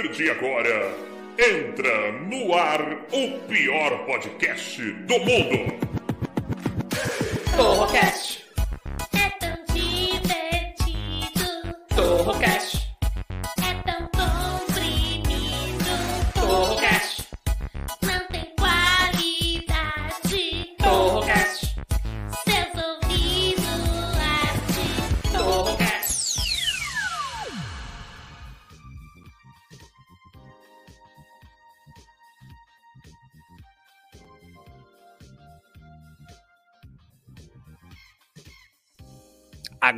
[0.00, 0.96] Partir de agora,
[1.36, 5.78] entra no ar o pior podcast do mundo.
[7.54, 8.19] Torrocast.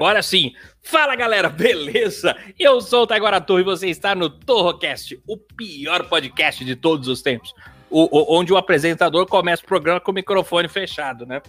[0.03, 0.53] Agora sim.
[0.83, 2.37] Fala galera, beleza?
[2.59, 7.23] Eu sou o Taiguara e você está no Torrocast, o pior podcast de todos os
[7.23, 7.55] tempos.
[7.89, 11.41] O- o- onde o apresentador começa o programa com o microfone fechado, né?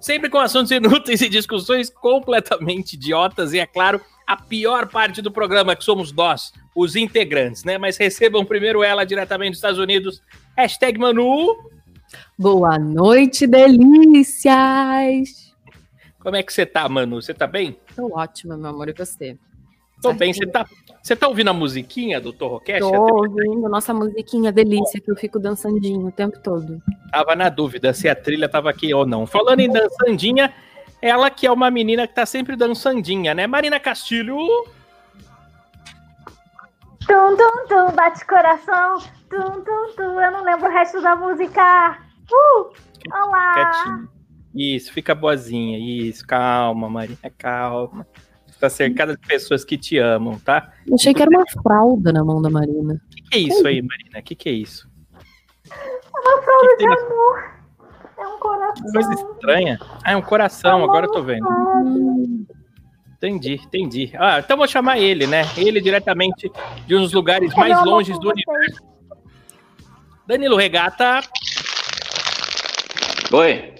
[0.00, 5.30] Sempre com assuntos inúteis e discussões completamente idiotas, e é claro, a pior parte do
[5.30, 7.78] programa, que somos nós, os integrantes, né?
[7.78, 10.20] Mas recebam primeiro ela diretamente dos Estados Unidos.
[10.56, 11.56] Hashtag Manu.
[12.36, 14.50] Boa noite, delícias!
[16.20, 17.20] Como é que você tá, Manu?
[17.20, 17.78] Você tá bem?
[17.96, 19.38] Tô ótima, meu amor, e você?
[20.02, 20.32] Tô bem.
[20.32, 20.66] Você tá,
[21.02, 22.80] você tá ouvindo a musiquinha do Torrocast?
[22.80, 26.82] Tô ouvindo nossa musiquinha delícia que eu fico dançandinho o tempo todo.
[27.10, 29.26] Tava na dúvida se a trilha tava aqui ou não.
[29.26, 30.52] Falando em dançandinha,
[31.02, 33.46] ela que é uma menina que tá sempre dançandinha, né?
[33.46, 34.38] Marina Castilho.
[37.06, 38.98] Tum, tum, tum, bate coração.
[39.28, 40.20] Tum, tum, tum.
[40.20, 41.98] Eu não lembro o resto da música.
[42.30, 42.72] Uh!
[43.12, 43.54] Olá!
[43.54, 44.19] Quietinha.
[44.54, 45.78] Isso, fica boazinha.
[45.78, 48.06] Isso, calma, Marina, calma.
[48.46, 50.72] Você tá cercada de pessoas que te amam, tá?
[50.86, 52.94] Eu achei que era uma fralda na mão da Marina.
[52.94, 54.18] O que, que é isso aí, Marina?
[54.18, 54.88] O que, que é isso?
[56.12, 57.50] Uma fralda Que que de tem amor.
[58.18, 58.92] É um coração.
[58.92, 59.78] Coisa estranha.
[60.04, 61.46] Ah, é um coração, agora eu tô vendo.
[61.48, 62.44] Hum,
[63.16, 64.12] Entendi, entendi.
[64.18, 65.42] Ah, então vou chamar ele, né?
[65.56, 66.50] Ele diretamente
[66.86, 68.42] de um dos lugares mais amor, longes do vocês.
[68.48, 68.82] universo.
[70.26, 71.20] Danilo Regata.
[73.32, 73.74] Oi.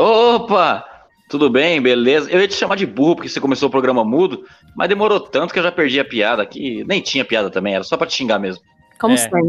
[0.00, 0.86] Opa!
[1.28, 2.28] Tudo bem, beleza?
[2.30, 4.44] Eu ia te chamar de burro porque você começou o programa mudo,
[4.74, 6.82] mas demorou tanto que eu já perdi a piada aqui.
[6.88, 8.62] Nem tinha piada também, era só pra te xingar mesmo.
[8.98, 9.16] como É.
[9.16, 9.40] sempre.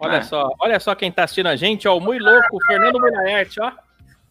[0.00, 0.22] Olha Ah.
[0.22, 3.60] só, olha só quem tá assistindo a gente, ó, o muito louco, o Fernando Mulaerte,
[3.60, 3.70] ó.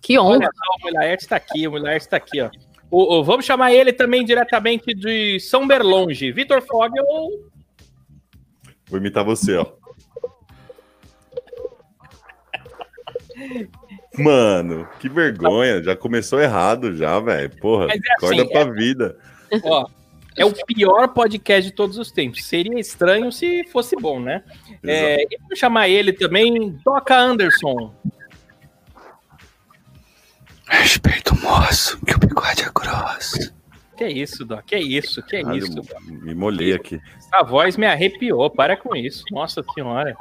[0.02, 0.50] Que Olha honra.
[0.54, 2.50] só, o Mulaerte tá aqui, o Mulaerte tá aqui, ó.
[2.90, 7.06] O, o- vamos chamar ele também diretamente de São Berlonge, Vitor Fogel.
[8.90, 9.66] Vou imitar você, ó.
[14.18, 15.82] Mano, que vergonha.
[15.84, 17.50] Já começou errado já, velho.
[17.58, 19.18] Porra, Mas é acorda assim, pra é- vida.
[19.64, 19.88] Ó,
[20.36, 22.44] é o pior podcast de todos os tempos.
[22.46, 24.44] Seria estranho se fosse bom, né?
[24.84, 27.94] É, e vamos chamar ele também, Doca Anderson.
[30.70, 33.56] Respeita o moço, que o bigode é grosso.
[33.98, 34.66] Que isso, Doc?
[34.66, 35.24] Que isso?
[35.24, 35.72] Que Caralho, isso?
[35.76, 35.88] Doc?
[36.06, 37.02] me molhei aqui.
[37.34, 38.50] A voz me arrepiou.
[38.50, 39.24] Para com isso.
[39.32, 40.16] Nossa senhora.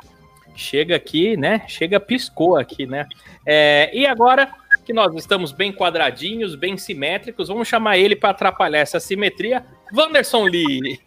[0.57, 1.65] Chega aqui, né?
[1.69, 3.07] Chega, piscou aqui, né?
[3.45, 4.53] É, e agora
[4.85, 9.65] que nós estamos bem quadradinhos, bem simétricos, vamos chamar ele para atrapalhar essa simetria.
[9.93, 11.01] Wanderson Lee.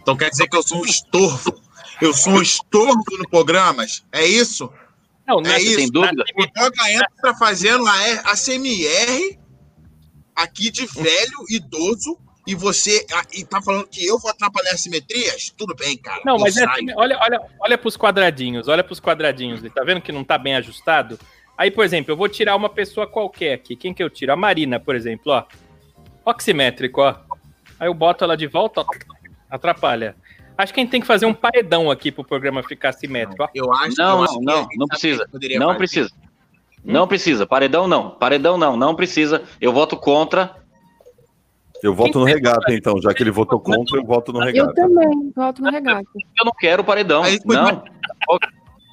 [0.00, 1.60] Então quer dizer que eu sou um estorvo.
[2.00, 4.04] Eu sou um estorvo no programas?
[4.12, 4.72] É isso?
[5.26, 6.24] Não, É isso, Tem dúvida?
[6.36, 9.38] O Toca entra fazendo a, a CMR
[10.34, 12.16] aqui de velho, idoso,
[12.48, 15.52] e você ah, e tá falando que eu vou atrapalhar as simetrias?
[15.54, 16.22] Tudo bem, cara.
[16.24, 19.60] Não, mas é assim, olha, olha, olha pros quadradinhos, olha pros quadradinhos.
[19.74, 21.18] Tá vendo que não tá bem ajustado?
[21.58, 23.76] Aí, por exemplo, eu vou tirar uma pessoa qualquer aqui.
[23.76, 24.32] Quem que eu tiro?
[24.32, 25.44] A Marina, por exemplo, ó.
[26.24, 27.16] Oximétrico, ó.
[27.78, 28.86] Aí eu boto ela de volta, ó.
[29.50, 30.16] Atrapalha.
[30.56, 33.48] Acho que a gente tem que fazer um paredão aqui pro programa ficar simétrico, ó.
[33.54, 35.28] Eu acho, Não, eu acho não, que não, não precisa.
[35.30, 35.76] Não fazer.
[35.76, 36.10] precisa.
[36.82, 37.46] Não precisa.
[37.46, 38.08] Paredão não.
[38.08, 38.74] Paredão não.
[38.74, 39.42] Não precisa.
[39.60, 40.56] Eu voto contra.
[41.82, 43.00] Eu voto no regata, então.
[43.00, 44.74] Já que ele votou contra, eu voto no Eu regata.
[44.74, 46.04] também, volto no regata.
[46.14, 47.24] Eu não quero paredão.
[47.24, 47.82] Gente podia- Não.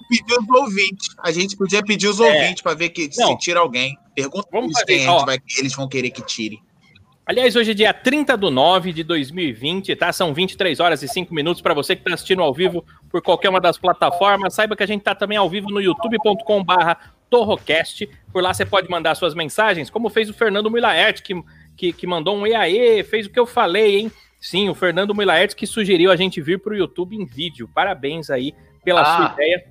[0.08, 1.08] Pedir os ouvintes.
[1.24, 2.24] A gente podia pedir os É.
[2.24, 3.28] ouvintes pra ver que Não.
[3.30, 3.98] se tira alguém.
[4.14, 5.26] Pergunta Vamos eles quem fazer, a gente ó.
[5.26, 6.60] vai- eles vão querer que tire.
[7.26, 10.14] Aliás, hoje é dia 30 do 9 de 2020, tá?
[10.14, 13.50] São 23 horas e 5 minutos para você que está assistindo ao vivo por qualquer
[13.50, 14.54] uma das plataformas.
[14.54, 16.98] Saiba que a gente tá também ao vivo no youtube.com/barra
[17.28, 18.08] Torrocast.
[18.32, 21.34] Por lá você pode mandar suas mensagens, como fez o Fernando Milaert, que,
[21.76, 24.12] que, que mandou um EAE, fez o que eu falei, hein?
[24.40, 27.70] Sim, o Fernando Milaert que sugeriu a gente vir pro YouTube em vídeo.
[27.74, 29.06] Parabéns aí pela Ah.
[29.18, 29.66] sua ideia.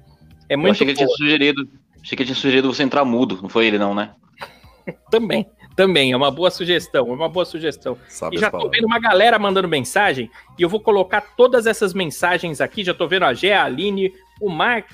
[0.49, 1.69] É Eu muito achei que tinha sugerido.
[2.03, 3.39] Achei que tinha sugerido você entrar mudo.
[3.41, 4.11] Não foi ele, não, né?
[5.11, 5.47] Também,
[5.77, 6.13] também.
[6.13, 7.97] É uma boa sugestão, é uma boa sugestão.
[8.09, 8.77] Sabe E já tô palavras.
[8.77, 12.85] vendo uma galera mandando mensagem, e eu vou colocar todas essas mensagens aqui.
[12.85, 14.91] Já tô vendo a Gé, a Aline, o Mark.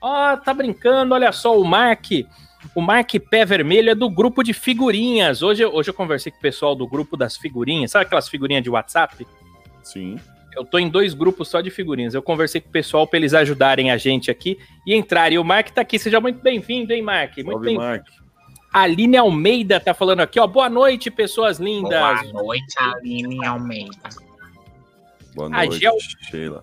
[0.00, 2.04] Ó, tá brincando, olha só, o Mark.
[2.74, 5.42] O Mark Pé Vermelho é do grupo de figurinhas.
[5.42, 7.90] Hoje, eu- hoje eu conversei com o pessoal do grupo das figurinhas.
[7.90, 9.26] Sabe aquelas figurinhas de WhatsApp?
[9.82, 10.16] Sim.
[10.54, 12.14] Eu tô em dois grupos só de figurinhas.
[12.14, 15.36] Eu conversei com o pessoal pra eles ajudarem a gente aqui e entrarem.
[15.36, 15.98] E o Mark tá aqui.
[15.98, 17.36] Seja muito bem-vindo, hein, Mark?
[17.38, 17.76] Muito Salve, bem.
[17.78, 18.06] Mark.
[18.72, 20.46] A Aline Almeida tá falando aqui, ó.
[20.46, 22.32] Boa noite, pessoas lindas.
[22.32, 24.08] noite, Aline Almeida.
[25.34, 25.96] Boa A noite, Gel-
[26.30, 26.62] Sheila.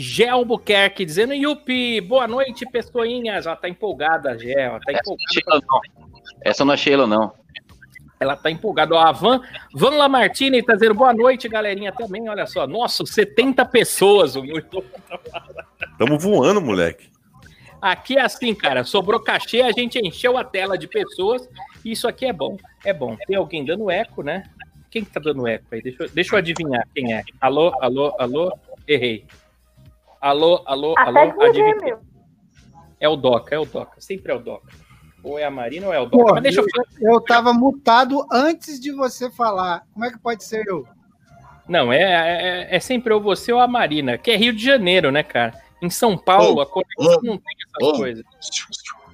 [0.00, 3.46] Gé Albuquerque dizendo, Yupi, boa noite, pessoinhas.
[3.46, 4.52] Ela tá empolgada, Gé.
[4.52, 5.32] Ela tá Essa não é empolgada.
[5.32, 5.80] Sheila, não.
[6.44, 7.32] Essa não é Sheila, não.
[8.20, 8.94] Ela tá empolgada.
[8.94, 9.40] Ó, a Van,
[9.74, 12.28] Van Lamartine tá dizendo boa noite, galerinha, também.
[12.28, 12.64] Olha só.
[12.64, 14.36] Nossa, 70 pessoas.
[14.36, 14.84] o muito-
[15.98, 17.08] Tamo voando, moleque.
[17.82, 18.84] Aqui é assim, cara.
[18.84, 21.48] Sobrou cachê, a gente encheu a tela de pessoas.
[21.84, 22.56] E isso aqui é bom.
[22.84, 23.16] É bom.
[23.26, 24.44] Tem alguém dando eco, né?
[24.92, 25.82] Quem que tá dando eco aí?
[25.82, 27.24] Deixa eu, deixa eu adivinhar quem é.
[27.40, 28.56] Alô, alô, alô.
[28.86, 29.26] Errei.
[30.20, 31.42] Alô, alô, Até alô.
[31.42, 31.76] Adivinha.
[31.76, 31.98] meu.
[33.00, 34.00] É o Doca, é o Doca.
[34.00, 34.72] Sempre é o Doca.
[35.22, 36.24] Ou é a Marina ou é o Doca.
[36.24, 36.66] Pô, Mas deixa eu
[37.00, 39.84] Eu tava mutado antes de você falar.
[39.92, 40.86] Como é que pode ser eu?
[41.68, 45.10] Não, é, é, é sempre ou você ou a Marina, que é Rio de Janeiro,
[45.12, 45.52] né, cara?
[45.82, 47.92] Em São Paulo, Ô, a conexão ô, não tem essas ô.
[47.98, 48.24] coisas.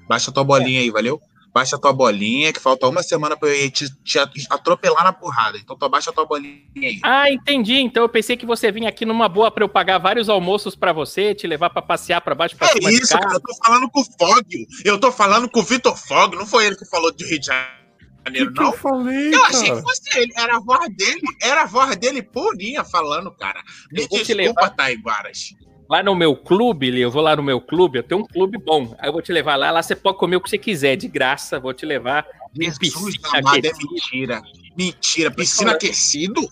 [0.08, 1.20] Baixa tua bolinha aí, valeu?
[1.54, 4.18] Baixa tua bolinha, que falta uma semana pra eu te, te
[4.50, 5.56] atropelar na porrada.
[5.56, 6.98] Então tu baixa tua bolinha aí.
[7.00, 7.74] Ah, entendi.
[7.76, 10.92] Então eu pensei que você vinha aqui numa boa pra eu pagar vários almoços pra
[10.92, 13.34] você, te levar pra passear pra baixo pra É cima de isso, cara.
[13.34, 14.66] Eu tô falando com o Fog.
[14.84, 16.34] Eu tô falando com o Vitor Fog.
[16.34, 18.72] Não foi ele que falou de Rio de Janeiro, que eu não?
[18.72, 20.32] falei, Eu achei que fosse ele.
[20.36, 21.22] Era a voz dele.
[21.40, 23.62] Era a voz dele purinha falando, cara.
[23.92, 24.70] Me Eu desculpa, levar.
[24.70, 25.50] Taiguaras.
[25.88, 28.94] Lá no meu clube, eu vou lá no meu clube, eu tenho um clube bom.
[28.98, 31.08] Aí eu vou te levar lá, lá você pode comer o que você quiser, de
[31.08, 32.26] graça, vou te levar.
[32.54, 34.42] Jesus piscina amado, é aquecida, mentira.
[34.76, 35.30] Mentira.
[35.30, 36.48] Piscina aquecido?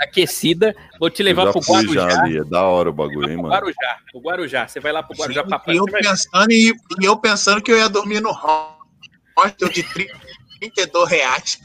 [0.00, 2.10] aquecida, vou te levar pro Guarujá.
[2.10, 2.38] já ali.
[2.38, 3.54] É da hora o bagulho, hein, O mano.
[3.54, 4.68] Guarujá, o Guarujá.
[4.68, 5.78] Você vai lá pro Guarujá pra e praia.
[5.78, 9.82] eu pensando, e, e eu pensando que eu ia dormir no hostel de
[10.60, 11.58] 32 reais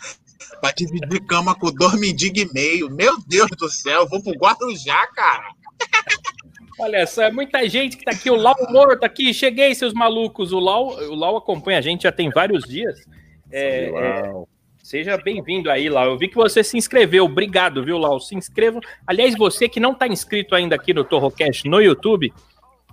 [0.61, 2.89] pra dividir cama com dois mendigos e meio.
[2.89, 5.51] Meu Deus do céu, eu vou pro Guarujá, cara.
[6.79, 8.29] Olha só, é muita gente que tá aqui.
[8.29, 9.33] O Lau Morto aqui.
[9.33, 10.53] Cheguei, seus malucos.
[10.53, 13.05] O Lau, o Lau acompanha a gente já tem vários dias.
[13.51, 14.33] É, é,
[14.81, 16.05] seja bem-vindo aí, Lau.
[16.05, 17.25] Eu vi que você se inscreveu.
[17.25, 18.19] Obrigado, viu, Lau?
[18.19, 18.79] Se inscrevam.
[19.05, 22.31] Aliás, você que não tá inscrito ainda aqui no Torrocast no YouTube,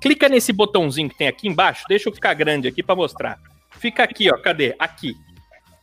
[0.01, 1.85] clica nesse botãozinho que tem aqui embaixo.
[1.89, 3.39] Deixa eu ficar grande aqui para mostrar.
[3.79, 4.37] Fica aqui, ó.
[4.37, 4.75] Cadê?
[4.79, 5.15] Aqui.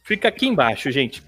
[0.04, 1.24] Fica aqui embaixo, gente.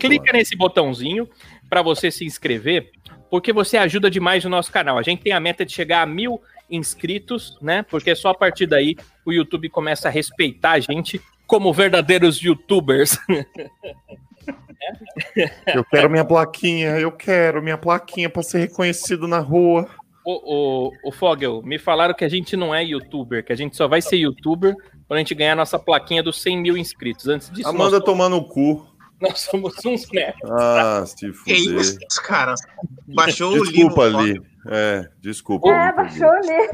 [0.00, 0.36] Clica lado.
[0.36, 1.28] nesse botãozinho
[1.68, 2.90] para você se inscrever,
[3.30, 4.98] porque você ajuda demais o nosso canal.
[4.98, 6.40] A gente tem a meta de chegar a mil
[6.70, 7.82] inscritos, né?
[7.82, 13.18] Porque só a partir daí o YouTube começa a respeitar a gente como verdadeiros YouTubers.
[15.66, 19.88] Eu quero minha plaquinha, eu quero minha plaquinha pra ser reconhecido na rua.
[20.24, 23.76] o, o, o Fogel, me falaram que a gente não é YouTuber, que a gente
[23.76, 24.74] só vai ser YouTuber
[25.06, 27.28] quando a gente ganhar a nossa plaquinha dos 100 mil inscritos.
[27.28, 28.86] Antes disso, Amanda nós, tomando o cu.
[29.20, 30.36] Nós somos uns merda.
[30.50, 31.80] Ah, se Que fuder.
[31.80, 32.54] isso, cara?
[33.08, 34.18] Baixou o Desculpa livro.
[34.20, 34.42] ali.
[34.68, 35.68] É, desculpa.
[35.70, 36.68] É, baixou ali.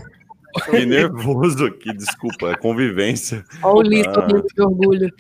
[0.64, 2.50] Fiquei nervoso aqui, desculpa.
[2.50, 3.44] É convivência.
[3.62, 4.26] Olha o Listo Ah.
[4.26, 5.12] de orgulho.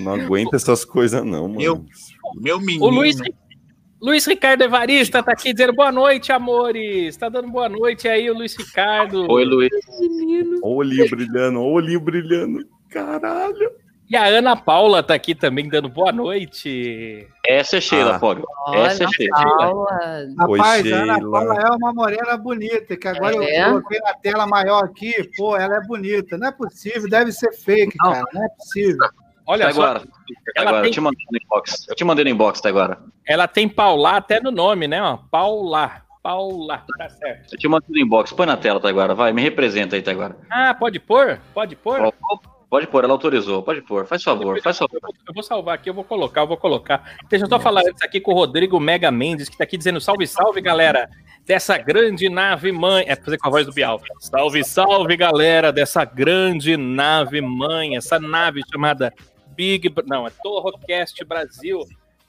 [0.00, 1.62] Não aguento essas coisas, não, mano.
[1.62, 1.84] Eu-
[2.40, 2.84] Meu menino.
[2.84, 3.16] O Luiz,
[4.00, 7.16] Luiz Ricardo Evarista tá aqui dizendo boa noite, amores.
[7.16, 9.26] Tá dando boa noite aí, o Luiz Ricardo.
[9.30, 9.70] Oi, Luiz.
[10.00, 10.58] Menino.
[10.62, 12.66] Olha o olhinho brilhando, olha o olhinho brilhando.
[12.90, 13.70] Caralho.
[14.10, 17.28] E a Ana Paula tá aqui também dando boa noite.
[17.46, 18.18] Essa é Sheila,
[18.66, 18.76] Ah.
[18.76, 19.36] Essa é Sheila.
[19.36, 19.86] Paula.
[20.48, 21.18] Oi, Rapaz, a Ana.
[21.30, 23.60] Paula é uma morena bonita, que agora É?
[23.62, 25.12] eu coloquei na tela maior aqui.
[25.36, 26.38] Pô, ela é bonita.
[26.38, 28.12] Não é possível, deve ser fake, Não.
[28.12, 28.24] cara.
[28.32, 29.08] Não é possível.
[29.46, 30.00] Olha Tá só, agora.
[30.00, 30.06] Tá
[30.56, 30.82] ela agora.
[30.82, 31.86] tem- Eu te mandei no inbox.
[31.88, 32.98] Eu te mandei no inbox, tá agora.
[33.26, 35.02] ela tem Paula até no nome, né?
[35.02, 36.02] Ó, Paula.
[36.22, 37.52] Paula, tá certo.
[37.54, 38.32] Eu te mandei no inbox.
[38.32, 39.14] Põe na tela, tá agora.
[39.14, 40.36] Vai, me representa aí, tá agora.
[40.50, 41.38] Ah, pode pôr?
[41.54, 42.00] Pode pôr?
[42.00, 42.12] Ó,
[42.70, 43.62] Pode pôr, ela autorizou.
[43.62, 44.06] Pode pôr.
[44.06, 44.96] Faz favor, faz favor.
[44.96, 47.16] Eu vou- Eu vou salvar aqui, eu vou colocar, eu vou colocar.
[47.28, 50.00] Deixa eu só falar antes aqui com o Rodrigo Mega Mendes, que tá aqui dizendo
[50.00, 51.08] salve, salve, galera,
[51.46, 53.04] dessa grande nave mãe.
[53.08, 53.98] É fazer com a voz do Bial.
[54.20, 59.14] Salve, salve, galera, dessa grande nave mãe, essa nave chamada
[59.56, 59.90] Big.
[60.06, 61.80] Não, é Torrocast Brasil.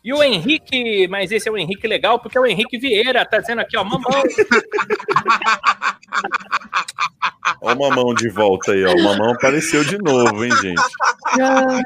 [0.03, 3.39] E o Henrique, mas esse é o Henrique legal, porque é o Henrique Vieira, tá
[3.39, 4.23] dizendo aqui, ó, mamão.
[7.61, 8.93] Ó o mamão de volta aí, ó.
[8.93, 10.81] O mamão apareceu de novo, hein, gente?
[11.41, 11.81] Ai.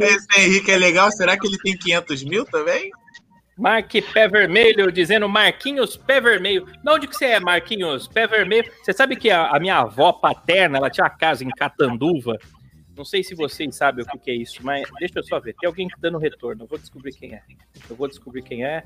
[0.00, 1.10] Esse Henrique é legal.
[1.10, 2.90] Será que ele tem 500 mil também?
[3.56, 6.66] Mark Pé Vermelho dizendo Marquinhos Pé Vermelho.
[6.66, 8.70] De onde que você é, Marquinhos Pé Vermelho?
[8.82, 12.38] Você sabe que a, a minha avó paterna, ela tinha uma casa em Catanduva.
[13.00, 15.54] Não sei se vocês sabem o que, que é isso, mas deixa eu só ver.
[15.58, 16.64] Tem alguém dando retorno.
[16.64, 17.42] Eu vou descobrir quem é.
[17.88, 18.82] Eu vou descobrir quem é.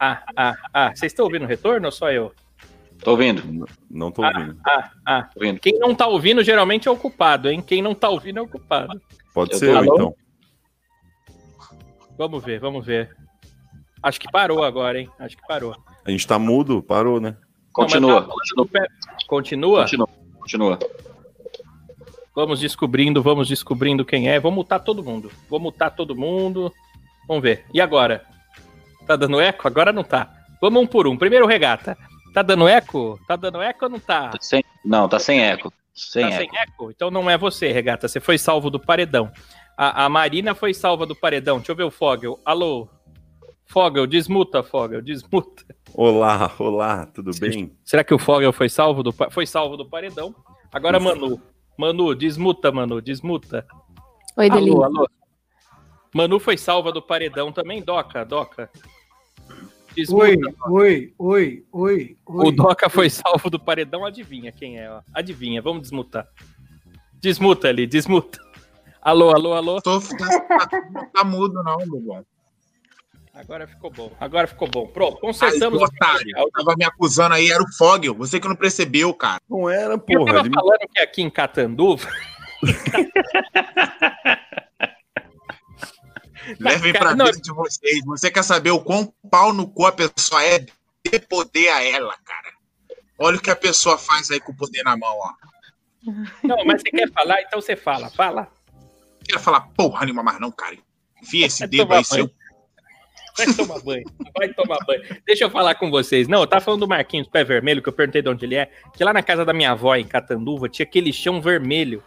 [0.00, 0.88] Ah, ah, ah.
[0.88, 2.34] Vocês estão ouvindo o retorno ou só eu?
[3.04, 3.68] Tô ouvindo.
[3.88, 4.58] Não tô ouvindo.
[4.66, 5.22] Ah, ah.
[5.32, 5.60] Tô ouvindo.
[5.60, 7.62] Quem não tá ouvindo geralmente é o culpado, hein?
[7.62, 9.00] Quem não tá ouvindo é o culpado.
[9.32, 10.16] Pode Eu ser eu, então.
[12.18, 13.16] Vamos ver, vamos ver.
[14.02, 15.08] Acho que parou agora, hein?
[15.20, 15.76] Acho que parou.
[16.04, 17.36] A gente tá mudo, parou, né?
[17.72, 18.22] Continua,
[18.56, 18.88] Não, tá pé-
[19.28, 19.82] Continua?
[19.82, 20.78] Continua, continua.
[22.36, 24.38] Vamos descobrindo, vamos descobrindo quem é.
[24.38, 25.32] Vamos mutar todo mundo.
[25.48, 26.70] Vou mutar todo mundo.
[27.26, 27.64] Vamos ver.
[27.72, 28.26] E agora?
[29.06, 29.66] Tá dando eco?
[29.66, 30.30] Agora não tá.
[30.60, 31.16] Vamos um por um.
[31.16, 31.96] Primeiro regata.
[32.34, 33.18] Tá dando eco?
[33.26, 34.28] Tá dando eco ou não tá?
[34.28, 35.72] Tá sem- não, tá sem eco.
[35.94, 36.36] Sem tá eco.
[36.52, 36.90] sem eco?
[36.90, 38.06] Então não é você, regata.
[38.06, 39.32] Você foi salvo do paredão.
[39.74, 41.56] A, a Marina foi salva do paredão.
[41.56, 42.38] Deixa eu ver o Fogel.
[42.44, 42.86] Alô?
[43.64, 45.64] Fogel, desmuta, Fogel, desmuta.
[45.94, 47.72] Olá, olá, tudo bem?
[47.82, 50.34] Será que o Fogel foi salvo do, foi salvo do paredão?
[50.70, 51.40] Agora, Manu.
[51.76, 53.66] Manu, desmuta, Manu, desmuta.
[54.36, 54.84] Oi, Alô, Delícia.
[54.84, 55.08] alô.
[56.14, 58.70] Manu foi salva do paredão também, Doca, Doca.
[59.94, 60.24] Desmuta.
[60.24, 60.36] Oi,
[60.68, 62.46] oi, oi, oi, oi.
[62.48, 65.00] O Doca foi salvo do paredão, adivinha quem é, ó.
[65.12, 66.26] Adivinha, vamos desmutar.
[67.14, 68.38] Desmuta ali, desmuta.
[69.02, 69.80] Alô, alô, alô.
[69.82, 72.24] Tô, tá, não tá mudo, não, meu bom.
[73.36, 74.10] Agora ficou bom.
[74.18, 74.86] Agora ficou bom.
[74.86, 78.14] Pronto, Aí, consertamos o otário, tava me acusando aí, era o Fogel.
[78.14, 79.42] Você que não percebeu, cara.
[79.48, 80.32] Não era, Eu porra.
[80.36, 80.54] tava Ele...
[80.54, 82.08] falando que aqui em Catanduva.
[86.58, 87.26] Levem pra não.
[87.26, 88.02] vida de vocês.
[88.06, 90.64] Você quer saber o quão pau no cu a pessoa é?
[91.04, 92.54] Dê poder a ela, cara.
[93.18, 95.34] Olha o que a pessoa faz aí com o poder na mão, ó.
[96.42, 98.08] Não, mas você quer falar, então você fala.
[98.08, 98.50] Fala.
[98.72, 100.78] Não quero falar porra nenhuma mais, não, cara.
[101.22, 102.30] Enfia esse Vai dedo aí seu.
[103.36, 104.04] Vai tomar banho.
[104.36, 105.02] Vai tomar banho.
[105.26, 106.26] Deixa eu falar com vocês.
[106.28, 108.70] Não, eu tava falando do Marquinhos Pé Vermelho, que eu perguntei de onde ele é.
[108.96, 112.02] Que lá na casa da minha avó, em Catanduva, tinha aquele chão vermelho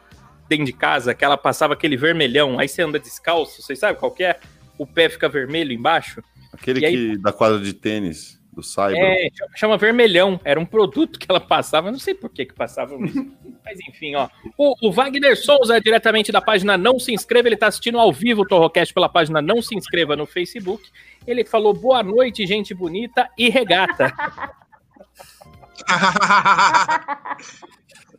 [0.47, 2.57] dentro de casa, que ela passava aquele vermelhão.
[2.57, 4.39] Aí você anda descalço, vocês sabem qual que é?
[4.77, 6.23] O pé fica vermelho embaixo.
[6.51, 8.97] Aquele aí- que da quadra de tênis, do Cyber.
[8.97, 10.39] É, chama- vermelhão.
[10.43, 11.91] Era um produto que ela passava.
[11.91, 13.25] Não sei por que que passava isso.
[13.65, 14.27] Mas enfim, ó.
[14.57, 18.41] O, o Wagner Souza, diretamente da página Não Se Inscreva, ele tá assistindo ao vivo
[18.41, 20.89] o Torrocast pela página Não Se Inscreva no Facebook.
[21.25, 24.13] Ele falou boa noite, gente bonita e regata.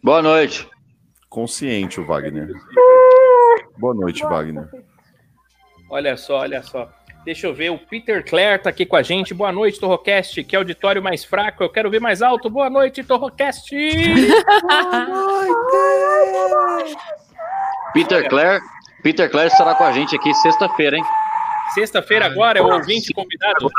[0.02, 0.66] Boa noite.
[1.28, 2.48] Consciente o Wagner.
[3.78, 4.68] Boa noite, Wagner.
[5.90, 6.90] Olha só, olha só.
[7.24, 9.34] Deixa eu ver, o Peter Clare tá aqui com a gente.
[9.34, 10.42] Boa noite, Torrocast.
[10.42, 12.48] Que auditório mais fraco, eu quero ver mais alto.
[12.48, 13.70] Boa noite, Torrocast.
[17.92, 18.60] Peter Clare.
[19.02, 21.04] Peter Clare estará com a gente aqui sexta-feira, hein?
[21.74, 23.70] Sexta-feira agora é o ouvinte convidado.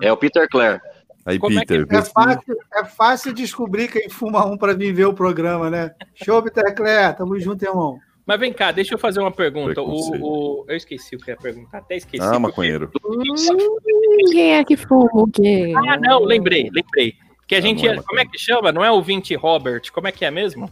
[0.00, 0.80] É o Peter Clare.
[1.24, 4.74] Aí, Como é que- Peter, vê É fácil, é fácil descobrir quem fuma um para
[4.74, 5.90] vir ver o programa, né?
[6.14, 7.98] Show, Peter Clé, tamo junto, irmão.
[8.26, 9.80] Mas vem cá, deixa eu fazer uma pergunta.
[9.80, 12.22] O, o- eu esqueci o que ia perguntar, até esqueci.
[12.22, 12.90] Ah, porque- maconheiro.
[13.04, 15.72] Hum, quem é que fuma o quê?
[15.76, 17.14] Ah, não, lembrei, lembrei.
[17.46, 17.84] Que a Ah, gente.
[17.84, 18.72] não é ia- como é que chama?
[18.72, 19.82] Não é ouvinte Robert?
[19.92, 20.68] Como é que é mesmo?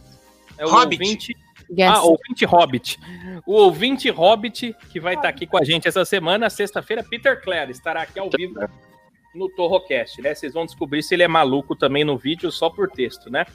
[0.57, 1.01] É o Hobbit.
[1.01, 1.37] ouvinte.
[1.71, 1.97] Guess.
[1.97, 2.99] Ah, ouvinte Hobbit.
[3.45, 7.71] O ouvinte Hobbit, que vai estar aqui com a gente essa semana, sexta-feira, Peter Clare,
[7.71, 8.59] estará aqui ao vivo
[9.35, 10.33] no Torrocast, né?
[10.33, 13.45] Vocês vão descobrir se ele é maluco também no vídeo, só por texto, né?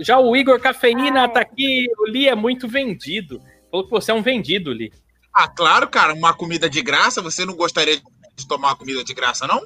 [0.00, 3.40] Já o Igor Cafeína tá aqui, o Li é muito vendido.
[3.70, 4.92] Falou que você é um vendido, Li.
[5.34, 7.22] Ah, claro, cara, uma comida de graça.
[7.22, 9.60] Você não gostaria de tomar uma comida de graça, não?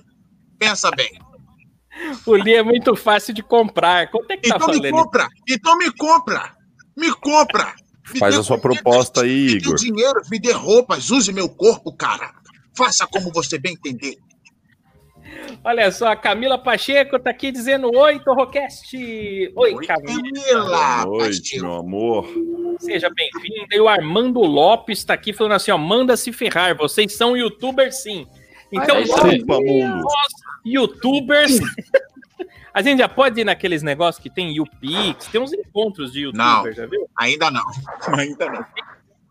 [0.59, 1.11] Pensa bem.
[2.27, 4.11] O Li é muito fácil de comprar.
[4.11, 4.93] Quanto é que tá Então me falando?
[5.05, 5.29] compra.
[5.49, 6.55] Então me compra.
[6.97, 7.75] Me compra.
[8.13, 9.75] Me Faz dê a sua comida, proposta aí, Me dê Igor.
[9.77, 12.33] dinheiro, me dê roupas, use meu corpo, cara.
[12.77, 14.17] Faça como você bem entender.
[15.65, 18.97] Olha só, a Camila Pacheco tá aqui dizendo oi, Torrocast.
[18.97, 20.17] Oi, Oi, Camila.
[20.17, 21.05] Camila.
[21.05, 21.63] Boa noite, Pastil.
[21.63, 22.29] meu amor.
[22.81, 23.69] Seja bem-vinda.
[23.77, 28.03] E o Armando Lopes tá aqui falando assim, ó, manda se ferrar, vocês são youtubers
[28.03, 28.27] sim.
[28.73, 30.05] Então, isso nós, mundo.
[30.65, 31.61] youtubers,
[32.75, 36.45] a gente já pode ir naqueles negócios que tem YouPix, tem uns encontros de Não.
[36.55, 37.09] youtubers, já viu?
[37.17, 37.63] Ainda não.
[38.19, 38.65] Ainda não.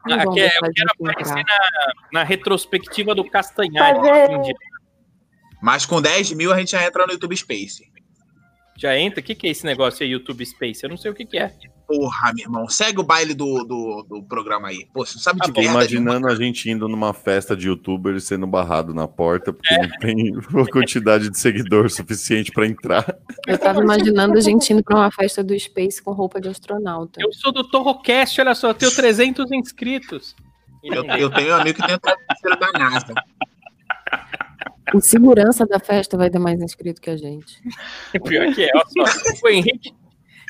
[0.06, 1.60] Não Ah, que é- eu quero aparecer na,
[2.14, 3.98] na retrospectiva do Castanhari.
[4.00, 4.71] Fazer- fim de-
[5.62, 7.90] Mas com 10 mil a gente já entra no YouTube Space.
[8.78, 9.20] Já entra?
[9.20, 10.84] O que, que é esse negócio aí, YouTube Space?
[10.84, 11.54] Eu não sei o que, que é.
[11.88, 12.68] Porra, meu irmão.
[12.68, 14.88] Segue o baile do, do, do programa aí.
[14.92, 15.62] Pô, você não sabe Tá de bom.
[15.62, 19.78] merda Imaginando a gente indo numa festa de youtuber e sendo barrado na porta porque
[19.78, 23.06] não tem uma quantidade de seguidor suficiente pra entrar.
[23.46, 27.20] Eu tava imaginando a gente indo pra uma festa do Space com roupa de astronauta.
[27.22, 30.36] Eu sou do Torrocast, olha só, eu tenho 300 inscritos.
[30.84, 33.14] Eu, eu tenho um amigo que tem a da NASA.
[34.94, 37.62] O segurança da festa vai ter mais inscrito que a gente.
[38.24, 39.46] Pior que é, olha só.
[39.46, 39.94] O Henrique,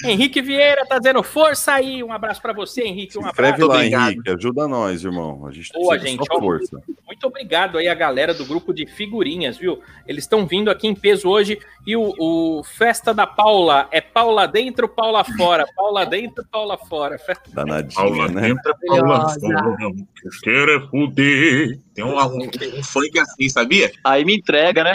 [0.06, 2.04] Henrique Vieira tá dizendo força aí.
[2.04, 3.18] Um abraço pra você, Henrique.
[3.18, 3.34] Um abraço.
[3.42, 4.12] Escreve lá, obrigado.
[4.12, 4.30] Henrique.
[4.32, 5.46] Ajuda nós, irmão.
[5.46, 6.40] A gente Boa, precisa gente, ó.
[6.40, 6.82] força.
[7.06, 9.82] Muito obrigado aí a galera do grupo de figurinhas, viu?
[10.08, 14.48] Eles estão vindo aqui em peso hoje e o, o Festa da Paula é Paula
[14.48, 15.66] dentro, Paula fora.
[15.76, 17.18] Paula dentro, Paula fora.
[17.20, 18.54] Festa- Danadinha, né?
[18.88, 21.80] Paula fora, o que eu quero é fuder.
[21.94, 22.48] Tem um, um,
[22.80, 23.92] um funk assim, sabia?
[24.04, 24.94] Aí me entrega, né?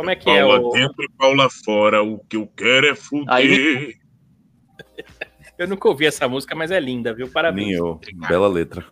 [0.00, 0.70] Como é que é Paula o.
[0.70, 2.02] dentro e Paula fora.
[2.02, 3.32] O que eu quero é fuder.
[3.34, 3.94] Aí-
[5.58, 7.28] Eu nunca ouvi essa música, mas é linda, viu?
[7.28, 7.66] Parabéns.
[7.68, 8.00] Nem eu.
[8.26, 8.82] Bela letra.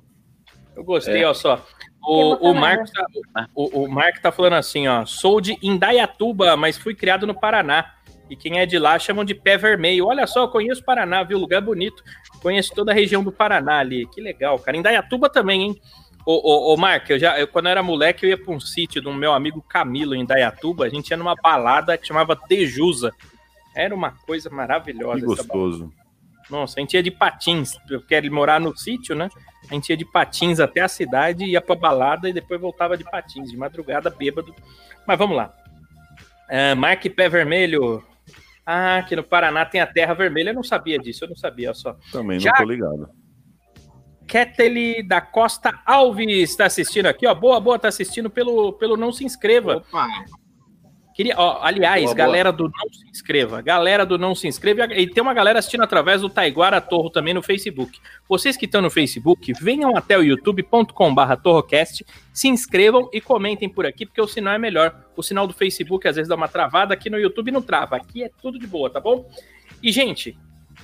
[0.76, 1.26] Eu gostei, É.
[1.26, 1.64] ó só.
[2.02, 5.06] O, o, Marco tá, o, o Marco tá falando assim, ó.
[5.06, 7.94] Sou de Indaiatuba, mas fui criado no Paraná.
[8.28, 10.04] E quem é de lá chamam de pé vermelho.
[10.06, 11.38] Olha só, eu conheço o Paraná, viu?
[11.38, 12.02] Lugar bonito.
[12.42, 14.06] Conheço toda a região do Paraná ali.
[14.06, 14.76] Que legal, cara.
[14.76, 15.80] Indaiatuba também, hein?
[16.30, 18.60] Ô, ô, ô Marco, eu já, eu, quando eu era moleque, eu ia pra um
[18.60, 20.84] sítio do meu amigo Camilo em Indaiatuba.
[20.84, 23.14] A gente ia numa balada que chamava Tejusa.
[23.74, 25.20] Era uma coisa maravilhosa.
[25.20, 25.90] Que gostoso.
[26.50, 29.30] Nossa, a gente ia de patins, porque ele morar no sítio, né?
[29.70, 33.04] A gente ia de patins até a cidade, ia pra balada e depois voltava de
[33.04, 34.54] patins, de madrugada, bêbado.
[35.06, 35.50] Mas vamos lá.
[36.46, 38.04] É, Mark Pé Vermelho.
[38.66, 40.50] Ah, aqui no Paraná tem a Terra Vermelha.
[40.50, 41.96] Eu não sabia disso, eu não sabia, só.
[42.12, 43.17] Também Já- não tô ligado.
[44.28, 47.34] Ketely da Costa Alves está assistindo aqui, ó.
[47.34, 49.78] Boa, boa, tá assistindo pelo, pelo Não Se Inscreva.
[49.78, 50.06] Opa,
[51.18, 52.26] Queria, ó, aliás, Boa, boa.
[52.26, 55.82] galera do Não Se Inscreva, galera do Não Se Inscreva, e tem uma galera assistindo
[55.82, 57.98] através do Taiguara Torro também no Facebook.
[58.28, 63.84] Vocês que estão no Facebook, venham até o youtube.com.br torrocast, se inscrevam e comentem por
[63.84, 64.94] aqui, porque o sinal é melhor.
[65.16, 68.22] O sinal do Facebook às vezes dá uma travada, aqui no YouTube não trava, aqui
[68.22, 69.28] é tudo de boa, tá bom?
[69.82, 70.38] E, gente,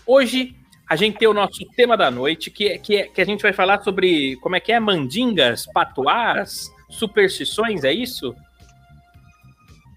[0.05, 0.57] hoje
[0.89, 3.43] a gente tem o nosso tema da noite, que, é, que, é, que a gente
[3.43, 8.35] vai falar sobre como é que é mandingas, patuás, superstições, é isso?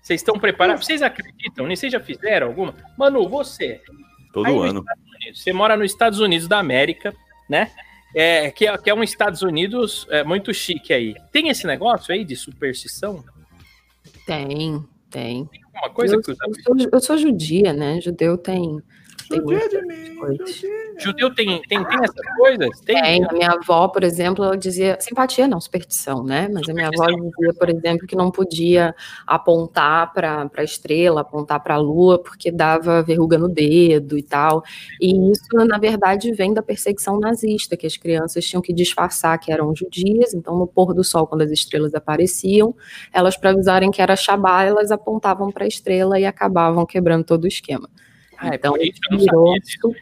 [0.01, 0.85] Vocês estão preparados?
[0.85, 1.67] Vocês acreditam?
[1.67, 2.73] Vocês já fizeram alguma?
[2.97, 3.81] Manu, você.
[4.31, 4.85] Todo ano.
[5.19, 7.13] Unidos, Você mora nos Estados Unidos da América,
[7.49, 7.71] né?
[8.15, 11.13] É, que, é, que é um Estados Unidos é, muito chique aí.
[11.31, 13.21] Tem esse negócio aí de superstição?
[14.25, 15.49] Tem, tem.
[15.75, 17.99] Alguma coisa eu, que os eu sou, eu sou judia, né?
[17.99, 18.81] Judeu tem.
[19.29, 20.61] Tem muitas coisas.
[20.97, 22.79] judeu tem, tem, tem essas coisas?
[22.81, 23.01] Tem.
[23.01, 26.49] Tem, a minha avó, por exemplo, ela dizia, simpatia não, superstição, né?
[26.51, 31.61] Mas a minha avó dizia, por exemplo, que não podia apontar para a estrela, apontar
[31.61, 34.63] para a lua, porque dava verruga no dedo e tal.
[35.01, 39.51] E isso, na verdade, vem da perseguição nazista, que as crianças tinham que disfarçar que
[39.51, 42.75] eram judias, então no pôr do sol, quando as estrelas apareciam,
[43.13, 47.43] elas, para avisarem que era Shabá, elas apontavam para a estrela e acabavam quebrando todo
[47.43, 47.89] o esquema.
[48.37, 48.75] Ah, é então,
[49.11, 49.55] não virou.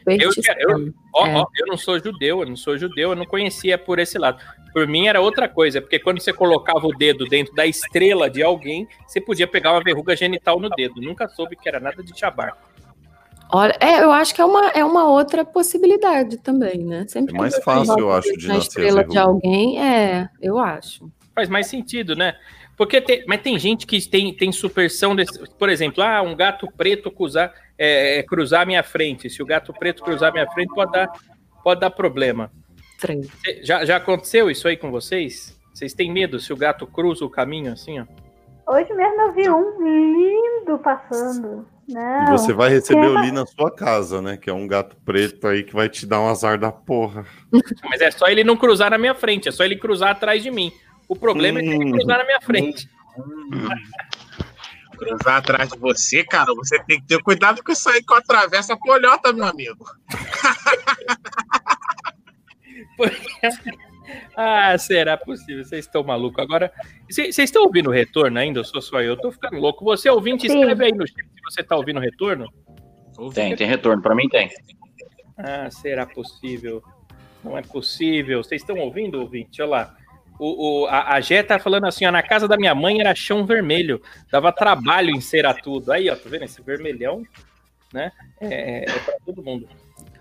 [0.06, 1.34] Eu, eu, ó, É.
[1.36, 4.42] ó, eu não sou judeu, eu não sou judeu, eu não conhecia por esse lado.
[4.72, 8.42] Por mim era outra coisa, porque quando você colocava o dedo dentro da estrela de
[8.42, 11.00] alguém, você podia pegar uma verruga genital no dedo.
[11.00, 12.56] Nunca soube que era nada de chabar.
[13.50, 17.06] Olha, é, eu acho que é uma, é uma outra possibilidade também, né?
[17.08, 21.10] Sempre É mais fácil, eu acho, de na nascer estrela de alguém, é, eu acho.
[21.34, 22.34] Faz mais sentido, né?
[22.76, 26.68] Porque tem, mas tem gente que tem, tem superstição, desse, por exemplo, ah, um gato
[26.76, 29.28] preto cruzar, é, é, cruzar a minha frente.
[29.28, 31.10] Se o gato preto cruzar a minha frente, pode dar,
[31.62, 32.50] pode dar problema.
[33.62, 35.58] Já, já aconteceu isso aí com vocês?
[35.72, 38.06] Vocês têm medo se o gato cruza o caminho assim, ó?
[38.68, 41.66] Hoje mesmo eu vi um lindo passando.
[41.88, 42.24] Não.
[42.24, 44.36] E você vai receber o Li na sua casa, né?
[44.36, 47.24] Que é um gato preto aí que vai te dar um azar da porra.
[47.88, 50.50] Mas é só ele não cruzar na minha frente, é só ele cruzar atrás de
[50.50, 50.72] mim.
[51.08, 51.92] O problema é que ele Hum.
[51.92, 52.88] cruzar na minha frente.
[54.96, 58.16] Cruzar atrás de você, cara, você tem que ter cuidado com isso aí que eu
[58.16, 59.84] atravesso a polhota, meu amigo.
[64.36, 65.64] Ah, será possível?
[65.64, 66.42] Vocês estão malucos.
[66.42, 66.72] Agora,
[67.10, 68.60] vocês estão ouvindo o retorno ainda?
[68.60, 69.14] Eu sou só eu.
[69.14, 69.84] Eu tô ficando louco.
[69.84, 70.60] Você ouvinte, Sim.
[70.60, 72.46] escreve aí no chat se você tá ouvindo o retorno.
[73.34, 74.02] Tem, tem retorno.
[74.02, 74.50] Pra mim tem.
[75.36, 76.82] Ah, será possível?
[77.42, 78.42] Não é possível.
[78.42, 79.60] Vocês estão ouvindo, ouvinte?
[79.62, 79.96] Olha lá.
[80.38, 83.14] O, o- a, a Gé tá falando assim, ó, na casa da minha mãe era
[83.14, 84.00] chão vermelho.
[84.30, 85.92] Dava trabalho em cerar tudo.
[85.92, 86.44] Aí, ó, tá vendo?
[86.44, 87.22] Esse vermelhão,
[87.92, 88.12] né?
[88.40, 89.68] É, é pra todo mundo.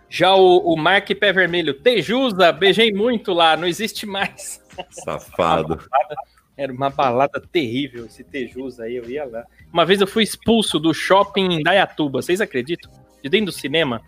[0.09, 4.63] Já o, o Mark Pé Vermelho, Tejusa, beijei muito lá, não existe mais.
[4.89, 5.79] Safado.
[6.57, 9.43] Era uma balada terrível esse Tejusa aí, eu ia lá.
[9.73, 12.89] Uma vez eu fui expulso do shopping em Dayatuba, vocês acreditam?
[13.21, 14.01] De dentro do cinema?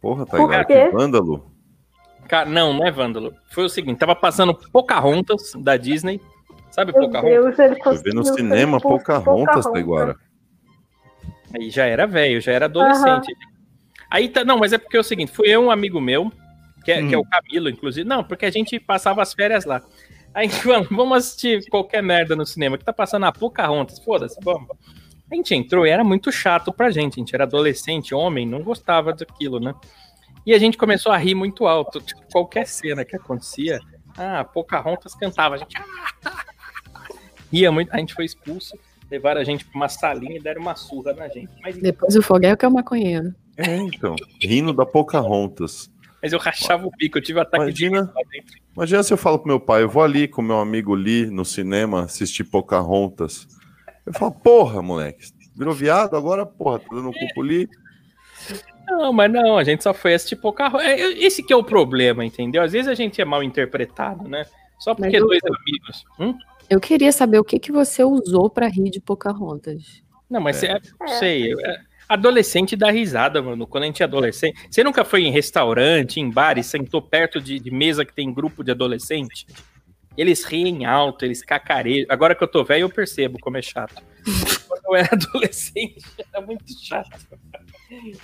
[0.00, 0.86] Porra, Taiguara, quê?
[0.86, 1.50] que vândalo.
[2.28, 3.34] Cara, não, não é vândalo.
[3.50, 6.20] Foi o seguinte, tava passando Pocahontas da Disney.
[6.70, 7.30] Sabe Meu Pocahontas?
[7.30, 10.16] Deus, ele Foi ver no cinema de Pocahontas, Taiguara.
[11.54, 13.34] Aí já era velho, já era adolescente.
[14.10, 16.30] Aí tá, não, mas é porque é o seguinte, fui eu e um amigo meu,
[16.84, 18.06] que é, que é o Camilo, inclusive.
[18.06, 19.82] Não, porque a gente passava as férias lá.
[20.34, 24.68] Aí, vamos, vamos assistir qualquer merda no cinema, que tá passando a Pocahontas, foda-se, vamos.
[25.30, 28.62] A gente entrou e era muito chato pra gente, a gente era adolescente, homem, não
[28.62, 29.74] gostava daquilo, né?
[30.48, 33.78] E a gente começou a rir muito alto, tipo, qualquer cena que acontecia,
[34.16, 36.38] ah, Pocahontas cantava, a gente "Ah,
[37.52, 38.74] ria muito, a gente foi expulso,
[39.10, 41.50] levaram a gente pra uma salinha e deram uma surra na gente.
[41.62, 43.34] Mas, Depois o foguete que é o maconheiro.
[43.58, 44.16] É, então.
[44.42, 45.90] Rindo da Pocahontas.
[46.22, 48.04] mas eu rachava o bico, eu tive ataque Imagina.
[48.04, 48.56] de lá dentro.
[48.74, 51.44] Imagina se eu falo pro meu pai, eu vou ali com meu amigo Li no
[51.44, 53.46] cinema assistir Pocahontas.
[54.06, 57.68] Eu falo, porra, moleque, virou viado, agora, porra, tá dando cupo ali.
[58.90, 60.86] Não, mas não, a gente só foi assistir Pocahontas.
[60.86, 62.62] É, é, Esse que é o problema, entendeu?
[62.62, 64.44] Às vezes a gente é mal interpretado, né?
[64.78, 66.04] Só porque eu- dois amigos.
[66.18, 66.34] Hum?
[66.70, 70.02] Eu queria saber o que, que você usou pra rir de Pocahontas.
[70.28, 70.78] Não, mas é.
[71.00, 71.52] não sei.
[71.52, 73.66] é- Adolescente dá risada, mano.
[73.66, 74.58] Quando a gente é adolescente.
[74.70, 78.32] Você nunca foi em restaurante, em bar e sentou perto de, de mesa que tem
[78.32, 79.46] grupo de adolescente?
[80.16, 82.06] Eles riem alto, eles cacarejam.
[82.08, 84.02] Agora que eu tô velho, eu percebo como é chato.
[84.88, 87.10] Eu era adolescente, era muito chato.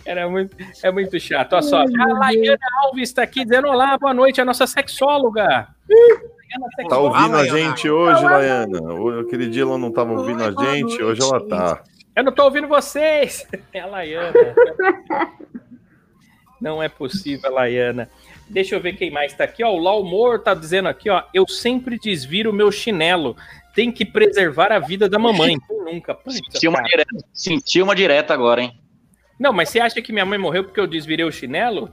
[0.05, 1.53] Era muito, é muito chato.
[1.55, 5.47] Olha só, a Laiana Alves está aqui dizendo: Olá, boa noite, a nossa sexóloga.
[5.49, 7.19] Tá sexóloga.
[7.19, 8.81] ouvindo a gente hoje, Laiana?
[8.95, 11.83] O- Aquele dia ela não tava ouvindo a gente, hoje ela tá.
[12.15, 13.47] Eu não tô ouvindo vocês!
[13.73, 14.33] É a Laiana.
[16.61, 18.09] Não é possível, Laiana.
[18.49, 19.71] Deixa eu ver quem mais tá aqui, ó.
[19.73, 21.23] O Laumor tá dizendo aqui, ó.
[21.33, 23.37] Eu sempre desviro o meu chinelo.
[23.75, 25.59] Tem que preservar a vida da mamãe.
[25.67, 26.15] Quem nunca?
[26.15, 28.81] Puta, Senti uma, direta, senti uma direta agora, hein?
[29.39, 31.91] Não, mas você acha que minha mãe morreu porque eu desvirei o chinelo?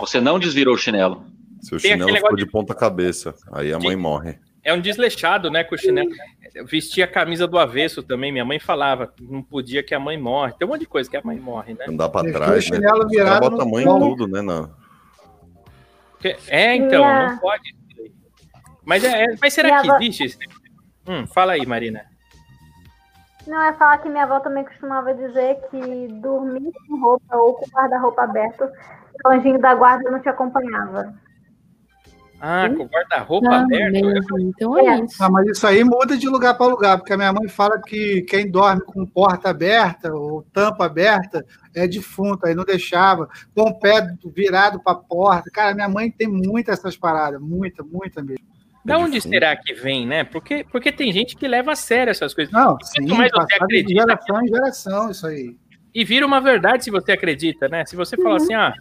[0.00, 1.24] Você não desvirou o chinelo.
[1.60, 3.34] Seu Tem chinelo ficou negócio de ponta cabeça.
[3.52, 4.38] Aí a mãe morre.
[4.64, 6.10] É um desleixado, né, com o chinelo.
[6.54, 8.30] Eu vestia a camisa do avesso também.
[8.30, 10.52] Minha mãe falava, não podia que a mãe morre.
[10.58, 11.86] Tem um monte de coisa que a mãe morre, né?
[11.88, 12.76] Andar pra Deixou trás, o né?
[12.76, 14.42] chinelo virado bota a mãe em tudo, né?
[14.42, 14.68] na-
[16.48, 17.74] É, então, não pode.
[18.84, 20.24] Mas, é, é- mas será que existe?
[20.24, 20.38] esse-
[21.06, 22.04] Hum, fala aí, Marina.
[23.46, 27.66] Não, é falar que minha avó também costumava dizer que dormir com roupa ou com
[27.70, 28.68] guarda-roupa aberto,
[29.24, 31.12] o anjinho da guarda não te acompanhava.
[32.44, 33.92] Ah, com guarda-roupa Ah, aberto?
[33.92, 34.38] mesmo.
[34.38, 34.98] Então é É.
[35.04, 35.22] isso.
[35.22, 38.22] Ah, mas isso aí muda de lugar para lugar, porque a minha mãe fala que
[38.22, 43.78] quem dorme com porta aberta ou tampa aberta é defunto, aí não deixava, com o
[43.78, 45.50] pé virado para a porta.
[45.52, 48.44] Cara, minha mãe tem muitas essas paradas, muita, muita mesmo.
[48.84, 49.32] Da onde defunto.
[49.34, 50.24] será que vem, né?
[50.24, 52.52] Porque, porque tem gente que leva a sério essas coisas.
[52.52, 55.56] Não, sim, mais você passado de acredita- geração em geração, isso aí.
[55.94, 57.84] E vira uma verdade se você acredita, né?
[57.86, 58.72] Se você falar assim, ah,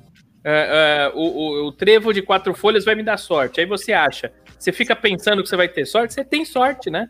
[0.43, 3.59] é, é, o, o- o trevo de quatro folhas vai me dar sorte.
[3.59, 7.07] Aí você acha, você fica pensando que você vai ter sorte, você tem sorte, né?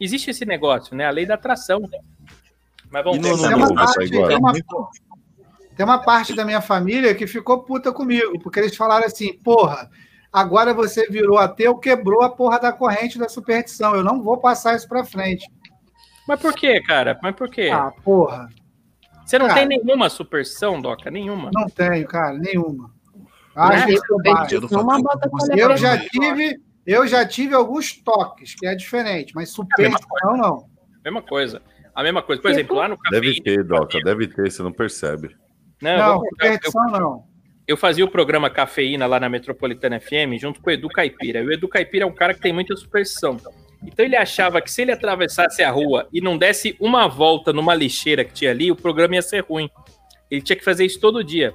[0.00, 1.04] Existe esse negócio, né?
[1.06, 1.82] A lei da atração.
[2.90, 3.36] Mas vamos ver.
[3.48, 4.52] Tem uma, parte, tem, uma,
[5.76, 9.90] tem uma parte da minha família que ficou puta comigo, porque eles falaram assim, porra,
[10.32, 14.76] agora você virou ateu, quebrou a porra da corrente da superstição, eu não vou passar
[14.76, 15.44] isso pra frente.
[16.28, 17.18] Mas por quê, cara?
[17.22, 17.70] Mas por quê?
[17.72, 18.48] Ah, porra,
[19.24, 19.60] Você não cara.
[19.66, 21.10] tem nenhuma superstição, Doca?
[21.10, 21.50] Nenhuma.
[21.52, 22.90] não tenho, cara, nenhuma.
[23.54, 23.96] Acho
[24.80, 25.76] uma bota folha Eu preta.
[25.76, 30.64] já tive, eu já tive alguns toques, que é diferente, mas superstição não.
[31.04, 31.60] Mesma coisa.
[31.94, 32.40] A mesma coisa.
[32.40, 32.60] Por Tipo?
[32.60, 33.44] exemplo, lá no Deve cafeína.
[33.44, 35.34] ter, Doca, deve ter, você não percebe.
[35.82, 37.24] Não, eu Não, eu- superstição não.
[37.70, 41.38] Eu fazia o programa Cafeína lá na Metropolitana FM junto com o Edu Caipira.
[41.38, 43.36] E o Edu Caipira é um cara que tem muita superstição.
[43.86, 47.72] Então ele achava que se ele atravessasse a rua e não desse uma volta numa
[47.72, 49.70] lixeira que tinha ali, o programa ia ser ruim.
[50.28, 51.54] Ele tinha que fazer isso todo dia.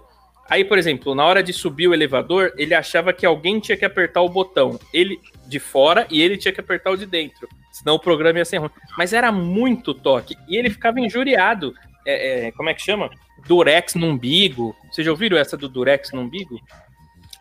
[0.49, 3.83] Aí, por exemplo, na hora de subir o elevador, ele achava que alguém tinha que
[3.83, 4.79] apertar o botão.
[4.93, 7.45] Ele de fora e ele tinha que apertar o de dentro.
[7.73, 8.69] Senão o programa ia ser ruim.
[8.97, 10.33] Mas era muito toque.
[10.47, 11.73] E ele ficava injuriado.
[12.05, 13.09] É, é, como é que chama?
[13.47, 14.75] Durex no umbigo.
[14.91, 16.59] Vocês já ouviram essa do Durex no umbigo?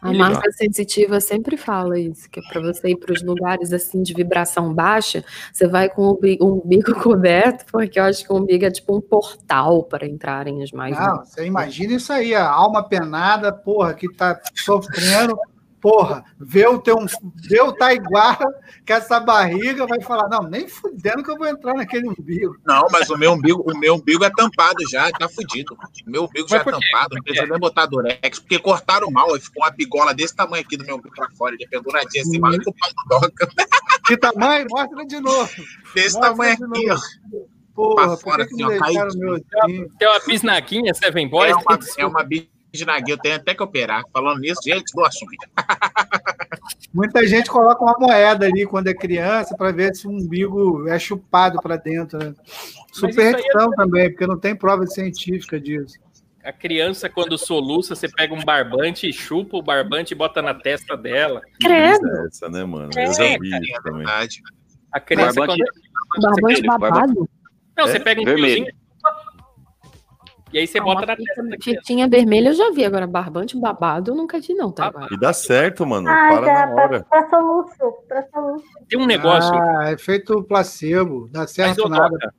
[0.03, 4.03] A marca sensitiva sempre fala isso, que é para você ir para os lugares assim
[4.03, 8.31] de vibração baixa, você vai com o umbi- o umbigo coberto, porque eu acho que
[8.31, 10.95] o umbigo é tipo um portal para entrarem os mais.
[10.99, 15.39] Não, você imagina isso aí, a alma penada, porra, que tá sofrendo,
[15.85, 16.97] porra, vê o teu,
[17.47, 18.47] vê o Taiguara
[18.87, 22.57] com essa barriga, vai falar, não, nem fudendo que eu vou entrar naquele umbigo.
[22.65, 25.75] Não, mas o meu umbigo, o meu umbigo é tampado já, tá fudido.
[26.07, 29.63] O meu umbigo já é tampado, não precisa nem botar durex, porque cortaram mal, ficou
[29.63, 32.71] uma bigola desse tamanho aqui do meu umbigo pra fora, de penduradinha assim, mais que
[32.71, 33.47] o pau do doca.
[34.07, 34.67] Que tamanho?
[34.71, 35.51] Mostra de novo.
[35.95, 37.03] Desse Mostra tamanho de aqui, novo.
[37.33, 37.55] ó.
[37.75, 39.89] Porra, Pra por fora, que, que assim, ó, meu assim?
[39.99, 41.51] Tem uma bisnaguinha, Seven Boys.
[41.51, 42.23] É uma, é uma
[42.75, 44.03] bisnaguinha, eu tenho até que operar.
[44.13, 45.31] Falando nisso, gente, doações.
[46.93, 50.99] Muita gente coloca uma moeda ali quando é criança para ver se o umbigo é
[50.99, 52.35] chupado para dentro, né?
[52.93, 55.99] Superstição também, porque não tem prova científica disso.
[56.45, 60.97] A criança, quando soluça, você pega um barbante, chupa o barbante e bota na testa
[60.97, 61.41] dela.
[61.61, 62.91] Credo, é essa, né, mano?
[62.97, 63.99] É, Eu já vi É isso também.
[64.05, 64.43] verdade.
[64.93, 65.63] A criança, Barbante-
[66.11, 66.23] quando.
[66.35, 67.29] barbante Você babado.
[67.77, 68.01] Não, você É?
[68.01, 68.47] pega um Vermelho.
[68.55, 68.84] fiozinho.
[70.55, 71.57] E aí você Ah, bota na fita- testa.
[71.63, 74.87] Fitinha vermelha eu já vi, agora barbante babado eu nunca vi não, tá?
[74.87, 75.09] agora.
[75.13, 76.09] E dá certo, mano.
[76.09, 77.05] Ah, Para já, na pra, hora.
[77.11, 78.65] pra soluço, pra soluço.
[78.89, 79.53] Tem um negócio.
[79.53, 82.09] Ah, é feito placebo, dá mas, certo ô, nada.
[82.09, 82.35] Doca,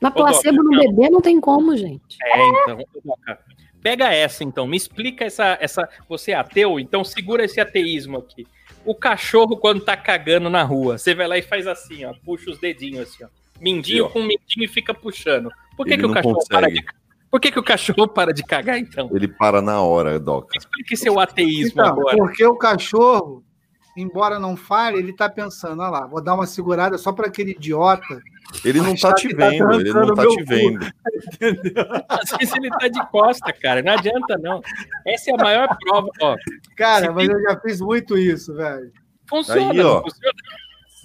[0.00, 2.16] Mas placebo no bebê não tem como, gente.
[2.24, 3.38] É, então, Doca,
[3.82, 5.86] pega essa então, me explica essa, essa.
[6.08, 8.46] Você é ateu, então segura esse ateísmo aqui.
[8.84, 12.50] O cachorro, quando tá cagando na rua, você vai lá e faz assim, ó, puxa
[12.50, 13.28] os dedinhos assim, ó.
[13.60, 14.08] Mindinho ó.
[14.08, 15.50] com mindinho e fica puxando.
[15.76, 16.80] Por que, Ele que o cachorro para consegue.
[16.80, 16.86] de
[17.30, 19.10] Por que, que o cachorro para de cagar, então?
[19.12, 20.56] Ele para na hora, Doca.
[20.56, 22.16] Explique seu ateísmo Então, agora.
[22.16, 23.44] porque o cachorro,
[23.96, 27.50] embora não fale, ele tá pensando, olha lá, vou dar uma segurada só para aquele
[27.52, 28.20] idiota.
[28.64, 30.44] Ele não tá Achar te que tá vendo, ele não tá meu te cu.
[30.48, 30.80] vendo.
[32.08, 33.82] Às vezes ele tá de costa, cara.
[33.82, 34.62] Não adianta, não.
[35.06, 36.08] Essa é a maior prova.
[36.22, 36.36] Ó,
[36.76, 38.90] Cara, Se mas tem- eu já fiz muito isso, velho.
[39.28, 40.00] funciona, Aí, ó.
[40.02, 40.32] funciona?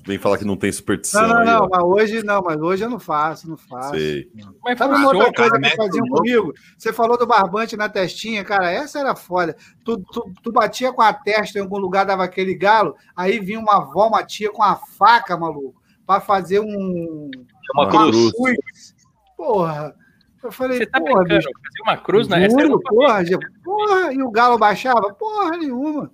[0.05, 2.83] Vem falar que não tem superstição Não, não, aí, não, mas hoje não, mas hoje
[2.83, 3.95] eu não faço, não faço.
[3.95, 4.29] Sei.
[4.61, 6.53] Mas Sabe uma outra coisa que mete o faziam comigo?
[6.77, 9.55] Você falou do barbante na testinha, cara, essa era foda.
[9.85, 13.59] Tu, tu, tu batia com a testa em algum lugar, dava aquele galo, aí vinha
[13.59, 17.29] uma avó, uma tia com a faca, maluco, pra fazer um.
[17.73, 18.31] Uma Uma cruz.
[18.33, 18.95] cruz.
[19.37, 19.95] Porra.
[20.43, 21.35] Eu falei, Você tá porra, brincando?
[21.37, 21.49] bicho.
[21.53, 23.23] Fazer uma cruz eu Juro, porra,
[23.63, 25.13] porra, e o galo baixava?
[25.13, 26.11] Porra nenhuma.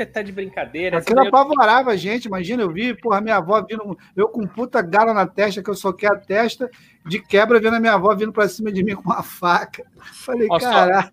[0.00, 0.96] Você tá de brincadeira.
[0.98, 5.12] Aquilo apavorava a gente, imagina, eu vi, porra, minha avó vindo, eu com puta gala
[5.12, 6.70] na testa, que eu soquei a testa,
[7.04, 9.84] de quebra, vendo a minha avó vindo pra cima de mim com uma faca.
[10.24, 10.58] Falei, só.
[10.58, 11.10] caralho.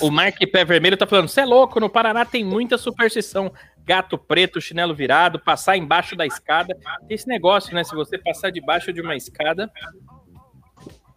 [0.00, 3.52] O Mark Pé Vermelho tá falando: você é louco, no Paraná tem muita superstição.
[3.84, 6.74] Gato preto, chinelo virado, passar embaixo da escada.
[7.06, 7.82] Tem esse negócio, né?
[7.84, 9.70] Se você passar debaixo de uma escada.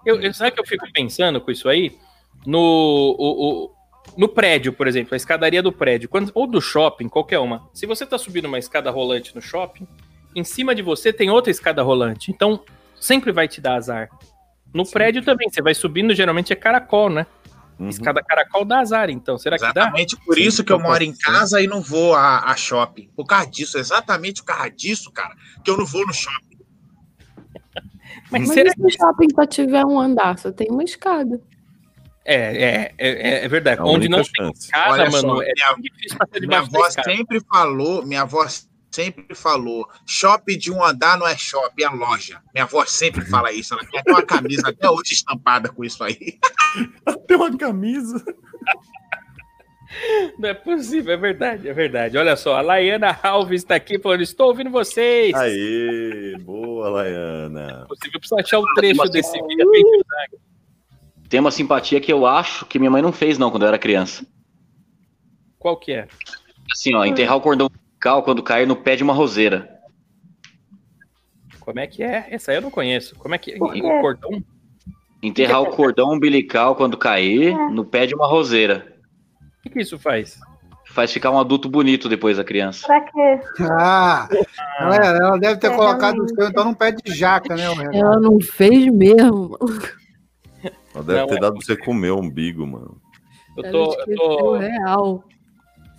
[0.06, 1.96] Eu, eu- sabe o que eu fico pensando com isso aí?
[2.46, 3.76] No, o- o-
[4.18, 7.68] no prédio, por exemplo, a escadaria do prédio, quando- ou do shopping, qualquer uma.
[7.74, 9.88] Se você tá subindo uma escada rolante no shopping,
[10.36, 12.32] em cima de você tem outra escada rolante.
[12.32, 12.64] Então,
[13.00, 14.10] sempre vai te dar azar.
[14.74, 17.26] No prédio também, você vai subindo, geralmente é caracol, né?
[17.80, 17.90] Uhum.
[17.90, 19.38] Escada caracol dá azar, então.
[19.38, 19.70] Será que dá?
[19.70, 23.10] Exatamente por isso que eu moro em casa e não vou a, a shopping.
[23.16, 26.56] Por causa disso, exatamente por causa disso, cara, que eu não vou no shopping.
[28.32, 31.40] Mas, Mas será e se o shopping só tiver um andar, só tem uma escada.
[32.26, 33.80] É, é, é, é verdade.
[33.82, 34.66] A Onde não tem chance.
[34.66, 38.46] escada, Olha mano, só, é minha- difícil Minha avó sempre falou, minha avó
[38.92, 42.42] sempre falou, shopping de um andar não é shopping, é loja.
[42.54, 46.04] Minha avó sempre fala isso, ela tem até uma camisa até hoje estampada com isso
[46.04, 46.40] aí.
[47.28, 48.24] Tem uma camisa.
[50.38, 52.18] Não é possível, é verdade, é verdade.
[52.18, 55.34] Olha só, a Laiana Alves está aqui falando: estou ouvindo vocês.
[55.34, 57.84] Aê, boa, Laiana.
[57.84, 59.72] É possível, eu preciso achar o trecho Mas- desse vídeo.
[61.36, 63.78] Tem uma simpatia que eu acho que minha mãe não fez, não, quando eu era
[63.78, 64.26] criança.
[65.60, 66.08] Qual que é?
[66.74, 69.70] Assim, ó, enterrar o cordão umbilical quando cair no pé de uma roseira.
[71.60, 72.28] Como é que é?
[72.32, 73.18] Essa aí eu não conheço.
[73.18, 73.58] Como é que é?
[73.58, 74.42] O cordão?
[75.22, 77.70] Enterrar o cordão umbilical quando cair É.
[77.70, 78.96] no pé de uma roseira.
[79.60, 80.40] O que, que isso faz?
[80.86, 82.88] Faz ficar um adulto bonito depois da criança.
[82.88, 83.40] Pra quê?
[83.78, 84.30] Ah,
[84.80, 86.36] ela, ela deve ter É, colocado o realmente.
[86.36, 87.66] seu, então não pé de jaca, né?
[87.92, 89.58] Ela não fez mesmo.
[90.96, 93.00] Ela deve Não, ter é- dado pra você comer o umbigo, mano.
[93.58, 95.24] Eu, tô, eu, tô- real.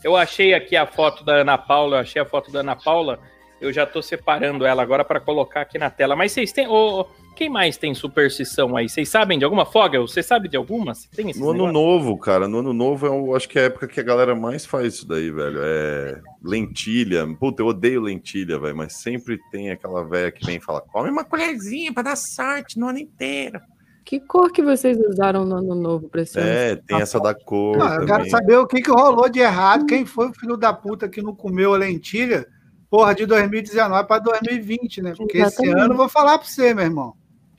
[0.02, 3.18] eu achei aqui a foto da Ana Paula, eu achei a foto da Ana Paula.
[3.60, 6.14] Eu já tô separando ela agora para colocar aqui na tela.
[6.14, 6.68] Mas vocês têm.
[6.68, 8.86] ô, quem mais tem superstição aí?
[8.86, 9.98] Vocês sabem de alguma folga?
[10.00, 10.94] Você sabe de alguma?
[10.94, 13.88] Você tem No ano novo, cara, no ano novo eu acho que é a época
[13.88, 15.58] que a galera mais faz isso daí, velho.
[15.62, 17.26] É lentilha.
[17.40, 21.08] Puta, eu odeio lentilha, velho, mas sempre tem aquela velha que vem e fala: come
[21.08, 23.58] uma colherzinha pra dar sorte no ano inteiro.
[24.06, 26.48] Que cor que vocês usaram no ano novo pra esse ano?
[26.48, 27.76] É, tem essa da cor.
[27.76, 30.72] Não, eu quero saber o que, que rolou de errado, quem foi o filho da
[30.72, 32.46] puta que não comeu a lentilha,
[32.88, 35.12] porra, de 2019 para 2020, né?
[35.16, 35.80] Porque esse Exatamente.
[35.80, 37.14] ano eu vou falar pra você, meu irmão.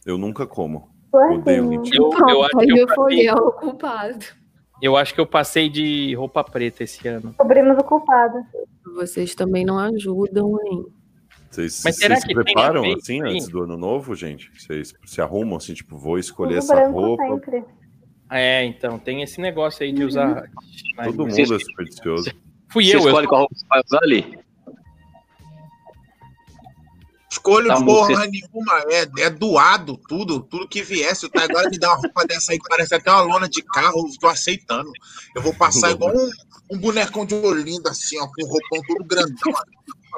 [0.06, 0.90] Eu nunca como.
[1.12, 1.42] Gordinho.
[1.42, 1.98] Odeio lentilha.
[1.98, 4.26] Eu, eu, Pronto, acho aí que eu, eu fui passei, eu o culpado.
[4.82, 7.28] eu acho que eu passei de roupa preta esse ano.
[7.28, 8.38] Descobrimos o culpado.
[8.96, 10.86] Vocês também não ajudam, hein?
[11.50, 13.34] Vocês, Mas vocês será se que tem a preparam ver assim aí?
[13.34, 14.52] antes do ano novo, gente?
[14.58, 17.24] Vocês se arrumam assim, tipo, vou escolher Tudo essa roupa.
[17.24, 17.64] sempre.
[18.30, 20.50] É, então, tem esse negócio aí de usar.
[21.04, 22.32] Todo mundo Vocês- é supersticioso.
[22.70, 23.06] Fui Você eu, eu.
[23.08, 24.40] escolhe qual roupa você vai usar ali?
[27.30, 31.26] Escolho Tá, porra você- nenhuma, é, é doado tudo, tudo que viesse.
[31.26, 34.08] O agora me dá uma roupa dessa aí que parece até uma lona de carro,
[34.08, 34.90] eu tô aceitando.
[35.36, 36.30] Eu vou passar igual um,
[36.72, 39.54] um bonecão de Olinda, assim, ó, com um roupão todo grandão.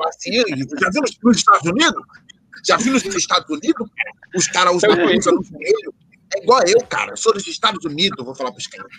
[0.05, 0.31] Assim,
[0.79, 2.03] já viu nos, Estados Unidos?
[2.65, 3.89] Já viu nos Estados Unidos?
[4.35, 4.97] Os caras usam vi.
[4.97, 5.93] camisa no joelho.
[6.35, 7.11] É igual eu, cara.
[7.11, 8.91] Eu sou dos Estados Unidos, vou falar pros caras.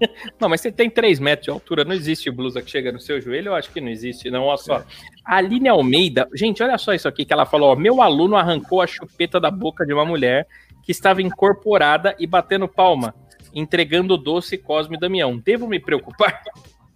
[0.40, 3.20] Não, mas você tem 3 metros de altura, não existe blusa que chega no seu
[3.20, 4.42] joelho, eu acho que não existe, não.
[4.42, 4.84] Olha só.
[5.24, 8.82] A Aline Almeida, gente, olha só isso aqui que ela falou: ó, meu aluno arrancou
[8.82, 10.46] a chupeta da boca de uma mulher
[10.82, 13.14] que estava incorporada e batendo palma,
[13.54, 15.38] entregando o doce Cosme e Damião.
[15.38, 16.42] Devo me preocupar?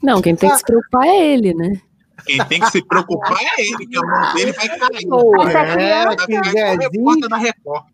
[0.02, 1.80] Não, quem tem que se preocupar é ele, né?
[2.24, 4.78] Quem tem que se preocupar é ele, que a mão dele vai cair.
[5.78, 7.84] É, que Vai ficar igual Zezinho, da Record.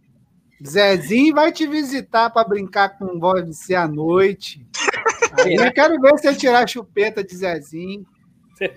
[0.66, 4.66] Zezinho vai te visitar para brincar com você à noite.
[5.38, 8.06] Aí eu quero ver você tirar a chupeta de Zezinho.
[8.56, 8.72] Você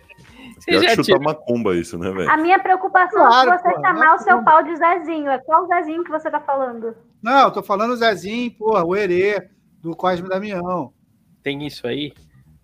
[0.66, 1.22] Pior que já chutar tirou.
[1.24, 2.30] macumba isso, né, velho?
[2.30, 5.30] A minha preocupação Claro, é se você pô, chamar o seu pau de Zezinho.
[5.30, 6.96] É qual Zezinho que você tá falando?
[7.22, 9.50] Não, eu tô falando o Zezinho, porra, o Herê,
[9.82, 10.92] do Cosme Damião.
[11.44, 12.12] Tem isso aí?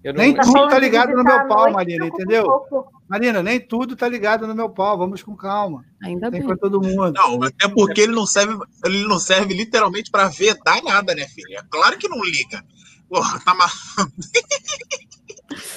[0.04, 0.22] Eu não...
[0.22, 2.44] Nem Tá tudo tá de ligado no meu pau, Marina, um entendeu?
[2.44, 2.92] pouco.
[3.08, 5.86] Marina, nem tudo tá ligado no meu pau, vamos com calma.
[6.02, 6.48] Ainda Tem bem.
[6.48, 7.12] pra todo mundo.
[7.13, 11.58] Não, até porque ele não serve, ele não serve literalmente pra vedar nada, né, filho?
[11.58, 12.63] É claro que não liga.
[13.08, 13.68] Porra, tá ma...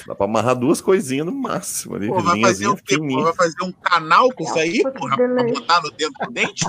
[0.07, 2.07] Dá pra amarrar duas coisinhas no máximo ali.
[2.07, 2.97] Pô, vai fazer quê?
[2.97, 6.65] Pô, vai fazer um canal com isso aí, porra, pra botar no dedo do dente?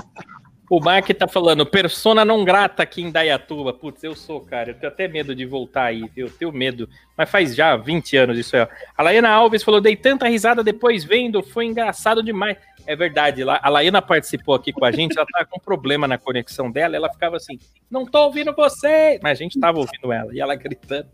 [0.69, 3.73] O Mark tá falando, persona não grata aqui em Dayatuba.
[3.73, 4.69] Putz, eu sou, cara.
[4.69, 6.27] Eu tenho até medo de voltar aí, viu?
[6.27, 6.87] Eu tenho medo.
[7.17, 8.67] Mas faz já 20 anos isso aí, ó.
[8.95, 12.55] A Laína Alves falou, dei tanta risada depois vendo, foi engraçado demais.
[12.85, 16.71] É verdade, a Laína participou aqui com a gente, ela tá com problema na conexão
[16.71, 19.19] dela, ela ficava assim, não tô ouvindo você!
[19.21, 21.07] Mas a gente tava ouvindo ela, e ela gritando.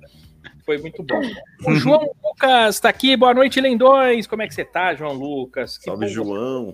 [0.66, 1.22] Foi muito bom.
[1.66, 4.26] O João Lucas tá aqui, boa noite, lendões.
[4.26, 5.78] Como é que você tá, João Lucas?
[5.78, 6.74] Que Salve, bom João.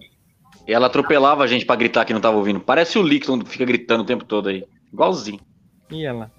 [0.72, 2.62] E ela atropelava a gente pra gritar que não tava ouvindo.
[2.62, 4.64] Parece o Lickson que fica gritando o tempo todo aí.
[4.94, 5.42] Igualzinho.
[5.90, 6.32] E ela?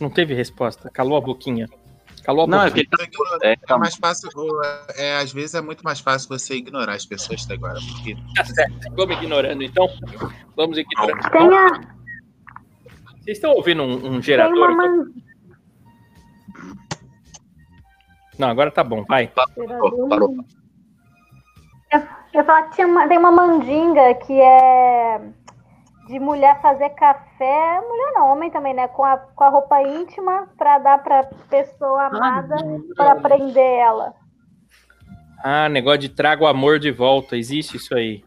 [0.00, 0.88] Não teve resposta.
[0.88, 1.68] Calou a boquinha.
[2.24, 2.86] Calou a Não, é boquinha.
[2.88, 3.46] porque tá.
[3.46, 4.30] É, É tá- mais fácil,
[4.96, 8.42] é, às vezes é muito mais fácil você ignorar as pessoas até agora, porque Tá
[8.46, 8.90] certo.
[8.96, 9.86] Vamos ignorando, então.
[10.56, 11.30] Vamos ignorando.
[11.30, 11.80] Tem, a,
[13.20, 14.74] Vocês estão ouvindo um, um tem uma gerador?
[14.74, 15.10] man...
[18.38, 19.04] Não, agora tá bom.
[19.04, 19.26] Vai.
[19.28, 20.34] Parou, parou.
[22.36, 25.20] Eu ia falar que tinha uma- tem uma mandinga que é
[26.06, 28.86] de mulher fazer café, mulher não, homem também, né?
[28.88, 32.56] Com a, com a roupa íntima pra dar pra pessoa amada
[32.94, 34.12] pra prender ela.
[35.42, 37.38] Ah, negócio de traga o amor de volta.
[37.38, 38.22] Existe isso aí.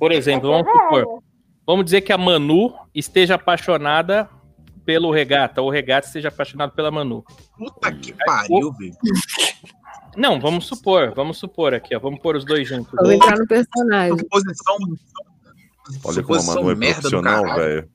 [0.00, 1.22] Por exemplo, Essa é vamos supor.
[1.64, 4.28] Vamos dizer que a Manu esteja apaixonada
[4.84, 7.22] pelo Regata, ou o Regata esteja apaixonado pela Manu.
[7.56, 8.94] puta que pariu, velho.
[10.18, 12.00] Não, vamos supor, vamos supor aqui, ó.
[12.00, 12.92] Vamos pôr os dois juntos.
[12.92, 14.18] Vou entrar no personagem.
[14.18, 14.76] Suposição.
[16.04, 17.88] Olha como a Manu é merda do profissional, velho.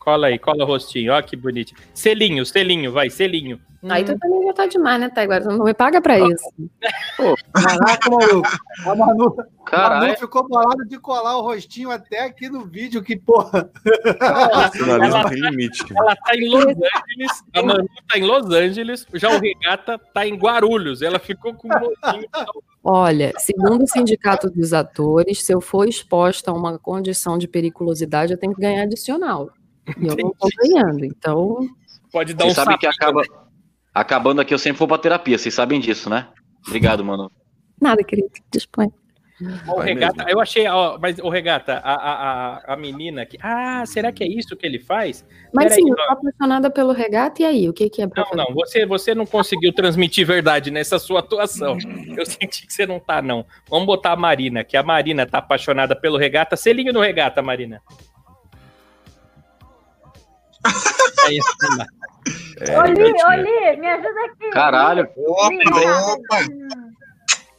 [0.00, 1.12] Cola aí, cola o rostinho.
[1.12, 1.74] Ó, que bonito.
[1.92, 3.60] Selinho, selinho, vai, selinho.
[3.86, 5.44] Aí tu também já tá demais, né, Taiguara?
[5.44, 6.42] Tu não me paga pra isso.
[7.52, 8.48] Caraca, maluco.
[8.86, 10.06] A Manu, a Caralho.
[10.06, 13.70] Manu ficou bolada de colar o rostinho até aqui no vídeo, que porra.
[14.50, 15.84] Profissionalismo Ela- tem limite.
[15.94, 20.26] Ela tá em Los Angeles, a Manu tá em Los Angeles, já o Regata tá
[20.26, 21.02] em Guarulhos.
[21.02, 22.26] Ela ficou com um rostinho.
[22.82, 28.32] Olha, segundo o Sindicato dos Atores, se eu for exposta a uma condição de periculosidade,
[28.32, 29.50] eu tenho que ganhar adicional.
[29.98, 31.04] E eu não tô ganhando.
[31.04, 31.58] Então,
[32.12, 33.22] Pode dar Vocês um sabem que acaba.
[33.94, 35.38] Acabando aqui, eu sempre vou pra terapia.
[35.38, 36.28] Vocês sabem disso, né?
[36.66, 37.30] Obrigado, mano.
[37.80, 38.28] nada, querido.
[38.52, 38.88] Dispõe.
[39.66, 42.12] O regata, eu achei, ó, mas o regata, a, a,
[42.72, 43.38] a, a menina que.
[43.40, 45.24] Ah, será que é isso que ele faz?
[45.54, 45.96] Mas Peraí, sim, eu ó.
[45.96, 47.66] tô apaixonada pelo regata, e aí?
[47.66, 48.42] O que, que é pra Não, fazer?
[48.42, 51.78] não, você, você não conseguiu transmitir verdade nessa sua atuação.
[52.14, 53.46] Eu senti que você não tá, não.
[53.66, 56.54] Vamos botar a Marina, que a Marina tá apaixonada pelo regata.
[56.54, 57.80] Selinho no regata, Marina.
[61.26, 61.86] É isso, Marina.
[62.60, 63.02] É, Oli.
[63.02, 64.50] Oli, me ajuda aqui.
[64.52, 66.38] Caralho, Opa, opa,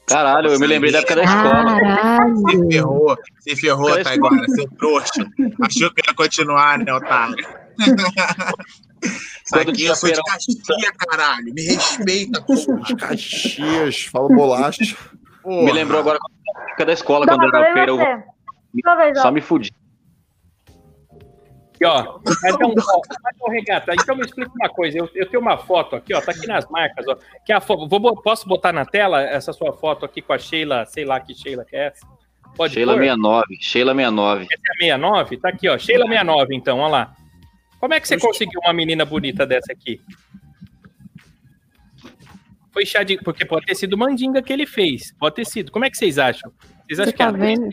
[0.08, 1.80] caralho, eu me lembrei da época da escola.
[1.80, 2.38] Caralho!
[2.38, 5.26] se ferrou, se ferrou, Parece- Taiguara, seu trouxa.
[5.62, 7.36] Achou que ia continuar, né, otário?
[9.52, 11.54] Quando aqui eu sou de tinha Caxias, caralho.
[11.54, 12.82] Me respeita, porra.
[13.00, 14.96] Caxias, fala bolacha.
[15.44, 15.64] Porra.
[15.66, 19.42] Me lembrou agora da época da escola, Não, quando eu era feira, eu só me
[19.42, 19.74] fudi.
[21.82, 22.20] Aqui, ó.
[22.46, 23.02] Então, ó,
[23.48, 24.98] ô, regata, então me explica uma coisa.
[24.98, 26.22] Eu, eu tenho uma foto aqui, ó.
[26.22, 27.18] Tá aqui nas marcas, ó.
[27.46, 30.38] Que é a fo- vou, posso botar na tela essa sua foto aqui com a
[30.38, 32.06] Sheila, sei lá que Sheila que é essa?
[32.56, 33.00] Pode Sheila pôr?
[33.02, 34.44] 69, Sheila 69.
[34.44, 35.38] Essa é a 69?
[35.38, 35.78] Tá aqui, ó.
[35.78, 37.16] Sheila 69, então, ó lá.
[37.80, 40.00] Como é que você conseguiu uma menina bonita dessa aqui?
[42.72, 43.18] Foi chá de.
[43.18, 45.14] Porque pode ter sido mandinga que ele fez.
[45.20, 45.72] Pode ter sido.
[45.72, 46.52] Como é que vocês acham?
[46.88, 47.70] Vocês acham Você que tá ela vendo?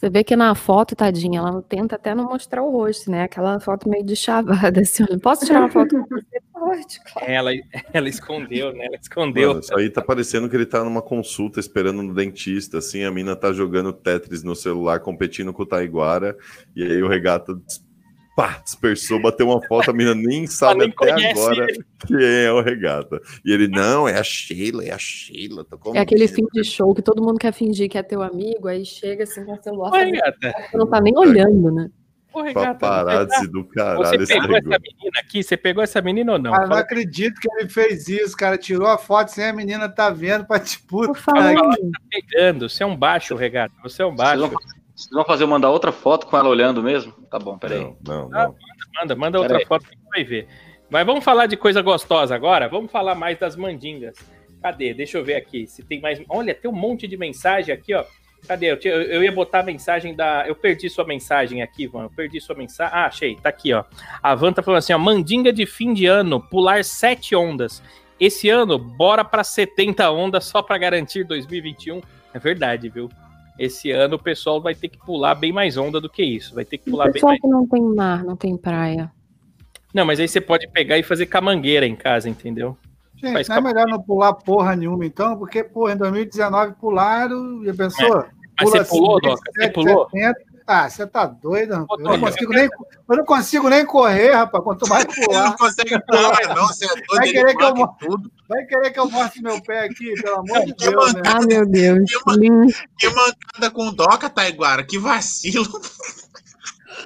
[0.00, 3.24] Você vê que na foto, tadinha, ela tenta até não mostrar o rosto, né?
[3.24, 5.02] Aquela foto meio de chavada, assim.
[5.02, 6.40] olha, Posso tirar uma foto com você?
[6.58, 7.30] Pode, claro.
[7.30, 7.50] ela,
[7.92, 8.86] ela escondeu, né?
[8.86, 9.48] Ela escondeu.
[9.48, 13.10] Mano, isso aí tá parecendo que ele tá numa consulta esperando no dentista, assim, a
[13.10, 16.34] mina tá jogando Tetris no celular, competindo com o Taiguara,
[16.74, 17.60] e aí o regata
[18.40, 21.84] pá, dispersou, bateu uma foto, a mina nem sabe nem até agora ele.
[22.06, 23.20] quem é o regata.
[23.44, 25.64] E ele, não, é a Sheila, é a Sheila.
[25.64, 28.22] Tô É aquele comendo." fim de show que todo mundo quer fingir que é teu
[28.22, 31.88] amigo, aí chega assim com o celular, Ô, você não tá nem olhando, né?
[32.32, 32.74] Ô, regata.
[32.78, 35.42] Paparazzi do Você caralho, esse pegou essa menina aqui?
[35.42, 36.50] Você pegou essa menina ou não?
[36.52, 38.56] Cara, não Fala- acredito que ele fez isso, cara.
[38.56, 41.18] Tirou a foto sem a menina tá vendo pra te Por puta.
[41.20, 41.42] favor.
[41.42, 41.76] cara.
[42.08, 42.68] pegando.
[42.68, 43.74] Você é um baixo, regata.
[43.82, 44.40] Você é um Vocês baixo.
[44.42, 44.50] vão,
[44.94, 47.12] vocês vão fazer eu mandar outra foto com ela olhando mesmo?
[47.30, 47.80] Tá bom, peraí.
[48.06, 48.54] Não, não, Ah, não.
[49.00, 49.66] Manda, manda outra Pera aí.
[49.68, 50.48] foto que vai ver.
[50.90, 52.68] Mas vamos falar de coisa gostosa agora?
[52.68, 54.16] Vamos falar mais das mandingas.
[54.60, 54.92] Cadê?
[54.92, 56.20] Deixa eu ver aqui se tem mais.
[56.28, 58.04] Olha, tem um monte de mensagem aqui, ó.
[58.48, 58.72] Cadê?
[58.72, 60.44] Eu, tinha- eu- eu ia botar a mensagem da.
[60.48, 62.02] Eu perdi sua mensagem aqui, Van.
[62.04, 62.92] Eu perdi sua mensagem.
[62.94, 63.36] Ah, achei.
[63.36, 63.84] Tá aqui, ó.
[64.22, 64.98] A Van tá falando assim, ó.
[64.98, 67.82] Mandinga de fim de ano, pular sete ondas.
[68.18, 72.00] Esse ano, bora pra 70 ondas só pra garantir 2021.
[72.34, 73.08] É verdade, viu?
[73.60, 76.54] Esse ano o pessoal vai ter que pular bem mais onda do que isso.
[76.54, 77.42] Vai ter que pular bem Pessoal mais.
[77.42, 79.12] que não tem mar, não tem praia.
[79.92, 82.74] Não, mas aí você pode pegar e fazer camangueira em casa, entendeu?
[83.16, 87.62] Gente, Faz não é melhor não pular porra nenhuma, então, porque, porra, em 2019 pularam,
[87.62, 88.24] já pensou?
[88.58, 89.42] Mas você pulou, Doca?
[89.52, 90.08] Você 7, pulou?
[90.08, 90.40] 70.
[90.72, 91.98] Ah, você tá doido, rapaz.
[91.98, 94.62] Eu não, Doca, consigo nem, eu não consigo nem correr, rapaz.
[94.62, 95.44] Quanto mais pular.
[95.46, 96.66] não consegue pular, não.
[96.68, 98.32] Você é doido, Vai querer que eu tudo.
[98.48, 101.22] Vai querer que eu mostre meu pé aqui, pelo amor de Que Deus, né?
[101.26, 102.10] Ah, meu Deus.
[102.96, 104.84] Que mancada com Doca, Taiguara.
[104.84, 105.66] Que vacilo.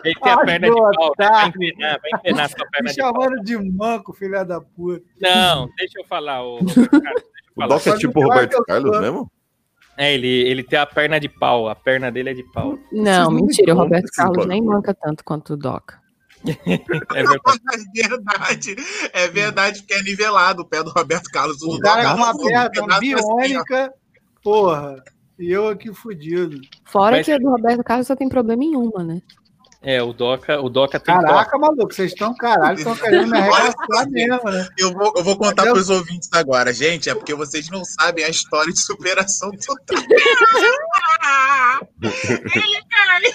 [0.05, 1.29] Ele tem a Ai, perna de pau, né?
[1.31, 5.03] vai empenar, vai empenar sua perna Me de chamando de manco, filha da puta.
[5.19, 7.69] Não, deixa eu falar, ô Roberto Carlos, deixa eu O falar.
[7.69, 9.31] Doc é tipo que que Roberto Carlos mesmo?
[9.97, 12.79] É, ele, ele tem a perna de pau, a perna dele é de pau.
[12.93, 13.75] Não, me mentira.
[13.75, 16.03] O Roberto Carlos nem manca tanto quanto o Doca.
[16.47, 17.61] É verdade.
[17.95, 18.77] É verdade.
[19.13, 21.63] É verdade que é nivelado o pé do Roberto Carlos.
[21.63, 23.93] O cara é uma perna assim, biônica,
[24.43, 25.03] porra.
[25.39, 26.61] E eu aqui fudido.
[26.85, 29.23] Fora Mas- que a do Roberto Carlos só tem problema em uma, né?
[29.85, 34.09] É, o Doca, o Doca tem Caraca, maluco, vocês estão caralho, estão querendo me arregaçar
[34.09, 34.67] mesmo, né?
[34.79, 37.11] Eu vou, eu vou contar eu- pros ouvintes agora, gente.
[37.11, 40.03] É porque vocês não sabem a história de superação total.
[42.03, 43.35] ele, cara, ele,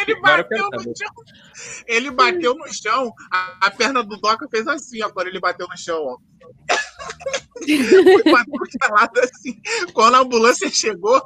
[0.00, 1.14] ele Agora eu quero bateu no chão.
[1.86, 3.12] Ele bateu no chão.
[3.32, 6.18] A, a perna do Doca fez assim, ó, quando ele bateu no chão, ó.
[8.04, 8.22] Foi
[9.22, 9.60] assim.
[9.92, 11.20] Quando a ambulância chegou,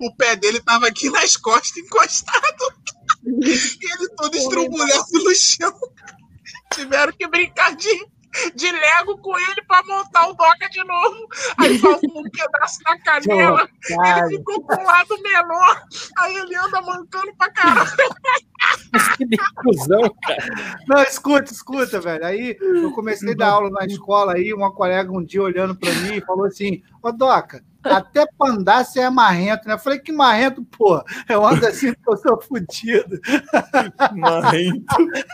[0.00, 2.74] o pé dele tava aqui nas costas, encostado.
[3.24, 5.72] E ele todo estrubulhado no chão.
[6.72, 8.06] Tiveram que brincar de,
[8.54, 11.28] de Lego com ele pra montar o Doca de novo.
[11.58, 13.68] Aí faltou um pedaço da canela.
[13.88, 15.82] Ele ficou com o lado menor.
[16.18, 17.90] Aí ele anda mancando pra caralho.
[19.16, 20.78] que confusão, cara.
[20.86, 22.24] Não, escuta, escuta, velho.
[22.24, 25.92] Aí eu comecei a dar aula na escola aí, uma colega um dia olhando pra
[25.92, 29.74] mim e falou assim: Ô Doca, até pra andar você é marrento, né?
[29.74, 31.02] Eu falei, que marrento, pô.
[31.28, 33.20] Eu ando assim porque eu sou fudido.
[34.14, 34.84] Marrento.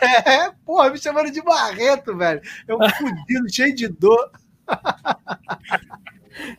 [0.01, 2.41] É, porra, me chamando de marrento, velho.
[2.67, 4.31] Eu fudido, cheio de dor.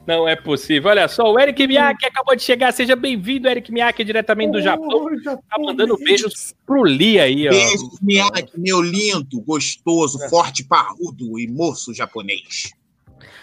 [0.07, 0.91] Não é possível.
[0.91, 2.73] Olha só, o Eric Miyake acabou de chegar.
[2.73, 5.07] Seja bem-vindo, Eric Miyake, diretamente do Japão.
[5.25, 7.51] Tá mandando beijos pro Lee aí, ó.
[7.51, 12.73] Beijo, Miyake, meu lindo, gostoso, forte, parrudo e moço japonês.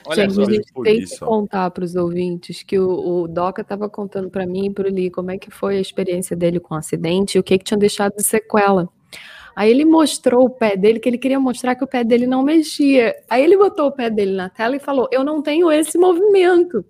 [0.05, 0.41] Olha gente, só.
[0.41, 4.29] a gente tem que isso, contar para os ouvintes que o, o Doca estava contando
[4.29, 6.77] para mim e para o Lee como é que foi a experiência dele com o
[6.77, 8.89] acidente e o que, que tinha deixado de sequela.
[9.55, 12.41] Aí ele mostrou o pé dele, que ele queria mostrar que o pé dele não
[12.41, 13.15] mexia.
[13.29, 16.85] Aí ele botou o pé dele na tela e falou: Eu não tenho esse movimento.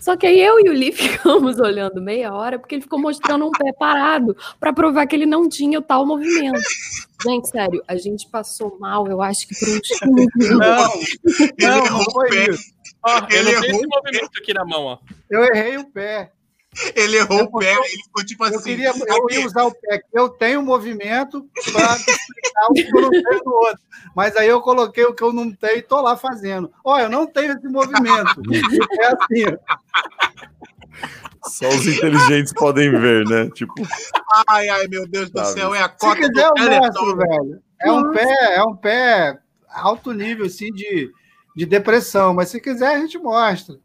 [0.00, 3.46] Só que aí eu e o Lee ficamos olhando meia hora, porque ele ficou mostrando
[3.46, 6.60] um pé parado, para provar que ele não tinha o tal movimento.
[7.22, 10.50] Gente, sério, a gente passou mal, eu acho que por 15 minutos.
[10.50, 12.72] Não, não, não foi isso.
[13.02, 14.98] Ó, eu Ele não tenho errou esse movimento aqui na mão, ó.
[15.30, 16.32] Eu errei o pé.
[16.94, 18.54] Ele errou É o pé, ele ficou tipo assim.
[18.54, 20.02] Eu queria, eu ia usar o pé.
[20.12, 23.80] Eu tenho movimento para explicar o que eu não tenho no outro.
[24.14, 26.72] Mas aí eu coloquei o que eu não tenho e tô lá fazendo.
[26.84, 28.40] Olha, eu não tenho esse movimento.
[29.00, 29.44] É assim.
[31.44, 33.50] Só os inteligentes podem ver, né?
[33.50, 33.74] Tipo,
[34.48, 37.62] Ai, ai, meu Deus do céu, é a Se cota quiser, eu do velho.
[37.80, 41.10] É um pé, é um pé alto nível, assim, de,
[41.56, 42.34] de depressão.
[42.34, 43.76] Mas se quiser, a gente mostra.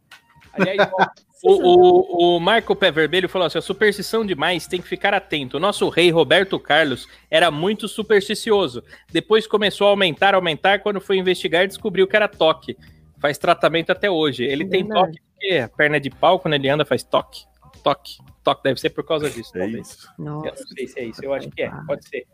[0.53, 1.07] Aliás, ó,
[1.43, 5.57] o, o, o Marco Pé Vermelho falou assim: a superstição demais tem que ficar atento.
[5.57, 8.83] O nosso rei Roberto Carlos era muito supersticioso.
[9.11, 10.79] Depois começou a aumentar, aumentar.
[10.79, 12.77] Quando foi investigar, descobriu que era toque.
[13.19, 14.43] Faz tratamento até hoje.
[14.43, 15.07] Ele tem Verdade.
[15.13, 17.45] toque porque a perna de pau, quando ele anda, faz toque.
[17.83, 18.17] Toque.
[18.43, 18.63] Toque.
[18.63, 19.51] Deve ser por causa disso.
[19.55, 19.89] é talvez.
[19.89, 20.09] isso.
[20.17, 21.23] Eu não sei se é isso.
[21.23, 21.71] Eu acho que é.
[21.86, 22.25] Pode ser.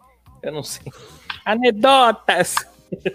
[0.42, 0.92] Eu não sei.
[1.46, 2.56] Anedotas.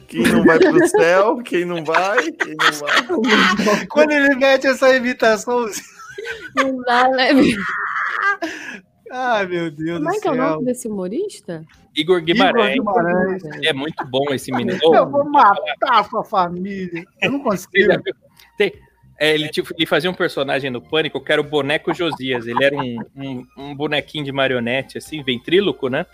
[0.09, 3.87] Quem não vai pro céu, quem não vai, quem não vai.
[3.89, 5.67] Quando ele mete essa imitação.
[6.57, 7.29] Não dá, né?
[9.13, 11.65] Ai, meu Deus Como do é que é o nome desse humorista?
[11.95, 12.77] Igor Guimarães.
[12.77, 13.43] Igor Guimarães.
[13.63, 14.79] É muito bom esse menino.
[14.83, 17.05] Eu vou matar a sua família.
[17.21, 18.03] Eu não consigo.
[18.59, 18.73] Tem-
[19.19, 22.47] é, ele, tipo, ele fazia um personagem no Pânico que era o boneco Josias.
[22.47, 26.05] Ele era um, um, um bonequinho de marionete, assim, ventríloco, né?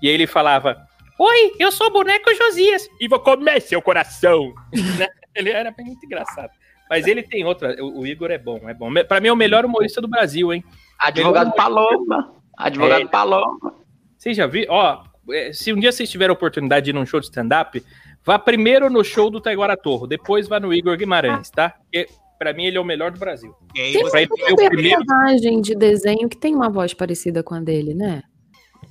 [0.00, 0.86] E aí ele falava:
[1.22, 4.52] Oi, eu sou o boneco Josias e vou comer seu coração.
[4.98, 5.06] Né?
[5.34, 6.50] Ele era bem muito engraçado.
[6.88, 7.76] Mas ele tem outra.
[7.84, 8.90] O, o Igor é bom, é bom.
[9.06, 10.64] Pra mim é o melhor humorista do Brasil, hein?
[10.98, 12.34] Advogado Paloma.
[12.56, 13.06] Advogado É.
[13.06, 13.74] Paloma.
[14.16, 14.72] Vocês já viram?
[14.74, 17.82] Ó, é, se um dia vocês tiverem a oportunidade de ir num show de stand-up,
[18.24, 21.70] Vá primeiro no show do Taiguara Torro, depois vá no Igor Guimarães, tá?
[21.70, 22.06] Porque
[22.38, 23.54] pra mim ele é o melhor do Brasil.
[23.74, 24.98] Tem Pra ele um primeiro.
[25.06, 28.22] personagem de desenho que tem uma voz parecida com a dele, né?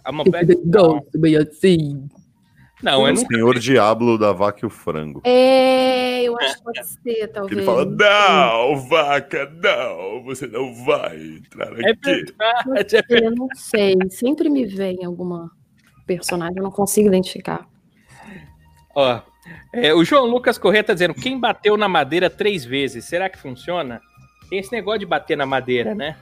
[0.04, 0.26] a mão-
[2.82, 5.22] Não, eu o senhor Diablo da vaca e o frango.
[5.26, 7.58] É, eu acho que pode ser, talvez.
[7.58, 12.02] Ele fala, Não, vaca, não, você não vai entrar É aqui.
[12.02, 15.52] verdade, é Eu não sei, sempre me vem alguma
[16.08, 17.68] personagem, eu não consigo identificar.
[18.96, 19.20] Ó,
[19.74, 23.38] é, o João Lucas Corrêa tá dizendo: quem bateu na madeira três vezes, será que
[23.38, 24.02] funciona?
[24.50, 26.16] Tem esse negócio de bater na madeira, né?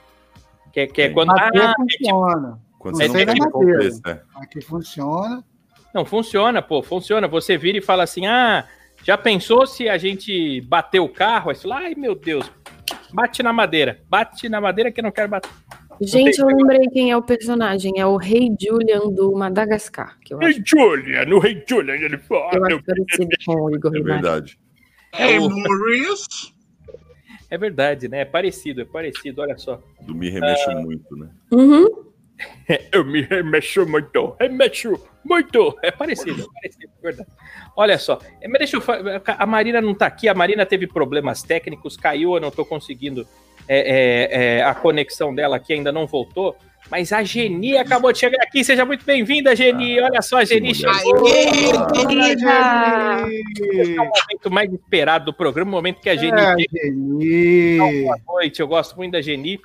[0.74, 1.28] Que, é- que é quando.
[1.30, 2.60] Bater Ah, funciona.
[2.78, 3.78] Quando Não você sei não tem na madeira.
[3.80, 4.22] contexto, é.
[4.36, 5.43] Aqui funciona.
[5.94, 7.28] Não, funciona, pô, funciona.
[7.28, 8.66] Você vira e fala assim: ah,
[9.04, 11.50] já pensou se a gente bater o carro?
[11.50, 12.50] Aí você fala, ai meu Deus,
[13.14, 15.50] bate na madeira, bate na madeira que eu não quero bater.
[16.00, 20.38] Gente, eu lembrei quem é o personagem, é o Rei Julian do Madagascar, que eu
[20.40, 22.52] acho, Rei Julia, no Rei Julia, ele fala.
[22.54, 24.60] eu acho parecido com o Igor É verdade.
[25.18, 26.54] Hey, o- Maurice.
[27.50, 28.20] É verdade, né?
[28.22, 29.82] É parecido, é parecido, olha só.
[30.02, 31.30] Do me remexo muito, né?
[31.52, 32.07] Uhum.
[32.92, 35.78] Eu me remexo muito, remexo muito.
[35.82, 37.30] É parecido, é parecido, é verdade.
[37.76, 38.84] Olha só, é, deixa eu
[39.26, 43.28] A Marina não tá aqui, a Marina teve problemas técnicos, caiu, eu não tô conseguindo.
[43.68, 46.56] é, é, é, a conexão dela aqui ainda não voltou.
[46.90, 48.64] Mas a Geni acabou de chegar aqui.
[48.64, 50.00] Seja muito bem-vinda, Geni.
[50.00, 50.94] Olha só, a Geni chegou.
[50.96, 51.38] Olha,
[53.60, 56.56] Esse é o momento mais esperado do programa, o momento que a Geni É.
[56.58, 57.78] Geni.
[57.78, 59.60] Boa noite, eu gosto muito da Geni.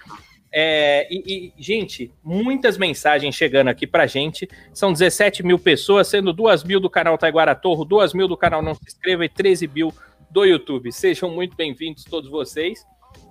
[0.55, 4.48] É, e, e, gente, muitas mensagens chegando aqui pra gente.
[4.74, 8.61] São 17 mil pessoas, sendo 2 mil do canal Taiguara Torro, 2 mil do canal
[8.62, 9.92] Não Se Inscreva e 13 mil
[10.30, 10.92] do YouTube.
[10.92, 12.84] Sejam muito bem-vindos todos vocês.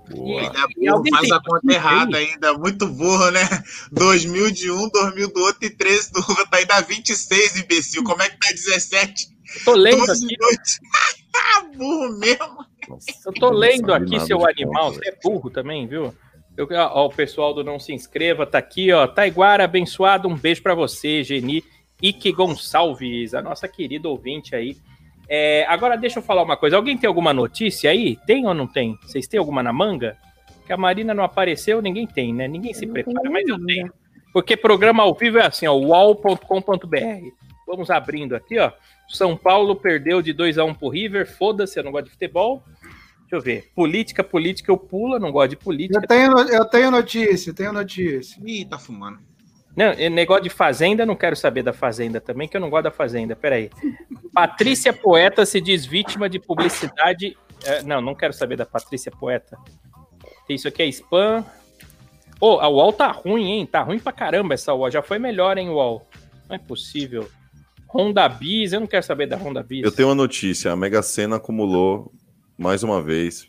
[0.09, 0.41] Boa.
[0.41, 2.53] Ainda burro, faz tem- a conta errada ainda.
[2.55, 3.41] Muito burro, né?
[3.91, 6.47] 2000 de um, 2000 do outro e 13 do outro.
[6.53, 8.03] Ainda 26, imbecil.
[8.03, 9.27] Como é que tá 17?
[9.57, 10.79] Eu tô lendo 12 aqui, noites.
[11.77, 12.65] burro mesmo.
[12.89, 14.93] Nossa, eu tô lendo aqui, seu animal.
[14.93, 16.13] Você é burro também, viu?
[16.57, 19.07] Eu, ó, o pessoal do Não Se Inscreva tá aqui, ó.
[19.07, 20.27] Taiguara, abençoado.
[20.27, 21.63] Um beijo pra você, Geni.
[22.01, 24.75] Ike Gonçalves, a nossa querida ouvinte aí.
[25.29, 26.75] É, agora deixa eu falar uma coisa.
[26.75, 28.17] Alguém tem alguma notícia aí?
[28.25, 28.97] Tem ou não tem?
[29.03, 30.17] Vocês têm alguma na manga?
[30.65, 32.47] Que a Marina não apareceu, ninguém tem, né?
[32.47, 33.93] Ninguém se prepara, mas eu tenho.
[34.33, 36.97] Porque programa ao vivo é assim, ó, wall.com.br.
[37.67, 38.71] Vamos abrindo aqui, ó.
[39.07, 41.29] São Paulo perdeu de 2 a 1 pro River.
[41.29, 42.63] Foda-se, eu não gosto de futebol.
[43.31, 43.71] Deixa eu ver.
[43.73, 46.01] Política, política, eu pulo, eu não gosto de política.
[46.03, 48.37] Eu tenho, eu tenho notícia, eu tenho notícia.
[48.45, 49.19] Ih, tá fumando.
[49.73, 52.83] Não, e negócio de fazenda, não quero saber da fazenda também, que eu não gosto
[52.83, 53.33] da fazenda.
[53.33, 53.69] Peraí.
[54.33, 57.37] Patrícia Poeta se diz vítima de publicidade.
[57.63, 59.57] é, não, não quero saber da Patrícia Poeta.
[60.49, 61.45] Isso aqui é spam.
[62.37, 63.65] Ô, a UOL tá ruim, hein?
[63.65, 64.91] Tá ruim pra caramba essa UOL.
[64.91, 66.05] Já foi melhor, hein, UOL?
[66.49, 67.29] Não é possível.
[67.93, 69.85] Honda Bis, eu não quero saber da Honda Bis.
[69.85, 70.71] Eu tenho uma notícia.
[70.73, 72.11] A Mega Sena acumulou,
[72.61, 73.47] mais uma vez,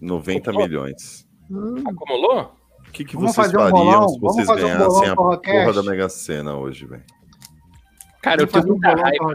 [0.00, 0.68] 90 Acumulou?
[0.68, 1.26] milhões.
[1.50, 2.54] Hum, Acumulou?
[2.86, 4.08] O que, que Vamos vocês fazer um fariam bolão?
[4.08, 5.74] se vocês um ganhassem bolão a porra Rockcast?
[5.74, 7.02] da Mega Sena hoje, velho?
[8.20, 9.34] Cara, eu tenho um muita bolão raiva.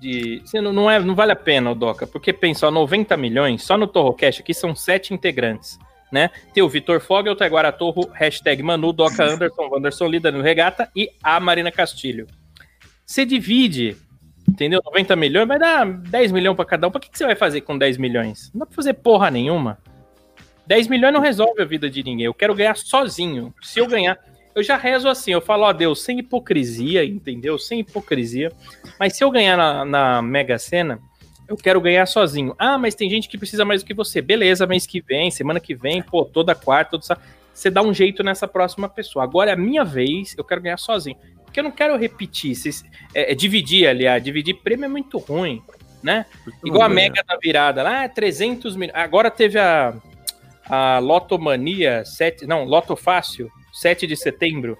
[0.00, 0.42] de.
[0.54, 3.78] Não, não, é, não vale a pena, ô Doca, porque pensa, ó, 90 milhões, só
[3.78, 5.78] no Torrocast aqui são sete integrantes.
[6.10, 6.30] Né?
[6.52, 11.10] Tem o Vitor Fogel, Taiguara Torro, hashtag Manu, Doca Anderson, Wanderson Lida no Regata e
[11.22, 12.26] a Marina Castilho.
[13.04, 13.96] Você divide,
[14.54, 14.80] entendeu?
[14.84, 16.90] 90 milhões, vai dar 10 milhões pra cada um.
[16.90, 18.50] Pra que, que você vai fazer com 10 milhões?
[18.54, 19.78] Não dá pra fazer porra nenhuma.
[20.66, 22.24] 10 milhões não resolve a vida de ninguém.
[22.24, 23.52] Eu quero ganhar sozinho.
[23.60, 24.16] Se eu ganhar,
[24.54, 25.32] eu já rezo assim.
[25.32, 27.58] Eu falo, ó Deus, sem hipocrisia, entendeu?
[27.58, 28.52] Sem hipocrisia.
[28.98, 31.00] Mas se eu ganhar na, na Mega Sena,
[31.48, 32.54] eu quero ganhar sozinho.
[32.56, 34.22] Ah, mas tem gente que precisa mais do que você.
[34.22, 37.26] Beleza, mês que vem, semana que vem, pô, toda quarta, todo sábado.
[37.52, 39.24] Você dá um jeito nessa próxima pessoa.
[39.24, 41.16] Agora é a minha vez, eu quero ganhar sozinho.
[41.54, 42.56] Porque eu não quero repetir.
[42.56, 42.84] Se,
[43.14, 44.20] é, é dividir, aliás.
[44.20, 45.62] Dividir prêmio é muito ruim,
[46.02, 46.26] né?
[46.64, 47.80] Igual a Mega da virada.
[47.80, 48.98] Lá, 300 milhões.
[48.98, 49.94] Agora teve a,
[50.68, 54.76] a Lotomania, 7, não, Loto Fácil, 7 de setembro.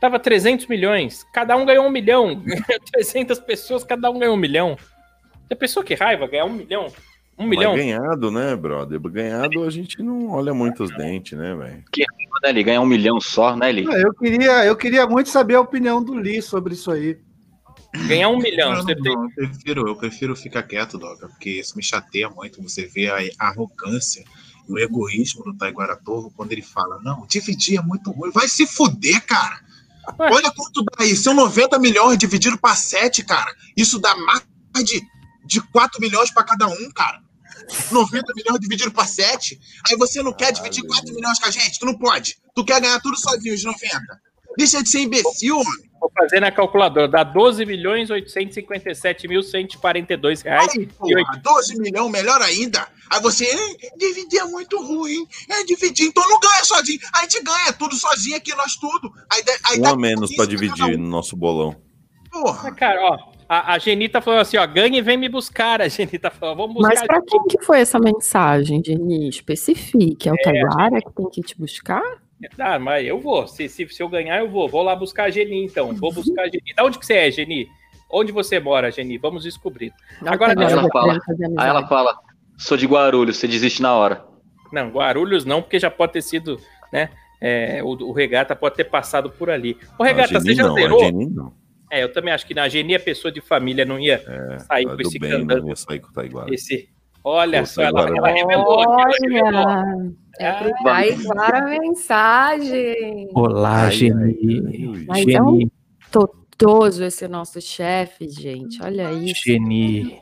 [0.00, 1.22] Tava 300 milhões.
[1.32, 2.42] Cada um ganhou um milhão.
[2.90, 4.76] 300 pessoas, cada um ganhou um milhão.
[5.48, 6.92] Já pensou que raiva ganhar um milhão?
[7.38, 7.72] Um milhão?
[7.72, 9.00] Mas ganhado, né, brother?
[9.00, 11.84] Ganhado a gente não olha muito os dentes, né, velho?
[12.42, 13.86] Né, Ele ganha um milhão só, né, Eli?
[13.88, 17.18] Ah, Eu queria, eu queria muito saber a opinião do Lee sobre isso aí.
[18.06, 18.72] Ganhar um milhão.
[18.72, 19.14] Não, Você tem...
[19.14, 22.62] não, eu, prefiro, eu prefiro ficar quieto, Doca, porque isso me chateia muito.
[22.62, 24.24] Você vê a arrogância
[24.68, 28.30] e o egoísmo do Taiguara Torro quando ele fala: Não, dividir é muito ruim.
[28.32, 29.60] Vai se fuder, cara.
[30.18, 30.30] Ué.
[30.32, 31.16] Olha quanto dá aí.
[31.16, 33.54] São 90 milhões dividido para 7, cara.
[33.76, 34.44] Isso dá mais
[34.84, 35.00] de,
[35.44, 37.22] de 4 milhões para cada um, cara.
[37.90, 39.58] 90 milhões dividido para 7.
[39.88, 41.78] Aí você não quer dividir 4 milhões com a gente?
[41.78, 42.36] Tu não pode.
[42.54, 44.00] Tu quer ganhar tudo sozinho, os 90.
[44.56, 45.90] Deixa de ser imbecil, homem.
[46.00, 47.08] Vou fazer na calculadora.
[47.08, 50.68] Dá 12 milhões 857 mil 142 reais.
[50.76, 52.86] Aí, porra, 12 milhões, melhor ainda.
[53.10, 55.26] Aí você, "É, dividir é muito ruim.
[55.50, 57.00] É dividir, então não ganha sozinho.
[57.14, 59.10] A gente ganha tudo sozinho aqui, nós tudo.
[59.32, 61.02] Aí, aí Um dá a menos pra 15 cada dividir um.
[61.02, 61.74] no nosso bolão.
[62.30, 62.62] Porra.
[62.64, 63.33] Mas, cara, ó.
[63.48, 65.80] A, a Genita falou assim, ó, ganha e vem me buscar.
[65.80, 66.94] A Genita falou, vamos buscar.
[66.94, 69.28] Mas pra quem que foi essa mensagem, Geni?
[69.28, 70.28] Especifique.
[70.28, 72.02] É o Taiguara que tem que te buscar?
[72.58, 73.46] Ah, mas eu vou.
[73.46, 74.68] Se, se, se eu ganhar, eu vou.
[74.68, 75.94] Vou lá buscar a Geni, então.
[75.94, 76.74] Vou buscar a Geni.
[76.76, 77.68] Da onde que você é, Geni?
[78.10, 79.18] Onde você mora, Geni?
[79.18, 79.92] Vamos descobrir.
[80.24, 80.78] Agora, Aí deixa eu...
[80.80, 81.18] ela fala,
[81.58, 82.16] aí ela fala,
[82.56, 84.24] sou de Guarulhos, você desiste na hora.
[84.72, 86.58] Não, Guarulhos não, porque já pode ter sido,
[86.92, 87.08] né?
[87.44, 89.76] é, o, o Regata pode ter passado por ali.
[89.98, 91.54] Ô, Regata, a você Geni já não, zerou?
[91.94, 92.00] Geni.
[92.00, 94.18] É, eu também acho que na Geni a pessoa de família não ia
[94.66, 95.62] sair A com esse bem candando.
[95.62, 96.52] não ia sair com o Taiguara.
[96.52, 96.88] Esse.
[97.22, 98.82] Olha só, ela, ela revelou.
[98.82, 99.66] ela revelou.
[99.66, 103.28] Olha, é pro Taiguara a mensagem.
[103.34, 105.04] Olá, Geni.
[105.06, 105.70] Mas é um
[106.10, 108.82] totoso esse nosso chefe, gente.
[108.82, 109.42] Olha isso.
[109.44, 110.20] Geni.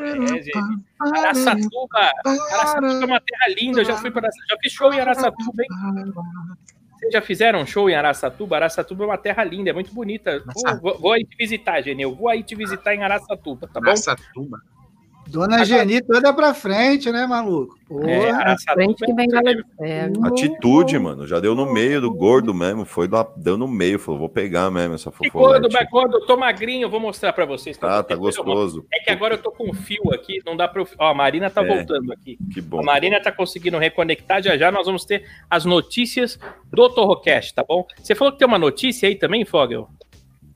[0.00, 0.52] É, gente.
[1.00, 2.12] Araçatuba.
[2.24, 3.80] Araçatuba é uma terra linda.
[3.80, 6.12] Eu já fui para já fiz show em Araçatuba, hein?
[7.02, 8.54] Vocês já fizeram show em Araçatuba?
[8.56, 10.40] Araçatuba é uma terra linda, é muito bonita.
[10.54, 12.02] Vou, vou- vou aí te visitar, Geni.
[12.02, 13.88] Eu vou aí te visitar em Araçatuba, tá bom?
[13.88, 14.60] Araçatuba.
[15.32, 17.74] Dona Geni toda pra frente, né, maluco?
[17.88, 18.10] Porra.
[18.10, 19.64] É, Frente que vem galera
[20.24, 21.26] Atitude, mano.
[21.26, 22.84] Já deu no meio do gordo mesmo.
[22.84, 23.98] Foi lá, deu no meio.
[23.98, 27.32] Falou, vou pegar mesmo essa Que gordo, mas gordo, eu tô magrinho, eu vou mostrar
[27.32, 27.76] pra vocês.
[27.76, 28.86] Tá, tá Depois eu gostoso.
[28.92, 30.88] É que agora eu tô com um fio aqui, não dá pra eu...
[30.98, 31.66] Ó, a Marina tá É.
[31.66, 32.36] voltando aqui.
[32.52, 32.80] Que bom.
[32.80, 36.38] A Marina tá conseguindo reconectar, já já nós vamos ter as notícias
[36.70, 37.86] do Torrocast, tá bom?
[38.02, 39.88] Você falou que tem uma notícia aí também, Fogel?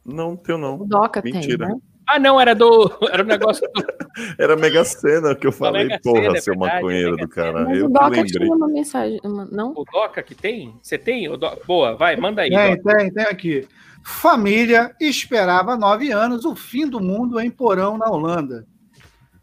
[0.04, 0.78] Não, teu não.
[0.86, 1.66] Doca Mentira.
[1.66, 1.80] tem, né?
[2.06, 2.90] Ah, não, era do...
[3.10, 3.84] Era o negócio do...
[4.38, 7.64] Era Mega Sena que eu falei, porra, é seu verdade, maconheiro do cara.
[7.64, 9.72] Mas Eu o Doca tinha uma mensagem, uma- não?
[9.72, 10.78] O Doca que tem?
[10.80, 11.28] Você tem?
[11.28, 12.50] O Do- Boa, vai, manda aí.
[12.50, 12.96] Tem, Doca.
[12.96, 13.68] tem, tem aqui.
[14.04, 18.64] Família esperava nove anos o fim do mundo em Porão, na Holanda.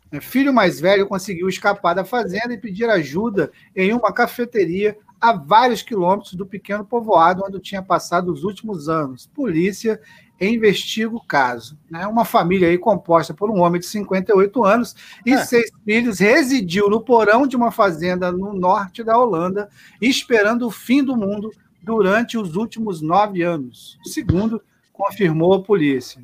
[0.10, 5.34] É, Filho mais velho conseguiu escapar da fazenda e pedir ajuda em uma cafeteria a
[5.34, 9.26] vários quilômetros do pequeno povoado onde tinha passado os últimos anos.
[9.28, 10.00] Polícia
[10.40, 11.78] investiga o caso.
[11.90, 12.06] né?
[12.08, 17.02] Uma família aí composta por um homem de 58 anos e seis filhos residiu no
[17.02, 19.70] porão de uma fazenda no norte da Holanda,
[20.02, 24.62] esperando o fim do mundo durante os últimos nove anos, segundo
[24.92, 26.22] confirmou a polícia.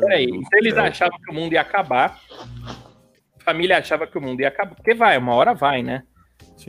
[0.00, 2.20] Peraí, então eles achavam que o mundo ia acabar.
[3.40, 4.74] A família achava que o mundo ia acabar.
[4.74, 6.04] Porque vai, uma hora vai, né?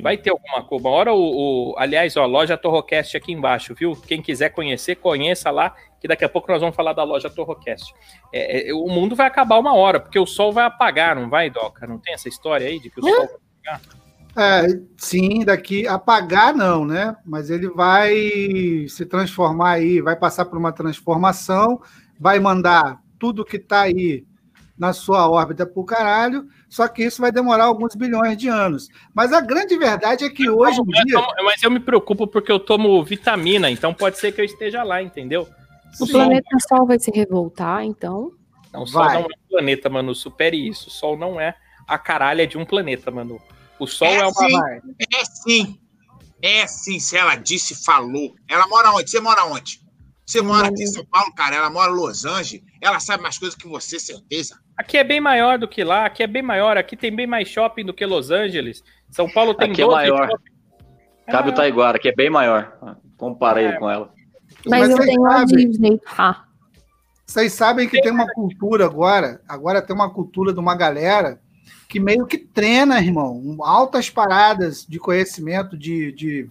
[0.01, 0.87] Vai ter alguma coisa.
[0.87, 1.71] Uma hora o.
[1.71, 3.95] o- aliás, ó, loja Torrocast aqui embaixo, viu?
[3.95, 7.93] Quem quiser conhecer, conheça lá, que daqui a pouco nós vamos falar da loja Torrocast.
[8.33, 11.49] É, é, o mundo vai acabar uma hora, porque o sol vai apagar, não vai,
[11.49, 11.87] Doca?
[11.87, 13.81] Não tem essa história aí de que o sol vai apagar?
[14.39, 14.67] É,
[14.97, 17.15] sim, daqui apagar não, né?
[17.25, 18.15] Mas ele vai
[18.87, 21.81] se transformar aí, vai passar por uma transformação,
[22.19, 24.23] vai mandar tudo que está aí
[24.77, 28.89] na sua órbita para o caralho, só que isso vai demorar alguns bilhões de anos.
[29.13, 31.13] Mas a grande verdade é que hoje em Eu dia.
[31.15, 34.83] tomo- mas eu me preocupo porque eu tomo vitamina, então pode ser que eu esteja
[34.83, 35.47] lá, entendeu?
[35.99, 36.11] O Sim.
[36.13, 38.31] planeta Sol vai se revoltar, então.
[38.73, 39.13] Não, o Sol Vai.
[39.15, 40.13] não é um planeta, mano.
[40.13, 40.89] Supere isso.
[40.89, 41.55] O Sol não é
[41.87, 43.39] a caralha de um planeta, mano.
[43.79, 44.33] O Sol é, É uma.
[44.33, 44.59] sim.
[45.13, 45.79] É sim.
[46.41, 48.35] É sim, se ela disse, falou.
[48.47, 49.09] Ela mora onde?
[49.09, 49.79] Você mora onde?
[50.27, 51.55] Você mora aqui em São Paulo, cara.
[51.55, 52.61] Ela mora em Los Angeles.
[52.81, 54.59] Ela sabe mais coisas que você, certeza.
[54.75, 56.05] Aqui é bem maior do que lá.
[56.05, 56.75] Aqui é bem maior.
[56.75, 58.83] Aqui tem bem mais shopping do que Los Angeles.
[59.09, 60.29] São Paulo tem Aqui é 12 maior.
[60.29, 60.43] shopping.
[61.31, 62.77] Cabe o Taiguara, que é bem maior.
[63.15, 64.13] Compara ele com ela.
[64.65, 66.01] Mas, Mas eu tenho a sabem- Disney.
[66.17, 66.43] Ha.
[67.25, 71.41] Vocês sabem que tem uma cultura agora, agora tem uma cultura de uma galera
[71.89, 76.49] que meio que treina, irmão, altas paradas de conhecimento, de, de,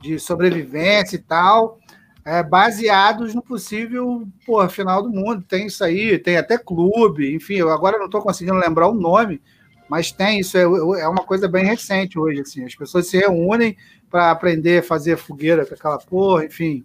[0.00, 1.78] de sobrevivência e tal,
[2.26, 5.44] é, baseados no possível porra, final do mundo.
[5.48, 9.40] Tem isso aí, tem até clube, enfim, eu agora não estou conseguindo lembrar o nome,
[9.88, 13.76] mas tem isso, é, é uma coisa bem recente hoje, assim, as pessoas se reúnem
[14.10, 16.84] para aprender a fazer fogueira com aquela porra, enfim,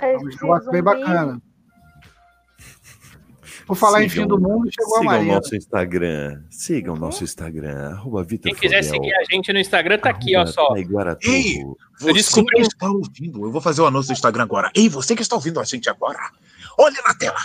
[0.00, 1.42] é um negócio bem bacana.
[3.70, 5.34] Por falar em Sigam- fim do mundo, chegou a Sigam o Marina.
[5.36, 6.42] nosso Instagram.
[6.50, 7.90] Sigam o nosso Instagram.
[7.92, 9.00] Arroba Vitor Quem quiser Fogel.
[9.02, 10.74] seguir a gente no Instagram, tá aqui, ó, só.
[11.22, 11.62] Ei.
[12.00, 14.72] Você descobri que está ouvindo, eu vou fazer o anúncio do Instagram agora.
[14.74, 16.18] Ei, você que está ouvindo a gente agora,
[16.78, 17.38] olha na tela.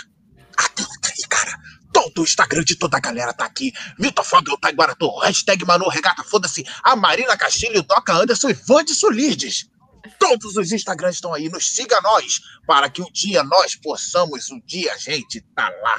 [0.56, 1.52] A tela tá aí, cara.
[1.92, 3.72] Todo o Instagram de toda a galera tá aqui.
[3.96, 9.70] Vitor Fogel, Taiguaratu, hashtag Manu Regata, foda-se, a Marina Castilho, Doca Anderson e Vanderson Lides.
[10.18, 14.60] Todos os Instagrams estão aí, nos siga nós, para que um dia nós possamos, um
[14.64, 15.96] dia a gente tá lá.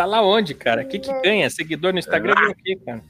[0.00, 0.80] Tá lá onde, cara?
[0.80, 1.50] O que que ganha?
[1.50, 3.02] Seguidor no Instagram ganha o quê, cara?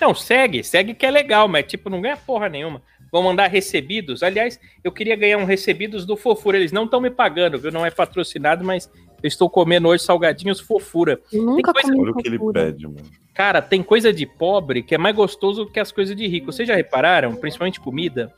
[0.00, 2.80] Não, segue, segue que é legal, mas tipo, não ganha porra nenhuma.
[3.12, 4.22] vão mandar recebidos.
[4.22, 6.56] Aliás, eu queria ganhar um recebidos do Fofura.
[6.56, 7.70] Eles não estão me pagando, viu?
[7.70, 8.90] Não é patrocinado, mas
[9.22, 11.20] eu estou comendo hoje salgadinhos Fofura.
[11.30, 13.02] Eu nunca coisa- comi Olha o que ele pede, mano.
[13.34, 16.46] Cara, tem coisa de pobre que é mais gostoso que as coisas de rico.
[16.50, 17.36] Vocês já repararam?
[17.36, 18.32] Principalmente comida.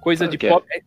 [0.00, 0.48] Coisa Claro de é.
[0.50, 0.82] pobre.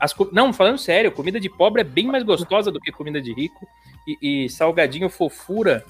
[0.00, 3.22] As co- Não, falando sério, comida de pobre é bem mais gostosa do que comida
[3.22, 3.64] de rico.
[4.06, 5.84] E, e salgadinho fofura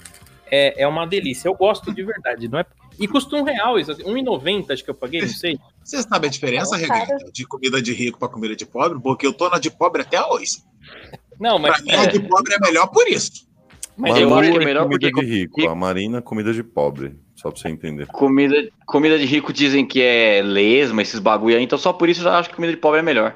[0.49, 1.47] é, é uma delícia.
[1.47, 2.65] Eu gosto de verdade, não é?
[2.99, 5.59] E custa um real, isso, R$1,90 acho que eu paguei, não sei.
[5.83, 7.31] Você sabe a diferença, Reguinho, cara.
[7.31, 8.99] de comida de rico pra comida de pobre?
[8.99, 10.63] Porque eu tô na de pobre até hoje.
[11.39, 13.47] Não, Pra mas mim, a de pobre é melhor por isso.
[13.95, 16.53] Mas eu Manu acho que é é melhor comida porque de rico, a Marina, comida
[16.53, 17.19] de pobre.
[17.35, 18.07] Só pra você entender.
[18.07, 18.55] Comida,
[18.85, 22.25] comida de rico dizem que é lesma, esses bagulho aí, então só por isso eu
[22.25, 23.35] já acho que comida de pobre é melhor.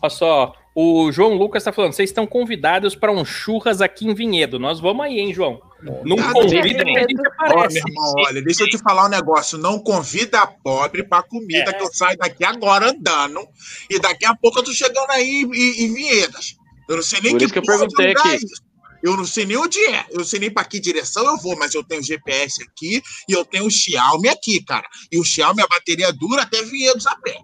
[0.00, 4.12] Olha só, o João Lucas tá falando, vocês estão convidados para um churras aqui em
[4.14, 4.58] Vinhedo.
[4.58, 5.58] Nós vamos aí, hein, João?
[6.04, 7.78] Não Nada convida que a gente aparece.
[7.78, 9.56] irmão, olha, deixa eu te falar um negócio.
[9.56, 11.72] Não convida a pobre pra comida É.
[11.72, 13.40] que eu saio daqui agora andando.
[13.88, 16.56] E daqui a pouco eu tô chegando aí em, em Vinhedas.
[16.88, 18.28] Eu não sei nem Por que isso que eu perguntei aqui.
[18.28, 18.62] é isso.
[19.02, 20.04] Eu não sei nem onde é.
[20.10, 23.32] Eu não sei nem pra que direção eu vou, mas eu tenho GPS aqui e
[23.32, 24.86] eu tenho o Xiaomi aqui, cara.
[25.12, 27.36] E o Xiaomi, a bateria dura até Vinhedos a pé.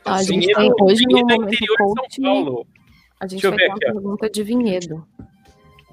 [0.00, 1.76] Então, A se gente Vinhedo- tem hoje no Vinhedo é momento interior
[2.08, 2.66] de São Paulo.
[3.20, 3.92] A gente Deixa eu vai ter uma aqui, ó.
[3.92, 5.06] pergunta de vinhedo.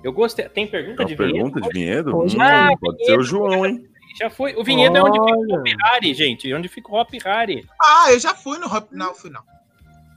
[0.03, 0.47] Eu gostei.
[0.49, 1.34] Tem pergunta de Vinhedo?
[1.34, 2.15] pergunta de vinhedo?
[2.17, 3.05] Hoje Hum, Ah, pode vinhedo.
[3.05, 3.84] ser o João, hein?
[4.19, 4.55] Já foi.
[4.55, 5.55] O Vinhedo é onde fica o Olha.
[5.59, 6.53] Hop Harry, gente.
[6.53, 7.65] Onde fica o Hop Harry.
[7.82, 8.88] Ah, eu já fui no Hop.
[8.91, 9.41] Não, fui não.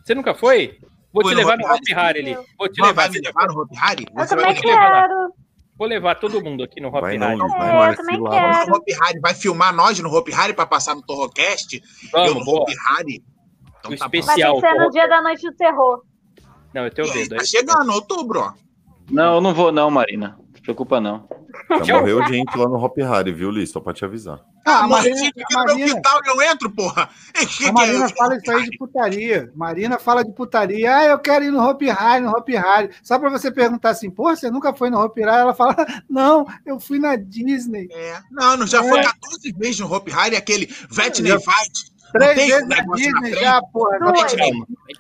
[0.04, 0.78] Você nunca foi?
[1.12, 2.20] Vou Fui te no levar no Hop Harry.
[2.20, 2.46] Ali.
[2.58, 2.92] Vou te levar.
[2.94, 4.06] vai me levar no Hop Harry?
[4.14, 5.32] Eu Você vai também quero.
[5.76, 7.36] Vou levar todo mundo aqui no Hop Vai Harry.
[7.38, 8.70] não, vai É, não, eu é também quero.
[8.70, 11.74] no Hop Harry, vai filmar nós no Hop Harry pra passar no Torrocast?
[11.74, 11.82] eu
[12.12, 12.60] Vamos, no boa.
[12.62, 13.22] Hop Harry?
[13.80, 14.10] Então O tá bom.
[14.10, 14.54] Vai especial.
[14.54, 16.02] que ser no dia da noite do terror.
[16.78, 17.36] Não, eu tenho aí, dedo.
[17.36, 18.52] Tá chegando, outubro, ó.
[19.10, 20.36] Não, eu não vou não, Marina.
[20.38, 21.26] Não se preocupa não.
[21.82, 23.66] Já morreu gente lá no Hop Harry, viu, Li?
[23.66, 24.38] Só pra te avisar.
[24.66, 27.08] Ah, Ah, mas Marina, gente, aqui a no meu Marina, quintal eu entro, porra.
[27.34, 29.50] A é Marina fala isso aí de putaria.
[29.56, 30.94] Marina fala de putaria.
[30.94, 32.90] Ah, eu quero ir no Hopi Hari, no Hopi Hari.
[33.02, 35.40] Só pra você perguntar assim, pô, você nunca foi no Hopi Hari?
[35.40, 35.74] Ela fala,
[36.08, 37.88] não, eu fui na Disney.
[37.90, 38.18] É.
[38.30, 38.88] Não, não, já É.
[38.88, 41.92] foi 14 vezes no Hop Harry, aquele Vetney Fight.
[42.12, 43.98] Três vezes na Disney já, porra.
[43.98, 44.32] Duas.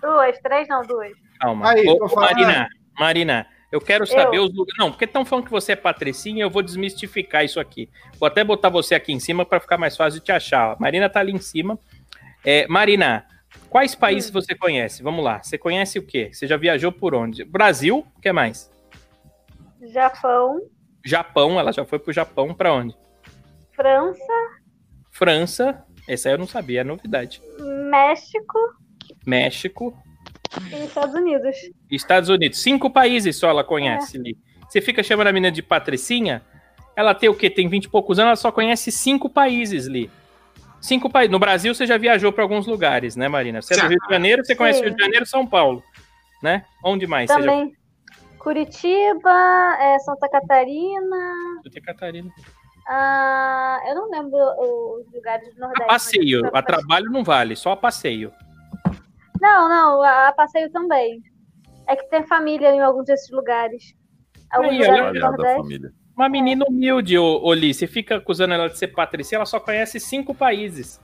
[0.00, 1.12] Duas, três não, duas.
[1.38, 1.70] Calma.
[1.70, 2.14] Aí, Ô.
[2.16, 2.68] Marina,
[2.98, 4.44] Marina, eu quero saber Eu.
[4.44, 4.78] os lugares.
[4.78, 7.88] Não, porque estão falando que você é patricinha, eu vou desmistificar isso aqui.
[8.18, 10.72] Vou até botar você aqui em cima para ficar mais fácil de te achar.
[10.72, 11.78] A Marina tá ali em cima.
[12.44, 13.26] É, Marina,
[13.68, 13.98] quais Hum.
[13.98, 15.02] países você conhece?
[15.02, 15.42] Vamos lá.
[15.42, 16.30] Você conhece o quê?
[16.32, 17.44] Você já viajou por onde?
[17.44, 18.70] Brasil, o que mais?
[19.92, 20.60] Japão,
[21.04, 22.96] Japão, ela já foi pro Japão, para onde?
[23.72, 24.32] França,
[25.12, 27.40] França, essa aí eu não sabia, é novidade.
[27.90, 28.58] México
[29.24, 29.96] México,
[30.84, 31.56] Estados Unidos.
[31.90, 32.58] Estados Unidos.
[32.60, 34.36] Cinco países só ela conhece ali.
[34.68, 36.42] Você fica chamando a menina de patricinha?
[36.96, 37.48] Ela tem o quê?
[37.48, 40.10] Tem 20 e poucos anos, ela só conhece cinco países ali.
[40.80, 41.30] Cinco países.
[41.32, 43.62] No Brasil você já viajou para alguns lugares, né, Marina?
[43.62, 43.88] Você é do.
[43.88, 44.86] Rio de Janeiro, você conhece Sim.
[44.86, 45.82] Rio de Janeiro e São Paulo,
[46.42, 46.64] né?
[46.84, 47.30] Onde mais?
[47.30, 47.72] Você já Também
[48.38, 51.34] Curitiba, é, Santa Catarina.
[51.64, 52.30] Santa Catarina.
[52.88, 54.38] ah, eu não lembro
[55.00, 55.86] os lugares do A Nordeste.
[55.88, 58.32] passeio, mas- a trabalho não vale, só a passeio.
[59.40, 61.22] Não, não, a, a passeio também.
[61.86, 63.94] É que tem família em alguns desses lugares.
[64.50, 65.92] Alguns Aí, lugares olha, família.
[66.16, 69.60] Uma menina humilde, ô, ô Li, você fica acusando ela de ser patricinha, ela só
[69.60, 71.00] conhece cinco países.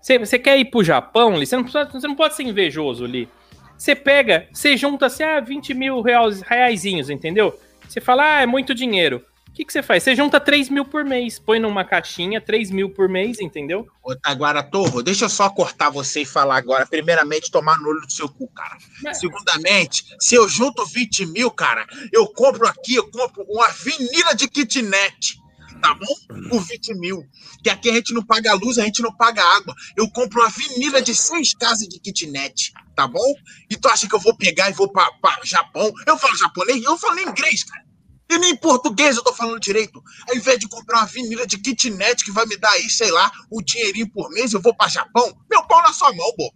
[0.00, 1.46] Você, você quer ir pro Japão, Li?
[1.46, 3.28] Você não, precisa- você não pode ser invejoso, Li.
[3.76, 7.58] Você pega, você junta assim, ah, 20 mil reais, reaisinhos, entendeu?
[7.88, 9.24] Você fala, ah, é muito dinheiro.
[9.54, 10.02] O que, que você faz?
[10.02, 13.86] Você junta 3 mil por mês, põe numa caixinha, 3 mil por mês, entendeu?
[14.02, 16.84] Ô, Taguara Torro, deixa eu só cortar você e falar agora.
[16.84, 18.76] Primeiramente, tomar no olho do seu cu, cara.
[19.00, 24.34] Mas- Segundamente, se eu junto 20 mil, cara, eu compro aqui, eu compro uma avenida
[24.34, 25.38] de kitnet.
[25.80, 26.48] Tá bom?
[26.48, 27.22] Por 20 mil.
[27.62, 29.72] Que aqui a gente não paga luz, a gente não paga água.
[29.96, 32.72] Eu compro uma avenida de seis casas de kitnet.
[32.96, 33.34] Tá bom?
[33.70, 35.92] E tu acha que eu vou pegar e vou pra, pra Japão?
[36.06, 36.82] Eu falo japonês?
[36.82, 37.84] Eu falo inglês, cara.
[38.30, 40.02] E nem em português eu tô falando direito.
[40.28, 43.30] Ao invés de comprar uma avenida de kitnet que vai me dar aí, sei lá,
[43.50, 46.52] o dinheirinho por mês, eu vou pra Japão, meu pau na sua mão, pô.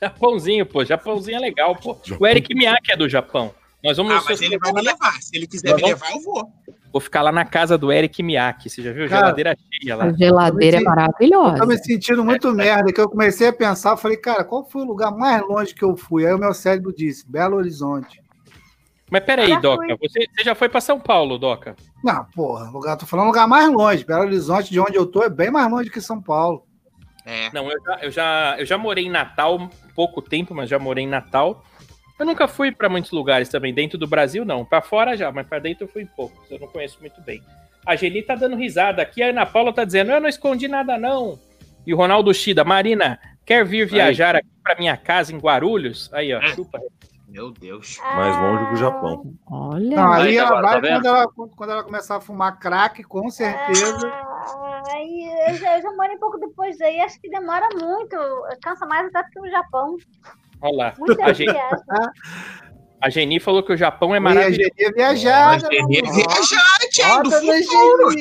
[0.00, 0.84] Japãozinho, pô.
[0.84, 1.96] Japãozinho é legal, pô.
[2.18, 3.54] O Eric Miyake é do Japão.
[3.82, 5.20] Nós vamos Ah, mas ele vai me levar.
[5.20, 6.50] Se ele quiser Nós me levar, eu vou.
[6.90, 8.70] Vou ficar lá na casa do Eric Miyake.
[8.70, 9.08] Você já viu?
[9.08, 10.04] Cara, Geladeira cheia lá.
[10.04, 11.66] A geladeira é Eu tô maravilhosa.
[11.66, 15.10] me sentindo muito merda, que eu comecei a pensar, falei, cara, qual foi o lugar
[15.10, 16.26] mais longe que eu fui?
[16.26, 18.22] Aí o meu cérebro disse, Belo Horizonte.
[19.10, 19.86] Mas peraí, Já Doca.
[19.86, 20.08] fui.
[20.08, 21.76] Você, você já foi pra São Paulo, Doca?
[22.02, 24.04] Não, porra, lugar, tô falando lugar mais longe.
[24.04, 26.66] Belo Horizonte, de onde eu tô, é bem mais longe que São Paulo.
[27.24, 27.50] É.
[27.52, 31.04] Não, eu já, eu já, eu já morei em Natal pouco tempo, mas já morei
[31.04, 31.64] em Natal.
[32.18, 34.64] Eu nunca fui pra muitos lugares também, dentro do Brasil não.
[34.64, 36.38] Pra fora já, mas pra dentro eu fui em poucos.
[36.50, 37.42] Eu não conheço muito bem.
[37.86, 40.96] A Geli tá dando risada aqui, a Ana Paula tá dizendo: "Eu não escondi nada
[40.96, 41.38] não".
[41.86, 46.10] E o Ronaldo Shida, Marina, Quer vir viajar aqui pra minha casa em Guarulhos?
[46.12, 46.80] Aí, ó, chupa.
[47.34, 47.98] Meu Deus.
[48.14, 49.34] Mais longe que o Japão.
[49.50, 49.96] Olha.
[49.96, 51.02] Não, aí ela agora, tá vai vendo?
[51.02, 54.08] quando ela, quando ela começar a fumar crack, com certeza.
[54.88, 58.16] Ai, eu já, eu já morei um pouco depois daí, acho que demora muito.
[58.62, 59.96] Cansa mais até do que o Japão.
[60.62, 60.94] Olha lá.
[60.96, 61.58] Muito A, Geni,
[63.00, 64.62] a Geni falou que o Japão é E a maravilhoso.
[64.62, 65.52] gente é viajada.
[65.54, 66.14] Mas ele é mano.
[66.14, 68.14] viajante, do Bota no futuro.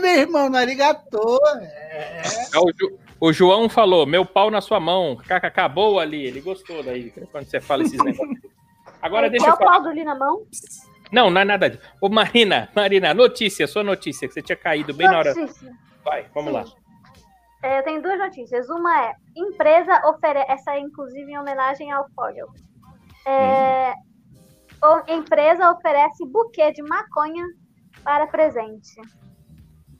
[0.00, 1.40] meu irmão, no arigatô.
[1.58, 2.22] É.
[2.54, 5.16] É, O, Ju- o João falou, meu pau na sua mão.
[5.16, 6.24] KKK, acabou ali.
[6.26, 8.38] Ele gostou daí, quando você fala esses negócios.
[9.00, 10.46] Agora Aí, deixa eu pau do ali na mão?
[11.12, 11.82] Não, não é nada disso.
[12.00, 15.34] Ô, Marina, Marina, notícia, sua notícia, que você tinha caído bem na hora.
[15.34, 15.72] Notícia.
[16.04, 16.64] Vai, vamos lá.
[17.62, 18.68] É, eu tenho duas notícias.
[18.68, 20.50] Uma é: empresa oferece.
[20.50, 22.48] Essa é inclusive em homenagem ao Fogel.
[23.26, 23.94] É,
[24.82, 27.46] o- empresa oferece buquê de maconha
[28.02, 28.96] para presente.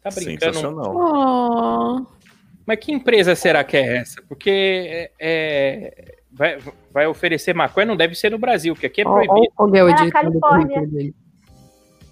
[0.02, 0.54] Tá brincando?
[0.56, 0.94] Sensacional.
[0.94, 2.06] Oh,
[2.66, 4.22] Mas que empresa será que é essa?
[4.28, 6.58] Porque é, é, vai,
[6.92, 9.52] vai oferecer maconha, não deve ser no Brasil, que aqui é ó, ó o proibido.
[9.56, 10.66] Fogel É na editando o Califórnia.
[10.66, 11.14] currículo dele.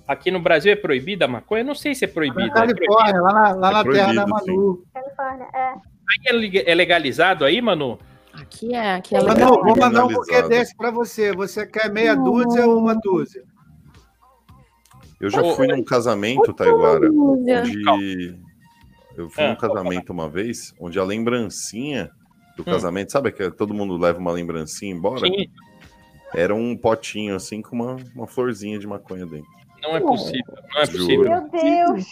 [0.06, 1.62] Aqui no Brasil é proibida a maconha?
[1.62, 2.42] Eu não sei se é Na proibida.
[2.42, 2.74] É proibida.
[2.86, 4.84] Califórnia, lá na, lá É na terra da Manu.
[4.92, 5.46] Califórnia.
[5.54, 5.68] É.
[5.70, 7.98] Aí é leg- é legalizado aí, Manu?
[8.34, 9.64] Aqui é, aqui é Manu, legal.
[9.64, 11.32] Vou mandar um buquê desse pra você.
[11.32, 13.42] Você quer meia dúzia ou uma dúzia?
[15.20, 17.62] Eu já fui num casamento, Taiguara, Dúzia.
[17.88, 18.41] onde.
[19.16, 22.10] Eu fui Ah, num casamento uma vez, onde a lembrancinha
[22.56, 25.20] do casamento, sabe que todo mundo leva uma lembrancinha embora?
[25.26, 25.46] Sim,
[26.34, 29.46] Era um potinho assim com uma, uma florzinha de maconha dentro.
[29.82, 30.54] não é possível.
[30.74, 30.98] Não é Juro.
[30.98, 31.24] possível.
[31.30, 32.06] Meu Deus.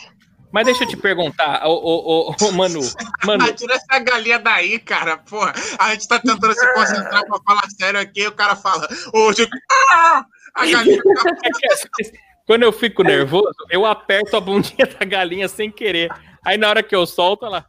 [0.53, 2.81] Mas deixa eu te perguntar, ô, ô, ô, ô, Manu.
[3.25, 5.17] Manu, Ah, tira essa galinha daí, cara.
[5.17, 9.49] Porra, a gente tá tentando se concentrar pra falar sério aqui, o cara fala, hoje.
[9.93, 10.27] Ah!
[10.57, 10.99] A galinha
[12.51, 16.11] quando eu fico nervoso, eu aperto a bundinha da galinha sem querer.
[16.45, 17.65] Aí na hora que eu solto, ela.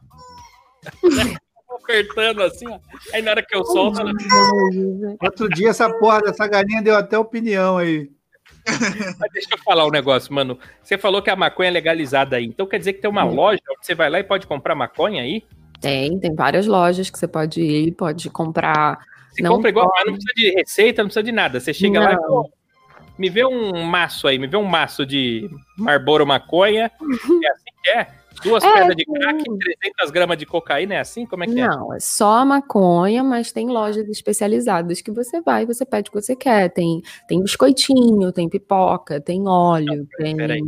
[1.70, 2.80] apertando assim, ó.
[3.14, 4.10] Aí na hora que eu solto, ela.
[5.22, 8.10] Outro dia essa porra dessa galinha deu até opinião aí.
[8.66, 10.58] Mas deixa eu falar um negócio, mano.
[10.82, 12.46] Você falou que a maconha é legalizada aí.
[12.46, 15.22] Então quer dizer que tem uma loja onde você vai lá e pode comprar maconha
[15.22, 15.44] aí?
[15.80, 18.98] Tem, tem várias lojas que você pode ir, pode comprar.
[19.30, 19.96] Você Não compra igual, pode.
[19.98, 21.60] mas não precisa de receita, não precisa de nada.
[21.60, 22.50] Você chega lá e Não.
[23.18, 26.90] Me vê um maço aí, me vê um maço de Marlboro maconha.
[27.44, 28.08] É assim que é?
[28.42, 31.26] Duas É, pedras de crack, 300 gramas de cocaína, é assim?
[31.26, 31.66] Como é que é?
[31.68, 36.20] Não, é só maconha, mas tem lojas especializadas que você vai, você pede o que
[36.20, 36.70] você quer.
[36.70, 40.60] Tem, tem biscoitinho, tem pipoca, tem óleo, tem peraí.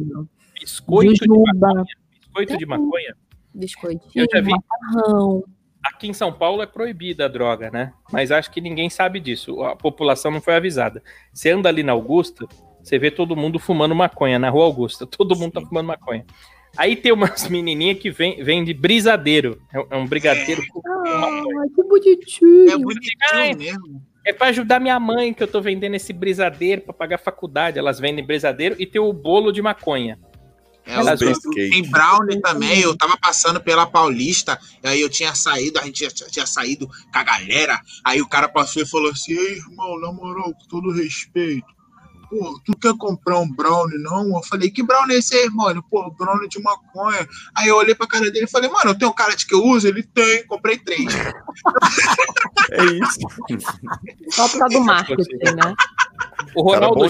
[0.61, 1.85] Biscoito de maconha.
[2.21, 3.17] Biscoito de maconha.
[3.55, 5.45] biscoitinho, macarrão.
[5.85, 7.93] Aqui em São Paulo é proibida a droga, né?
[8.11, 9.63] Mas acho que ninguém sabe disso.
[9.63, 11.03] A população não foi avisada.
[11.33, 12.47] Você anda ali na Augusta,
[12.83, 15.07] você vê todo mundo fumando maconha na Rua Augusta.
[15.07, 16.25] Todo mundo tá fumando maconha.
[16.77, 19.61] Aí tem umas menininhas que vem, vem de brisadeiro.
[19.73, 21.61] É um- é brigadeiro com maconha.
[21.63, 22.71] Ai, que bonitinho.
[22.71, 24.03] É bonitinho mesmo.
[24.27, 27.79] É pra ajudar minha mãe que eu tô vendendo esse brisadeiro pra pagar faculdade.
[27.79, 30.19] Elas vendem brisadeiro e tem o bolo de maconha.
[30.87, 31.05] É, o-
[31.71, 32.81] tem brownie também.
[32.81, 36.87] Eu tava passando pela Paulista, e aí eu tinha saído, a gente tinha, tinha saído
[36.87, 37.81] com a galera.
[38.05, 41.73] Aí o cara passou e falou assim: Ei, irmão, na moral, com todo respeito.
[42.31, 44.27] Pô, tu quer comprar um brownie, não?
[44.37, 45.71] Eu falei, que brownie é esse aí, irmão?
[45.71, 47.29] Ele, pô, brownie de maconha.
[47.55, 49.55] Aí eu olhei pra cara dele e falei, mano, eu tenho um cara de que
[49.55, 49.87] eu uso?
[49.87, 51.05] Ele tem, comprei três.
[52.73, 53.19] É isso.
[54.31, 55.75] Só por causa do marketing, né?
[56.55, 57.09] O Ronaldo bom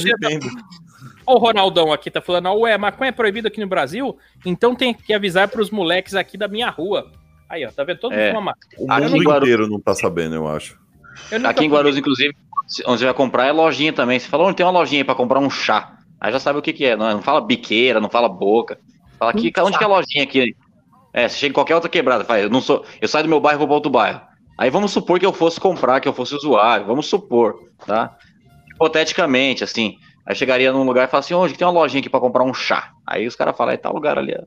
[1.27, 4.16] O Ronaldão aqui tá falando, ué, maconha é proibida aqui no Brasil?
[4.45, 7.11] Então tem que avisar pros moleques aqui da minha rua.
[7.49, 7.99] Aí, ó, tá vendo?
[7.99, 8.29] Todo mundo É.
[8.31, 8.77] fuma maconha.
[8.79, 10.79] O Aqui mundo inteiro não tá sabendo, eu acho.
[11.31, 11.70] Eu Aqui em.
[11.70, 12.35] Guarulhos, inclusive,
[12.87, 14.18] onde você vai comprar é lojinha também.
[14.18, 15.97] Você falou, onde tem uma lojinha aí pra comprar um chá.
[16.20, 16.97] Aí já sabe o que, que é.
[16.97, 18.79] Não, não fala biqueira, não fala boca.
[19.18, 20.57] Fala aqui, Um onde que é a lojinha aqui?
[21.12, 22.85] É, você chega em qualquer outra quebrada, fala, eu não sou.
[23.01, 24.20] Eu saio do meu bairro e vou pra outro bairro.
[24.59, 26.87] Aí vamos supor que eu fosse comprar, que eu fosse usuário.
[26.87, 27.55] Vamos supor,
[27.87, 28.16] tá?
[28.75, 29.97] Hipoteticamente, assim.
[30.27, 32.45] Aí chegaria num lugar e falaria assim, onde que tem uma lojinha aqui pra comprar
[32.45, 32.93] um chá?
[33.07, 34.35] Aí os caras falam, é tal lugar ali.
[34.39, 34.45] ó.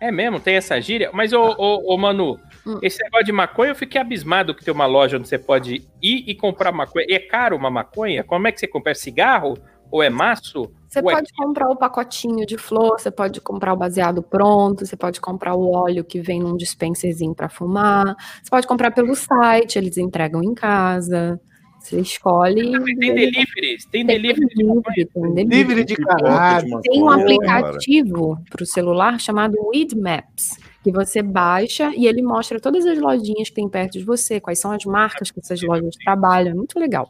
[0.00, 0.40] É mesmo?
[0.40, 1.10] Tem essa gíria?
[1.12, 2.78] Mas, ô, ô, ô, Manu, Hum.
[2.82, 6.24] esse negócio de maconha, eu fiquei abismado que tem uma loja onde você pode ir
[6.26, 7.06] e comprar maconha.
[7.08, 8.22] E é caro uma maconha?
[8.24, 8.92] Como é que você compra?
[8.92, 9.54] É cigarro?
[9.90, 10.72] Ou é maço?
[10.88, 11.14] Você Ué.
[11.14, 15.54] pode comprar o pacotinho de flor, você pode comprar o baseado pronto, você pode comprar
[15.54, 20.42] o óleo que vem num dispenserzinho para fumar, você pode comprar pelo site, eles entregam
[20.42, 21.38] em casa.
[21.82, 22.70] Você escolhe.
[22.70, 23.42] Tem delivery?
[23.90, 25.84] Tem Tem delivery delivery, tem delivery.
[25.84, 26.80] De caralho.
[26.82, 32.60] Tem um aplicativo para o celular chamado Weed Maps, que você baixa e ele mostra
[32.60, 35.96] todas as lojinhas que tem perto de você, quais são as marcas que essas lojas
[36.04, 36.52] trabalham.
[36.52, 37.08] É muito legal.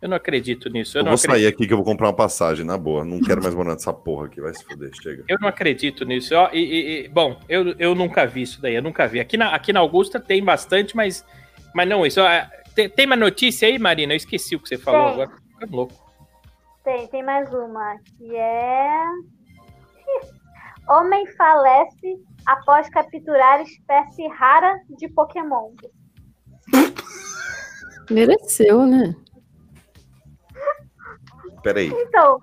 [0.00, 0.96] Eu não acredito nisso.
[0.96, 1.36] Eu Eu não vou acredito.
[1.42, 3.04] sair aqui que eu vou comprar uma passagem, na boa.
[3.04, 5.24] Não quero mais morar nessa porra aqui, vai se foder, chega.
[5.28, 6.34] Eu não acredito nisso.
[6.34, 9.20] Ó, e- e- e- bom, eu, eu nunca vi isso daí, eu nunca vi.
[9.20, 11.22] Aqui na, aqui na Augusta tem bastante, mas
[11.74, 12.18] Mas não, isso.
[12.74, 14.12] Tem, tem uma notícia aí, Marina?
[14.12, 15.22] Eu esqueci o que você falou Tem.
[15.22, 15.30] agora.
[15.52, 16.10] Ficando louco.
[16.84, 19.04] Tem, tem mais uma, que é.
[20.88, 25.72] Homem falece após capturar espécie rara de Pokémon.
[28.10, 29.14] Mereceu, né?
[31.62, 32.38] Peraí, Então,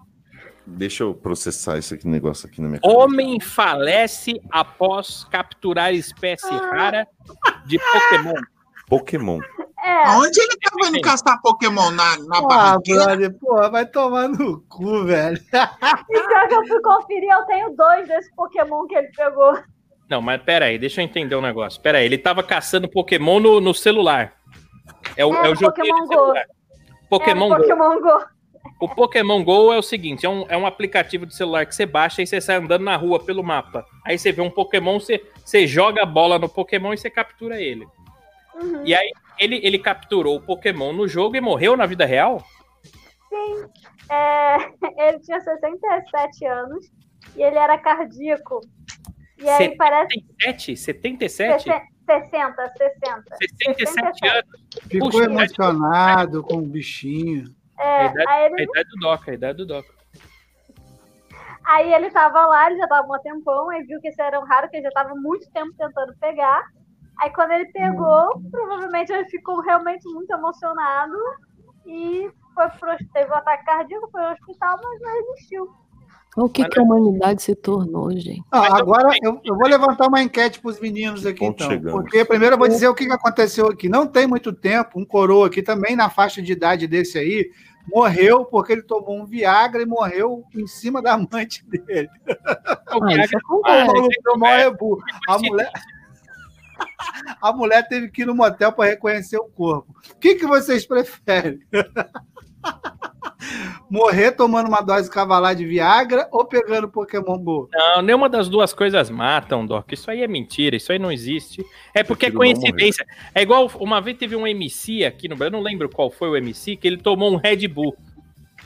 [0.66, 7.08] deixa eu processar esse aqui, negócio aqui na minha Homem falece após capturar espécie rara
[7.66, 8.42] de Pokémon.
[8.88, 9.40] Pokémon.
[9.88, 10.08] É.
[10.10, 11.92] Aonde ele tava indo caçar Pokémon?
[11.92, 13.06] Na, na barraqueira?
[13.06, 15.38] brother, porra, vai tomar no cu, velho.
[15.38, 19.58] E pior que eu fui conferir, eu tenho dois desse Pokémon que ele pegou.
[20.10, 21.82] Não, mas pera aí, deixa eu entender um negócio.
[21.82, 24.34] Pera aí, ele tava caçando Pokémon no, no celular.
[25.16, 26.46] É o, É, é o Pokémon celular.
[27.10, 27.62] Pokémon é, Go.
[27.62, 28.26] Pokémon Go.
[28.80, 31.86] O Pokémon Go é o seguinte: é um, é um aplicativo de celular que você
[31.86, 33.86] baixa e você sai andando na rua pelo mapa.
[34.06, 37.62] Aí você vê um Pokémon, você, você joga a bola no Pokémon e você captura
[37.62, 37.88] ele.
[38.62, 38.82] Uhum.
[38.86, 42.44] E aí ele, ele capturou o Pokémon no jogo e morreu na vida real?
[43.30, 43.66] Sim.
[44.10, 44.58] É,
[45.10, 46.86] ele tinha 67 anos
[47.36, 48.62] e ele era cardíaco.
[49.38, 50.76] E aí parece 77?
[50.78, 51.64] 77?
[51.64, 53.24] 60, 60, 60.
[53.76, 54.50] 67 anos.
[54.90, 57.54] Ficou Puxa, emocionado com o bichinho.
[57.78, 59.94] A É, idade, aí, a ele, idade do Doca, a idade do Doca.
[61.66, 64.40] aí ele tava lá, ele já tava há um tempão, aí viu que esse era
[64.40, 66.64] um raro, que ele já tava muito tempo tentando pegar.
[67.20, 71.16] Aí quando ele pegou, provavelmente ele ficou realmente muito emocionado
[71.86, 75.70] e foi pro, teve um ataque cardíaco, foi ao hospital, mas não resistiu.
[76.36, 78.44] O que, que a humanidade se tornou, gente?
[78.54, 81.68] Eu- agora eu, eu vou levantar uma enquete para os meninos aqui, então.
[81.68, 82.00] chegamos.
[82.02, 83.90] Porque primeiro eu vou dizer o que aconteceu aqui.
[83.90, 87.50] Não tem muito tempo, um coroa aqui também na faixa de idade desse aí,
[87.92, 92.10] morreu porque ele tomou um Viagra e morreu em cima da amante dele.
[92.94, 95.00] O Ah, Viagra- isso O maluco deu maior rebu.
[95.28, 95.72] A mulher.
[97.42, 99.96] A mulher teve que ir no motel para reconhecer o corpo.
[100.12, 101.60] O que, que vocês preferem?
[103.90, 107.70] Morrer tomando uma dose cavalar de Viagra ou pegando Pokémon Go?
[107.72, 109.92] Não, nenhuma das duas coisas matam, Doc.
[109.92, 111.66] Isso aí é mentira, isso aí não existe.
[111.94, 113.06] É porque é coincidência.
[113.34, 116.30] É igual uma vez teve um MC aqui no Brasil, eu não lembro qual foi
[116.30, 117.96] o MC, que ele tomou um Red Bull.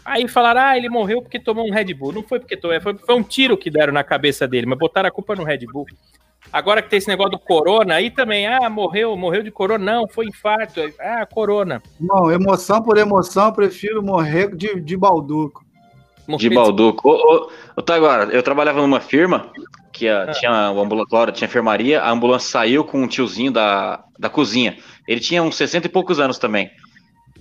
[0.04, 2.14] Aí falaram, ah, ele morreu porque tomou um Red Bull.
[2.14, 5.08] Não foi porque tomou, foi, foi um tiro que deram na cabeça dele, mas botaram
[5.08, 5.86] a culpa no Red Bull.
[6.52, 9.84] Agora que tem esse negócio do corona, aí também, ah, morreu, morreu de corona.
[9.84, 10.82] Não, foi infarto.
[10.99, 11.82] Ah, corona.
[11.99, 15.64] Não, emoção por emoção, eu prefiro morrer de, de balduco.
[16.38, 17.10] De Balduco.
[17.10, 19.52] Ô, ô, ô, tá agora, eu trabalhava numa firma
[19.91, 20.24] que Ah.
[20.28, 24.78] ah, tinha o ambulatório, tinha enfermaria, a ambulância saiu com um tiozinho da, da cozinha.
[25.08, 26.72] Ele tinha uns 60 e poucos anos também.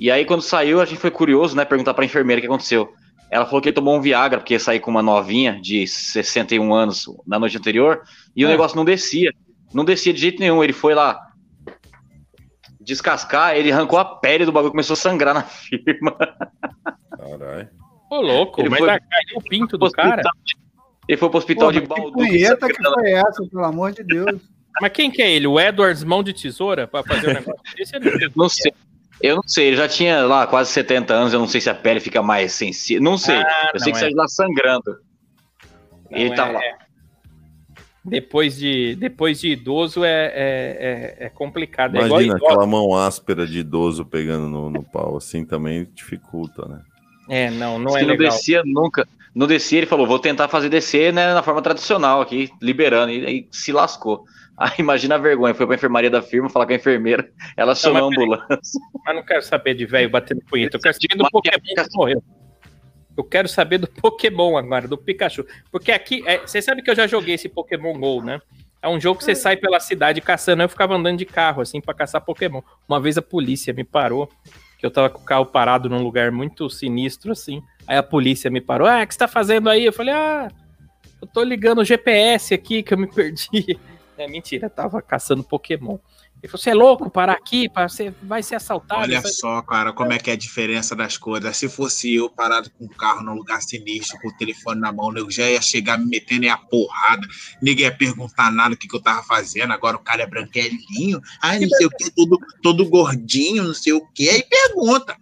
[0.00, 1.62] E aí, quando saiu, a gente foi curioso, né?
[1.64, 2.90] Perguntar pra enfermeira o que aconteceu.
[3.30, 6.72] Ela falou que ele tomou um Viagra, porque ia sair com uma novinha de 61
[6.74, 8.00] anos na noite anterior,
[8.34, 8.50] e o Ah.
[8.50, 9.30] negócio não descia.
[9.74, 10.64] Não descia de jeito nenhum.
[10.64, 11.20] Ele foi lá
[12.80, 16.16] descascar, ele arrancou a pele do bagulho, começou a sangrar na firma.
[17.16, 17.68] Caralho.
[18.10, 20.22] Ô, louco, Ele mas foi- vai cair o pinto do cara.
[21.06, 24.02] Ele foi pro hospital Pô, de mas que punheta que foi essa, pelo amor de
[24.02, 24.40] Deus?
[24.80, 25.46] Mas quem que é ele?
[25.46, 27.92] O Edwards Mão de Tesoura pra fazer o negócio desse?
[28.36, 28.72] Não sei.
[29.20, 29.30] Não sei.
[29.30, 31.74] Eu não sei, ele já tinha lá quase 70 anos, eu não sei se a
[31.74, 33.02] pele fica mais sensível.
[33.02, 33.36] Não sei.
[33.36, 34.08] Ah, eu sei não, que é.
[34.08, 34.98] saiu lá sangrando.
[36.10, 36.60] Não, ele é- tava lá.
[36.64, 36.78] é-
[38.02, 41.96] Depois de, depois de idoso é, é, é, é complicado.
[41.96, 46.66] É igual Imagina aquela mão áspera de idoso pegando no, no pau, assim também dificulta,
[46.66, 46.80] né?
[47.28, 48.32] É, não, não Se é não legal.
[48.32, 49.06] descia nunca.
[49.34, 53.12] Não descia, ele falou: vou tentar fazer descer né, na forma tradicional aqui, liberando.
[53.12, 54.24] E aí se lascou.
[54.60, 58.04] Aí imagina a vergonha, foi pra enfermaria da firma falar com a enfermeira, ela chamou
[58.04, 58.78] a ambulância.
[59.06, 60.76] Mas não quero saber de velho batendo punheta.
[60.76, 62.22] Eu quero saber do Pokémon que morreu.
[63.16, 65.46] Eu quero saber do Pokémon agora, do Pikachu.
[65.72, 68.38] Porque aqui, é, você sabe que eu já joguei esse Pokémon GO, né?
[68.82, 70.62] É um jogo que você sai pela cidade caçando.
[70.62, 72.60] Eu ficava andando de carro, assim, pra caçar Pokémon.
[72.86, 74.30] Uma vez a polícia me parou,
[74.78, 77.62] que eu tava com o carro parado num lugar muito sinistro, assim.
[77.86, 78.86] Aí a polícia me parou.
[78.86, 79.86] Ah, o que você tá fazendo aí?
[79.86, 80.48] Eu falei, ah,
[81.20, 83.78] eu tô ligando o GPS aqui, que eu me perdi.
[84.20, 85.96] É mentira, tava caçando Pokémon.
[86.42, 87.70] Ele falou, você é louco parar aqui?
[87.74, 89.02] Você vai ser assaltado.
[89.02, 91.54] Olha só, cara, como é que é a diferença das coisas.
[91.56, 95.14] Se fosse eu parado com o carro num lugar sinistro, com o telefone na mão,
[95.16, 97.26] eu já ia chegar me metendo em a porrada.
[97.62, 99.72] Ninguém ia perguntar nada o que, que eu tava fazendo.
[99.72, 103.92] Agora o cara é branquelinho, ai, não sei o que, todo, todo gordinho, não sei
[103.92, 104.28] o que.
[104.30, 105.16] Aí pergunta.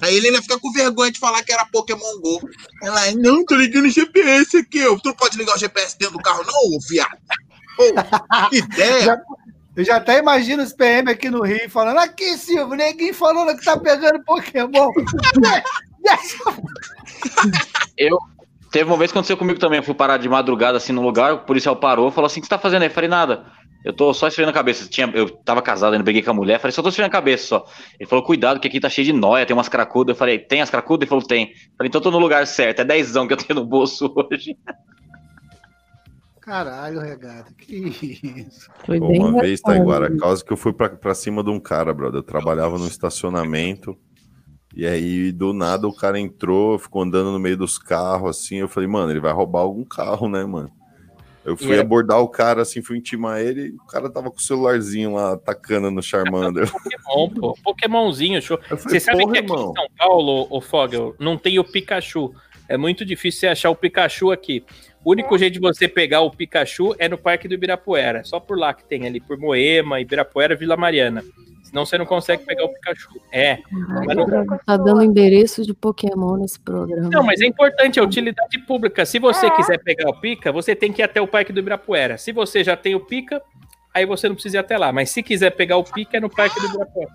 [0.00, 2.48] Aí ele ainda fica com vergonha de falar que era Pokémon Go.
[2.82, 4.80] Ela, não, tô ligando o GPS aqui.
[4.84, 7.18] Tu não pode ligar o GPS dentro do carro, não, viado?
[8.50, 9.00] Que ideia.
[9.02, 9.18] Já-
[9.74, 13.64] Eu já até imagino os PM aqui no Rio falando: aqui, Silvio, ninguém falando que
[13.64, 14.90] tá pegando Pokémon.
[17.96, 18.18] Eu.
[18.70, 19.78] Teve uma vez que aconteceu comigo também.
[19.78, 22.46] Eu fui parar de madrugada assim no lugar, o policial parou falou assim: o que
[22.46, 22.88] você tá fazendo aí?
[22.88, 23.44] Eu falei, nada.
[23.84, 24.88] Eu tô só esfriando a cabeça.
[24.88, 26.60] Tinha, eu tava casado, ainda briguei com a mulher.
[26.60, 27.64] Falei, só tô esfriando a cabeça só.
[27.98, 30.14] Ele falou, cuidado, que aqui tá cheio de noia, tem umas cracudas.
[30.14, 31.02] Eu falei, tem as cracudas?
[31.02, 31.46] Ele falou, tem.
[31.76, 32.80] Falei, então eu tô no lugar certo.
[32.80, 34.56] É dezão que eu tenho no bolso hoje.
[36.52, 37.50] Caralho, regata.
[37.56, 37.76] Que
[38.46, 38.68] isso?
[38.84, 39.72] Foi Pô, bem uma vez, tá.
[39.72, 42.18] Taiguara, causa que eu fui pra, pra cima de um cara, brother.
[42.18, 43.96] Eu trabalhava no estacionamento.
[44.76, 48.56] E aí, do nada, o cara entrou, ficou andando no meio dos carros, assim.
[48.56, 50.70] Eu falei, mano, ele vai roubar algum carro, né, mano?
[51.42, 53.68] Eu fui era- abordar o cara, assim, fui intimar ele.
[53.68, 56.70] E o cara tava com o celularzinho lá, atacando no Charmander.
[56.70, 57.58] Pokémon, pô.
[57.64, 58.60] Pokémonzinho, show.
[58.68, 59.72] Você sabe que aqui irmão.
[59.72, 62.30] em São Paulo, o Fogel, não tem o Pikachu.
[62.68, 64.64] É muito difícil você achar o Pikachu aqui.
[65.04, 68.22] O único jeito de você pegar o Pikachu é no Parque do Ibirapuera.
[68.24, 71.22] Só por lá que tem ali, por Moema, Ibirapuera, Vila Mariana.
[71.64, 73.08] Senão você não consegue pegar o Pikachu.
[73.32, 73.58] É.
[74.06, 74.26] Mas não-
[74.64, 77.08] Tá dando endereço de Pokémon nesse programa.
[77.08, 79.04] Não, mas é importante, é utilidade pública.
[79.06, 79.50] Se você É.
[79.50, 82.16] quiser pegar o Pica, você tem que ir até o Parque do Ibirapuera.
[82.18, 83.42] Se você já tem o Pica,
[83.92, 84.92] aí você não precisa ir até lá.
[84.92, 87.10] Mas se quiser pegar o Pica, é no Parque do Ibirapuera.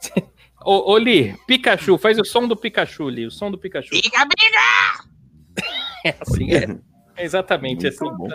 [0.64, 3.90] ô, ô, Li, Pikachu, faz o som do Pikachu, Li, o som do Pikachu.
[3.90, 5.12] Briga, briga!
[6.04, 6.66] É assim, é.
[7.16, 8.16] É exatamente Muito assim.
[8.16, 8.28] bom.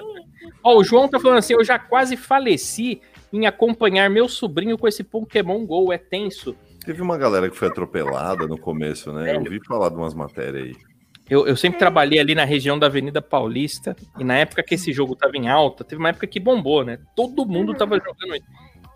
[0.63, 3.01] Ó, o João tá falando assim, eu já quase faleci
[3.31, 6.55] em acompanhar meu sobrinho com esse Pokémon GO, é tenso.
[6.85, 9.35] Teve uma galera que foi atropelada no começo, né?
[9.35, 10.75] Eu ouvi falar de umas matérias aí.
[11.29, 14.93] Eu, eu sempre trabalhei ali na região da Avenida Paulista, e na época que esse
[14.93, 16.99] jogo tava em alta, teve uma época que bombou, né?
[17.15, 18.41] Todo mundo tava jogando.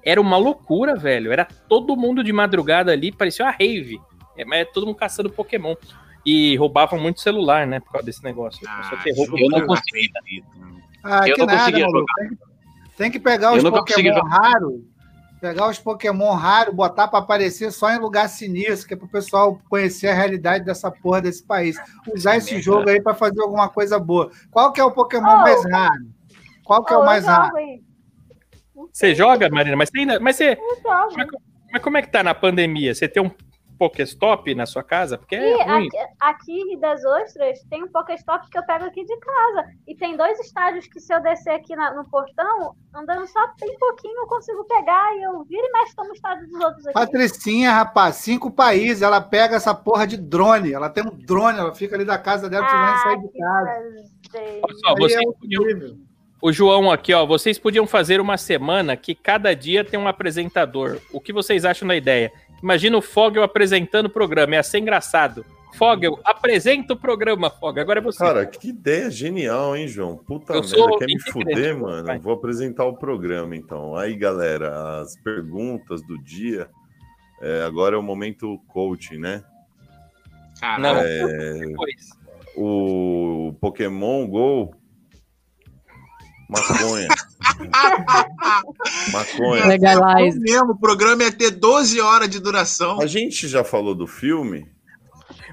[0.03, 1.31] Era uma loucura, velho.
[1.31, 3.99] Era todo mundo de madrugada ali, parecia uma rave.
[4.37, 5.75] É, mas todo mundo caçando Pokémon.
[6.25, 7.79] E roubavam muito celular, né?
[7.79, 8.61] Por causa desse negócio.
[8.89, 10.11] Só que roubo- eu não consegui.
[11.03, 12.05] Ah, Eu que não nada, conseguia maluco.
[12.17, 12.37] Tem que,
[12.97, 14.27] tem que pegar os Pokémon jogar.
[14.29, 14.81] raros,
[15.41, 19.59] pegar os Pokémon raros, botar pra aparecer só em lugar sinistro, que é pro pessoal
[19.67, 21.75] conhecer a realidade dessa porra desse país.
[22.15, 22.63] Usar esse merda.
[22.63, 24.29] jogo aí pra fazer alguma coisa boa.
[24.51, 25.37] Qual que é o Pokémon Oh.
[25.41, 26.05] mais raro?
[26.63, 27.51] Qual que é Oh, o eu mais raro?
[28.93, 29.75] Você joga, Marina?
[29.75, 30.57] Mas, tem, mas, você,
[31.71, 32.93] mas como é que tá na pandemia?
[32.93, 33.31] Você tem um
[33.81, 35.17] Pokéstop na sua casa?
[35.17, 35.89] Porque E é ruim.
[36.19, 39.69] aqui, em das Ostras tem um Pokéstop que eu pego aqui de casa.
[39.87, 43.75] E tem dois estádios que se eu descer aqui na- no portão, andando só bem
[43.79, 45.15] pouquinho eu consigo pegar.
[45.17, 46.93] E eu viro e mexo como estádio dos outros aqui.
[46.93, 50.71] Patricinha, rapaz, cinco países, ela pega essa porra de drone.
[50.73, 53.39] Ela tem um drone, ela fica ali da casa dela, você vai sair de que
[53.39, 53.71] casa.
[54.63, 55.97] Olha só, vocês é podiam-.
[56.43, 60.97] O João aqui, ó, vocês podiam fazer uma semana que cada dia tem um apresentador.
[61.11, 62.31] O que vocês acham da ideia?
[62.61, 65.45] Imagina o Fogel apresentando o programa, ia ser engraçado.
[65.73, 67.81] Fogel, apresenta o programa, Fogel.
[67.81, 68.19] Agora é você.
[68.19, 70.17] Cara, que ideia genial, hein, João?
[70.17, 72.05] Puta Eu merda, sou quer me fuder, mano?
[72.05, 72.19] vai.
[72.19, 73.95] Vou apresentar o programa, então.
[73.95, 76.69] Aí, galera, as perguntas do dia.
[77.41, 79.43] É, agora é o momento coaching, né?
[80.59, 80.81] Caralho.
[80.83, 82.09] Não, É, depois.
[82.57, 84.75] o Pokémon Go.
[86.49, 87.07] Maconha.
[89.11, 89.65] Maconha.
[89.65, 90.37] Legalize.
[90.37, 93.01] Não mesmo, o programa ia ter 12 horas de duração.
[93.01, 94.67] A gente já falou do filme?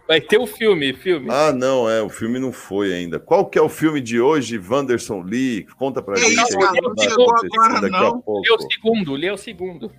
[0.07, 1.29] Vai ter o filme, filme.
[1.31, 3.19] Ah, não, é, o filme não foi ainda.
[3.19, 5.67] Qual que é o filme de hoje, Wanderson Lee?
[5.79, 6.43] Conta pra Que gente.
[6.43, 8.21] isso, cara, não vai chegou agora, daqui a não.
[8.21, 8.41] pouco.
[8.41, 9.93] Lê o segundo, lê o segundo.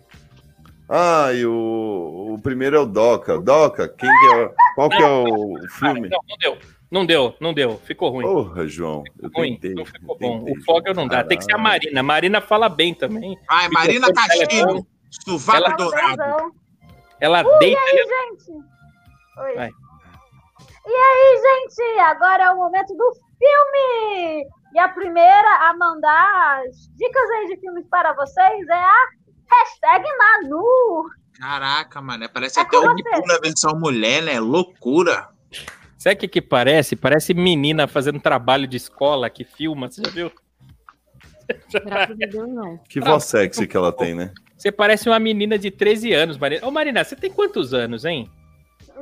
[0.90, 3.40] Ah, e o, o primeiro é o Doca.
[3.40, 6.10] Doca, quem que é, qual que é o filme?
[6.10, 6.58] Não, não deu.
[6.92, 7.78] Não deu, não deu.
[7.86, 8.26] Ficou ruim.
[8.26, 9.54] Porra, João, eu ruim.
[9.54, 9.74] tentei.
[9.76, 10.40] Não ficou bom.
[10.40, 11.24] tentei, O Fogel não dá.
[11.24, 11.70] Tem que ser a caralho.
[11.72, 12.04] Marina.
[12.04, 13.38] Marina fala bem também.
[13.48, 14.86] Ai, Marina é Castilho, bom.
[15.24, 16.54] sovaco Ela- dourado.
[17.22, 17.80] Ela Uh, deita.
[17.80, 18.52] e aí, gente?
[18.52, 19.56] Oi.
[19.56, 19.70] Vai.
[20.88, 22.00] E aí, gente?
[22.00, 24.48] Agora é o momento do filme!
[24.74, 29.06] E a primeira a mandar as dicas aí de filmes para vocês é a
[29.52, 31.06] hashtag Manu.
[31.40, 32.96] Caraca, mano, parece É até o.
[32.96, 34.40] Bipu na versão mulher, né?
[34.40, 35.28] Loucura.
[36.00, 36.96] Sabe o que, que parece?
[36.96, 39.92] Parece menina fazendo trabalho de escola que filma.
[39.92, 40.32] Você já viu?
[41.86, 42.78] Graças a Deus, não.
[42.88, 44.34] Que voz sexy que ela tem, né?
[44.58, 46.66] Você parece uma menina de 13 anos, Marina.
[46.66, 48.32] Ô, Marina, você tem quantos anos, hein?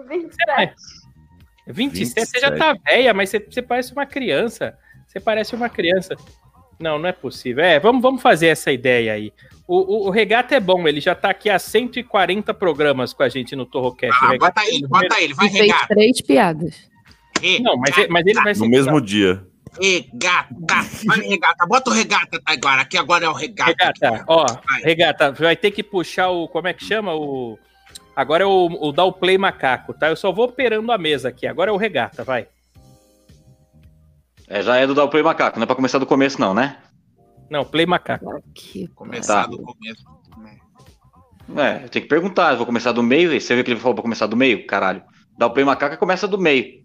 [0.10, 0.76] 27.
[1.68, 4.76] 27, você já tá velha, mas você, você parece uma criança.
[5.06, 6.16] Você parece uma criança.
[6.80, 7.64] Não, não é possível.
[7.64, 9.34] É, vamos, vamos fazer essa ideia aí.
[9.68, 13.30] O, o, o Regata é bom, ele já tá aqui há 140 programas com a
[13.30, 14.18] gente no Torrocast.
[14.24, 16.90] Ah, Regata- bota ele, bota ele, vai E fez três piadas.
[17.62, 18.68] Não, mas, ele- mas ele vai No ser.
[18.68, 19.44] mesmo dia.
[19.80, 20.48] Regata,
[21.06, 23.70] vai regata, bota o regata tá, agora, aqui agora é o regata.
[23.72, 24.82] Regata, ó, Vai.
[24.82, 26.48] Regata, vai ter que puxar o.
[26.48, 27.14] Como é que chama?
[27.14, 27.60] O.
[28.16, 30.08] Agora é o, o dar o play macaco, tá?
[30.10, 31.46] Eu só vou operando a mesa aqui.
[31.46, 32.48] Agora é o Regata, vai.
[34.48, 36.54] É, já é do Dar o Play Macaco, não é pra começar do começo, não,
[36.54, 36.78] né?
[37.50, 38.26] Não, play macaco.
[38.54, 39.48] Que Começar Tá.
[39.50, 40.04] do começo.
[41.56, 43.96] É, tem que perguntar, eu vou começar do meio, e você viu que ele falou
[43.96, 44.66] pra começar do meio?
[44.68, 45.02] Caralho.
[45.38, 46.84] Dar o Play Macaco começa do meio.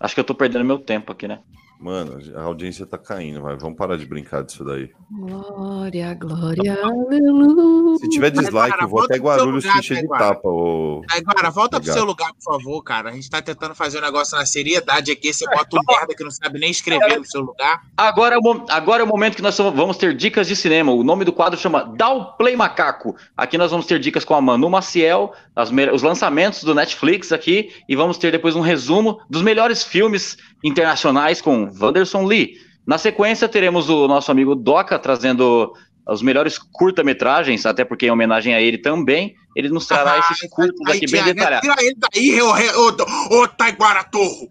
[0.00, 1.38] Acho que eu tô perdendo meu tempo aqui, né?
[1.82, 3.56] Mano, a audiência tá caindo, vai.
[3.56, 4.88] Vamos parar de brincar disso daí.
[5.10, 7.98] Glória, glória, aleluia.
[7.98, 10.48] Se tiver dislike, cara, eu vou até Guarulhos lugar, ficha de tapa.
[10.48, 11.02] Ô...
[11.10, 13.10] Agora, volta pro seu lugar, por favor, cara.
[13.10, 15.34] A gente tá tentando fazer um negócio na seriedade aqui.
[15.34, 17.82] Você bota um merda que não sabe nem escrever no seu lugar.
[17.96, 20.92] Agora é, o, agora é o momento que nós vamos ter dicas de cinema.
[20.92, 23.16] O nome do quadro chama Dá o Play Macaco.
[23.36, 27.72] Aqui nós vamos ter dicas com a Manu Maciel, as os lançamentos do Netflix aqui,
[27.88, 32.54] e vamos ter depois um resumo dos melhores filmes internacionais com Wanderson Lee.
[32.86, 35.72] Na sequência, teremos o nosso amigo Doca trazendo
[36.08, 40.80] os melhores curta-metragens, até porque em homenagem a ele também, ele nos trará esses curtas
[40.88, 41.68] Aí, aqui bem tira, detalhados.
[41.68, 44.50] tira ele daí, ô, ô, ô, ô Taiguara Torro.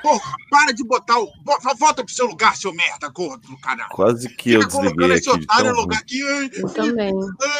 [0.00, 1.26] Porra, para de botar o.
[1.78, 3.88] Volta pro seu lugar, seu merda, gordo do canal.
[3.88, 5.38] Quase que eu Fica colocando desliguei esse aqui.
[5.38, 6.02] de otário no lugar.
[6.04, 7.12] Ai, Eu também.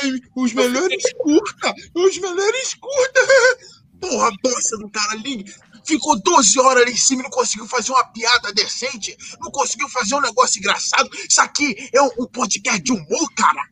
[0.03, 1.75] ai, os melhores curta.
[1.95, 3.21] Os melhores curta.
[3.99, 5.45] Porra, bosta do cara ali.
[5.85, 9.17] Ficou 12 horas ali em cima e não conseguiu fazer uma piada decente.
[9.41, 11.09] Não conseguiu fazer um negócio engraçado.
[11.29, 13.63] Isso aqui é um, um podcast de humor, cara.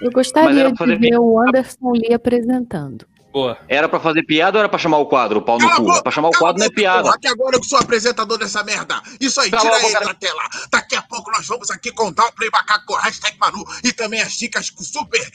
[0.00, 3.06] Eu gostaria de ver o Anderson Lee apresentando.
[3.32, 3.58] Boa.
[3.68, 6.02] Era pra fazer piada ou era pra chamar o quadro, o pau no cu?
[6.02, 7.02] Pra chamar o quadro não é piada.
[7.02, 9.02] Porra, que agora eu sou apresentador dessa merda.
[9.20, 10.42] Isso aí, Cala tira ele da tela.
[10.72, 14.20] Daqui a pouco nós vamos aqui contar o Play Macaco com hashtag Manu e também
[14.22, 15.30] as dicas super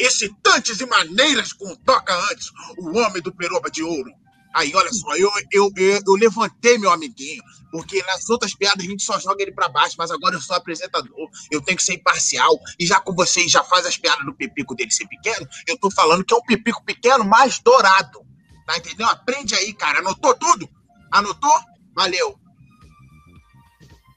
[0.00, 4.10] excitantes e maneiras com Toca antes, o homem do peroba de ouro.
[4.58, 7.40] Aí, olha só, eu, eu, eu, eu levantei meu amiguinho,
[7.70, 10.56] porque nas outras piadas a gente só joga ele pra baixo, mas agora eu sou
[10.56, 12.58] apresentador, eu tenho que ser imparcial.
[12.76, 15.92] E já com vocês já faz as piadas do pipico dele ser pequeno, eu tô
[15.92, 18.20] falando que é um pipico pequeno, mas dourado.
[18.66, 19.10] Tá entendendo?
[19.10, 20.00] Aprende aí, cara.
[20.00, 20.68] Anotou tudo?
[21.12, 21.54] Anotou?
[21.94, 22.36] Valeu.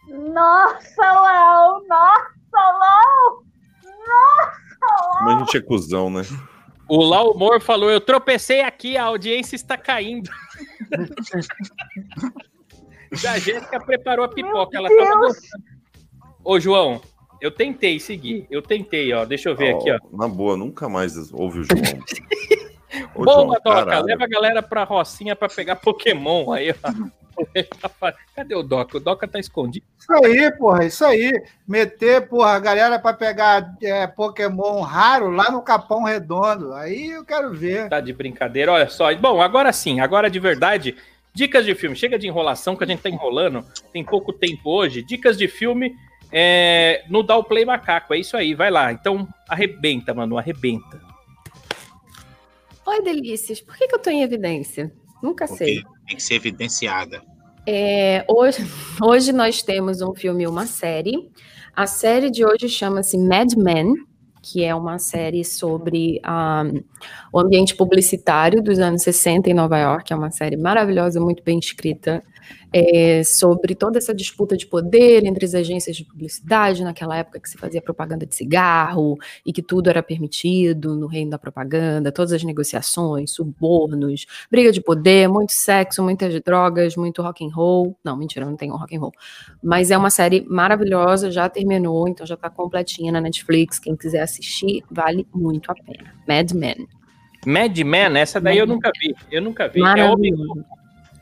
[0.08, 1.86] Nossa, Léo!
[1.88, 3.46] Nossa, Léo!
[4.08, 6.24] Nossa, Como a gente é cuzão, né?
[6.92, 10.30] O Lau Humor falou: Eu tropecei aqui, a audiência está caindo.
[13.26, 15.64] a Jéssica preparou a pipoca, ela tava gostando.
[16.44, 17.02] Ô, João,
[17.40, 18.46] eu tentei seguir.
[18.52, 19.24] Eu tentei, ó.
[19.24, 20.00] Deixa eu ver aqui, ó.
[20.12, 21.80] Na boa, nunca mais ouve o João.
[23.16, 24.00] Ô, Boa, João, Doca.
[24.02, 26.52] Leva a galera pra Rocinha pra pegar Pokémon.
[26.52, 27.12] Aí, ó.
[28.36, 28.98] Cadê o Doca?
[28.98, 29.86] O Doca tá escondido.
[29.98, 31.32] Isso aí, porra, isso aí.
[31.68, 36.74] Meter, porra, a galera pra pegar é, Pokémon raro lá no Capão Redondo.
[36.74, 37.90] Aí eu quero ver.
[37.90, 39.14] Tá de brincadeira, olha só.
[39.16, 40.96] Bom, agora sim, agora de verdade,
[41.34, 41.96] dicas de filme.
[41.96, 45.02] Chega de enrolação que a gente tá enrolando, tem pouco tempo hoje.
[45.02, 45.96] Dicas de filme
[46.32, 48.92] é, no Dá o Play Macaco, é isso aí, vai lá.
[48.92, 51.11] Então, arrebenta, mano, arrebenta.
[52.86, 53.62] Oi, delícias.
[53.62, 54.92] Por que, que eu tô em evidência?
[55.22, 55.82] Nunca sei.
[55.82, 57.22] Porque tem que ser evidenciada.
[57.66, 58.58] É, hoje,
[59.02, 61.30] hoje nós temos um filme e uma série.
[61.76, 63.94] A série de hoje chama-se Mad Men,
[64.42, 66.64] que é uma série sobre ah,
[67.32, 70.12] o ambiente publicitário dos anos 60 em Nova York.
[70.12, 72.24] É uma série maravilhosa, muito bem escrita,
[72.74, 77.50] é, sobre toda essa disputa de poder entre as agências de publicidade, naquela época que
[77.50, 82.32] se fazia propaganda de cigarro e que tudo era permitido no reino da propaganda, todas
[82.32, 87.98] as negociações, subornos, briga de poder, muito sexo, muitas drogas, muito rock and roll.
[88.04, 89.14] Não, mentira, não tem um rock and roll.
[89.62, 93.80] Mas é uma série maravilhosa, já terminou, então já tá completinha na Netflix.
[93.80, 96.14] Quem quiser assistir, vale muito a pena.
[96.28, 96.88] Mad Men.
[97.46, 99.16] Mad Men, essa daí eu nunca vi.
[99.32, 99.80] Eu nunca vi.
[99.80, 100.81] É homem, Maravilhoso.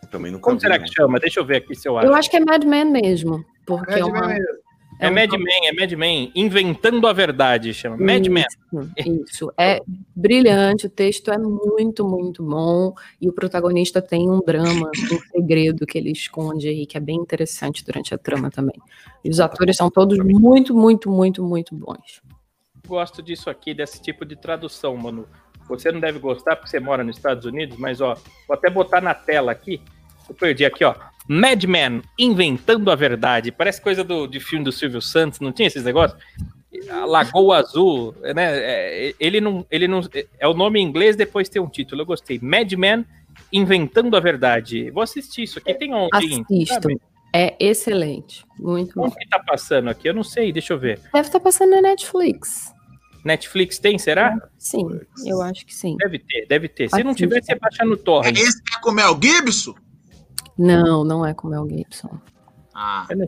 [0.10, 0.86] Também nunca como vi, será não.
[0.86, 1.20] que chama?
[1.20, 2.08] Deixa eu ver aqui se eu acho.
[2.08, 4.28] Eu acho que é Mad Men mesmo, porque Mad é uma...
[4.28, 4.70] Mesmo.
[5.02, 6.32] É um Mad Men, é Mad Men.
[6.36, 7.96] Inventando a verdade, chama.
[7.96, 8.46] Mad Men.
[9.26, 9.82] Isso, é
[10.14, 15.86] brilhante, o texto é muito, muito bom, e o protagonista tem um drama, um segredo
[15.86, 18.76] que ele esconde aí, que é bem interessante durante a trama também.
[19.24, 22.22] E os atores são todos muito, muito, muito, muito bons.
[22.86, 25.26] Gosto disso aqui, desse tipo de tradução, mano.
[25.70, 28.16] Você não deve gostar porque você mora nos Estados Unidos, mas ó,
[28.48, 29.82] vou até botar na tela aqui.
[30.30, 30.96] Eu perdi aqui, ó.
[31.28, 33.52] Mad Men, inventando a verdade.
[33.52, 36.20] Parece coisa do, de filme do Silvio Santos, não tinha esses negócios?
[36.90, 38.58] A Lagoa Azul, né?
[38.58, 40.02] é, ele não, ele não.
[40.40, 42.02] É o nome em inglês, depois tem um título.
[42.02, 42.40] Eu gostei.
[42.42, 43.06] Mad Men,
[43.52, 44.90] inventando a verdade.
[44.92, 45.74] Vou assistir isso aqui.
[45.74, 45.92] Tem?
[46.12, 47.02] Assistam, sabe?
[47.34, 49.06] é excelente, muito bom.
[49.06, 50.10] Onde que tá passando aqui?
[50.10, 51.00] Eu não sei, deixa eu ver.
[51.14, 52.74] Deve estar passando na Netflix.
[53.24, 54.36] Netflix tem, será?
[54.58, 55.96] Sim, eu acho que sim.
[55.98, 56.90] Deve ter, deve ter.
[56.90, 58.38] Se não tiver, você baixa no torrent.
[58.38, 59.76] Esse é com o Mel Gibson?
[60.60, 62.10] Não, não é com o Mel Gibson.
[62.76, 63.28] Ah, Eu não,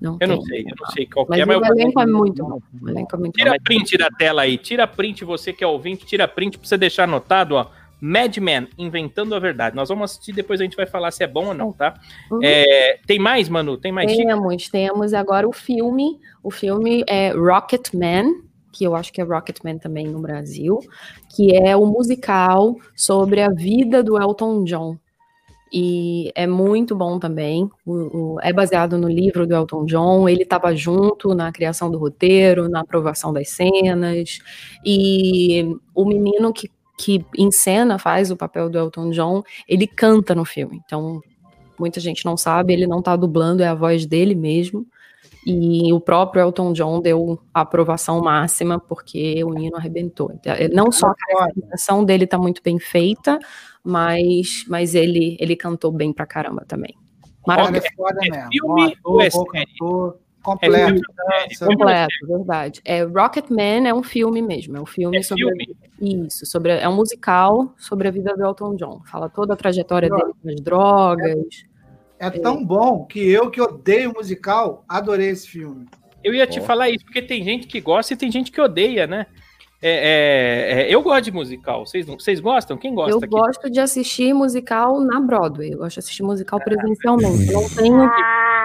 [0.00, 2.00] Não eu não sei, eu não sei qual que Mas é, mas o vou- elenco
[2.00, 2.60] é muito bom.
[2.82, 3.56] O elenco é muito Tira bom.
[3.64, 7.04] print da tela aí, tira print, você que é ouvinte, tira print pra você deixar
[7.04, 7.66] anotado, ó.
[7.98, 9.74] Mad Men, Inventando a Verdade.
[9.74, 11.94] Nós vamos assistir, depois a gente vai falar se é bom ou não, tá?
[12.30, 12.40] Uhum.
[12.42, 13.78] É, tem mais, Manu?
[13.78, 14.22] Tem mais dica?
[14.28, 16.20] Temos, temos agora o filme.
[16.42, 18.34] O filme é Rocket Man,
[18.70, 20.78] que eu acho que é Rocket Man também no Brasil,
[21.34, 24.98] que é o musical sobre a vida do Elton John.
[25.72, 27.68] E é muito bom também.
[27.84, 30.28] O, o- é baseado no livro do Elton John.
[30.28, 34.38] Ele estava junto na criação do roteiro, na aprovação das cenas.
[34.84, 35.64] E
[35.94, 40.80] o menino que, que encena, faz o papel do Elton John, ele canta no filme.
[40.84, 41.20] Então,
[41.78, 44.86] muita gente não sabe, ele não está dublando, é a voz dele mesmo.
[45.48, 50.32] E o próprio Elton John deu a aprovação máxima, porque o Nino arrebentou.
[50.34, 53.38] Então, é, Não só a caracterização dele está muito bem feita,
[53.84, 56.96] mas, mas ele, ele cantou bem pra caramba também.
[57.46, 57.78] Maravilha.
[57.78, 58.48] é foda mesmo.
[58.50, 59.44] filme ou é série?
[59.46, 60.86] cantor, É completo.
[60.88, 61.76] filme.
[61.76, 62.80] Completo, verdade.
[62.84, 65.76] É, Rocketman é um filme mesmo, é um filme É sobre filme?
[66.26, 69.00] isso, sobre é um musical sobre a vida do Elton John.
[69.06, 71.44] Fala toda a trajetória dele com as drogas.
[72.18, 75.86] É tão bom que eu que odeio musical, adorei esse filme.
[76.24, 76.62] Eu ia te Ó.
[76.62, 79.26] falar isso, porque tem gente que gosta e tem gente que odeia, né?
[79.82, 81.86] É, é, é, eu gosto de musical.
[81.86, 82.78] Vocês, vocês gostam?
[82.78, 83.28] Quem gosta Eu aqui?
[83.28, 85.72] gosto de assistir musical na Broadway.
[85.72, 87.52] Eu gosto de assistir musical presencialmente.
[87.52, 88.64] Eu não tenho Ah,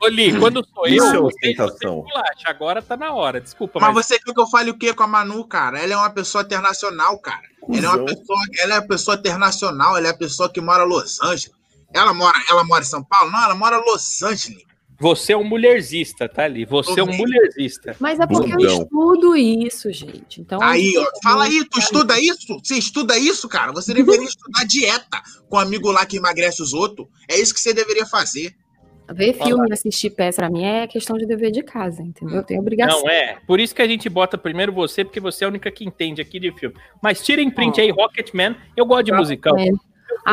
[0.00, 2.46] Oli, Oli, quando sou eu, Isso é você, você bolacha.
[2.46, 5.02] Agora tá na hora, desculpa, Mas mas, você quer que eu fale o quê com
[5.02, 5.78] a Manu, cara?
[5.80, 7.42] Ela é uma pessoa internacional, cara.
[7.68, 10.84] Ela é uma pessoa, ela é uma pessoa internacional, ela é a pessoa que mora
[10.84, 11.57] em Los Angeles.
[11.92, 13.30] Ela mora, ela mora em São Paulo?
[13.30, 14.62] Não, ela mora em Los Angeles.
[15.00, 16.64] você é um mulherzista, tá ali?
[16.64, 17.18] Você é um bem.
[17.18, 17.96] mulherzista.
[17.98, 18.82] Mas é porque eu Bundão.
[18.82, 20.40] estudo isso, gente.
[20.40, 22.58] Então, Aí, ó, fala aí, tu estuda isso?
[22.62, 23.72] Você estuda isso, cara?
[23.72, 27.06] Você deveria estudar dieta com um amigo lá que emagrece os outros.
[27.28, 28.54] É isso que você deveria fazer.
[29.10, 32.36] Ver filme e assistir peça pra mim é questão de dever de casa, entendeu?
[32.36, 33.00] Eu tenho obrigação.
[33.00, 33.38] Não, é.
[33.46, 36.20] Por isso que a gente bota primeiro você, porque você é a única que entende
[36.20, 36.76] aqui de filme.
[37.02, 38.54] Mas tirem print aí, Rocketman.
[38.76, 39.56] Eu gosto de musical.
[39.56, 39.70] É.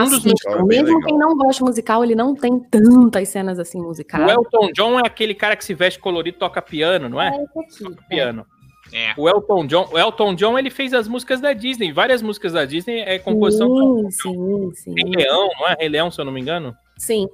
[0.02, 0.30] Um dos Assistam.
[0.30, 3.84] musicais é Mesmo quem não gosta de musical, ele não tem tantas cenas assim O
[3.84, 4.32] musicais.
[4.32, 7.28] Elton John é aquele cara que se veste colorido e toca piano, não é?
[7.30, 7.96] É aqui.
[8.10, 8.46] Piano.
[8.94, 9.14] É.
[9.18, 11.92] O Elton John, o Elton John, ele fez as músicas da Disney.
[11.92, 14.94] Várias músicas da Disney é composição do Sim, sim, sim.
[14.94, 15.76] Rei Leão, não é?
[15.80, 16.76] Rei Leão, se eu não me engano.
[16.98, 17.28] Sim.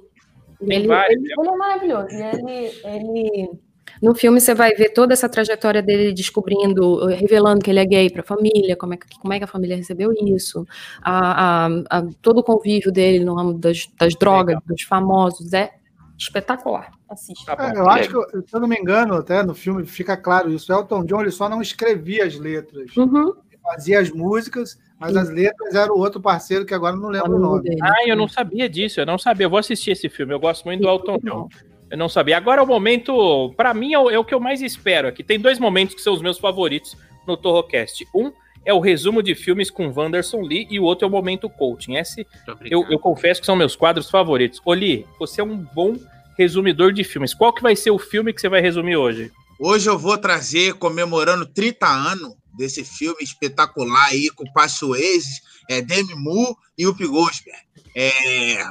[0.66, 2.08] Tem Ele, vários, ele- ele é maravilhoso.
[2.10, 3.50] Ele, ele-
[4.00, 8.10] No filme você vai ver toda essa trajetória dele descobrindo, revelando que ele é gay
[8.10, 10.66] para a família, como é, que, como é que a família recebeu isso,
[11.02, 15.72] a, a- a- todo o convívio dele no ramo das, das drogas, dos famosos, é
[16.18, 16.92] espetacular.
[17.08, 17.54] Assista.
[17.56, 17.72] Tá.
[17.74, 20.72] É, eu acho que, se eu não me engano, até no filme fica claro isso.
[20.72, 22.96] O Elton John ele só não escrevia as letras.
[22.96, 23.34] Uhum.
[23.62, 27.36] Fazia as músicas, mas as letras era o outro parceiro que agora eu não lembro
[27.36, 27.62] o nome.
[27.62, 27.78] dele.
[27.82, 29.46] Ah, eu não sabia disso, eu não sabia.
[29.46, 31.48] Eu vou assistir esse filme, eu gosto muito do Elton John.
[31.92, 32.38] Eu não sabia.
[32.38, 35.22] Agora é o momento, pra mim, é o, é o que eu mais espero aqui.
[35.22, 36.96] Tem dois momentos que são os meus favoritos
[37.26, 38.08] no Torrocast.
[38.14, 38.32] Um
[38.64, 41.96] é o resumo de filmes com Wanderson Lee e o outro é o momento coaching.
[41.96, 42.26] Esse
[42.64, 44.58] eu, eu confesso que são meus quadros favoritos.
[44.64, 45.94] Oli, você é um bom
[46.38, 47.34] resumidor de filmes.
[47.34, 49.30] Qual que vai ser o filme que você vai resumir hoje?
[49.60, 55.82] Hoje eu vou trazer, comemorando 30 anos desse filme espetacular aí, com o Passuezes, é,
[55.82, 57.60] Demi Moore e o Pigosberg.
[57.94, 58.64] É,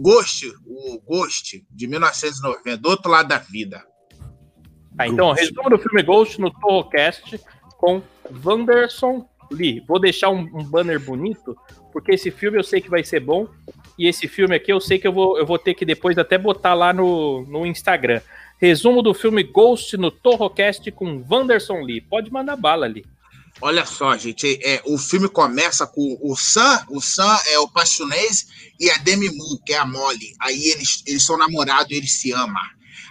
[0.00, 3.84] Ghost, o Ghost, de 1990, do outro lado da vida.
[4.96, 7.40] Tá, então, resumo do filme Ghost no Torrocast
[7.76, 8.02] com
[8.44, 9.82] Wanderson Lee.
[9.86, 11.56] Vou deixar um, um banner bonito,
[11.92, 13.46] porque esse filme eu sei que vai ser bom.
[13.98, 16.36] E esse filme aqui eu sei que eu vou, eu vou ter que depois até
[16.36, 18.20] botar lá no, no Instagram.
[18.60, 22.00] Resumo do filme Ghost no Torrocast com Wanderson Lee.
[22.00, 23.04] Pode mandar bala ali.
[23.60, 28.46] Olha só, gente, é, o filme começa com o Sam, o Sam é o Passionese
[28.78, 30.34] e a Demi Moore, que é a Molly.
[30.40, 32.62] Aí eles, eles são namorados, eles se amam.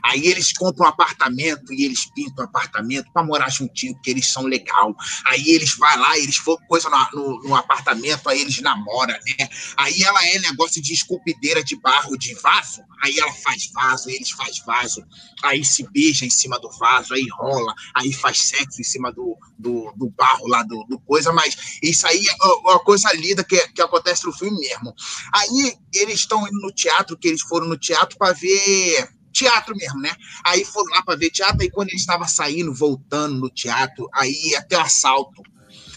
[0.08, 4.28] Aí eles compram um apartamento e eles pintam um apartamento para morar juntinho, porque eles
[4.28, 4.96] são legal.
[5.26, 9.50] Aí eles vão lá, eles foram coisa no, no, no apartamento, aí eles namoram, né?
[9.76, 14.32] Aí ela é negócio de esculpideira de barro de vaso, aí ela faz vaso, eles
[14.32, 15.04] faz vaso,
[15.44, 19.38] aí se beija em cima do vaso, aí rola, aí faz sexo em cima do,
[19.58, 23.58] do, do barro lá do, do coisa, mas isso aí é uma coisa linda que,
[23.70, 24.94] que acontece no filme mesmo.
[25.34, 30.00] Aí eles estão indo no teatro, que eles foram no teatro para ver teatro mesmo,
[30.00, 30.16] né?
[30.44, 34.56] Aí foram lá para ver teatro, e quando ele estava saindo, voltando no teatro, aí
[34.58, 35.44] até o assalto.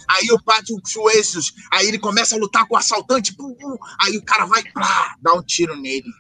[0.09, 4.17] Aí o Pátio Suezos, aí ele começa a lutar com o assaltante, pum, pum, aí
[4.17, 6.11] o cara vai plá, dá um tiro nele.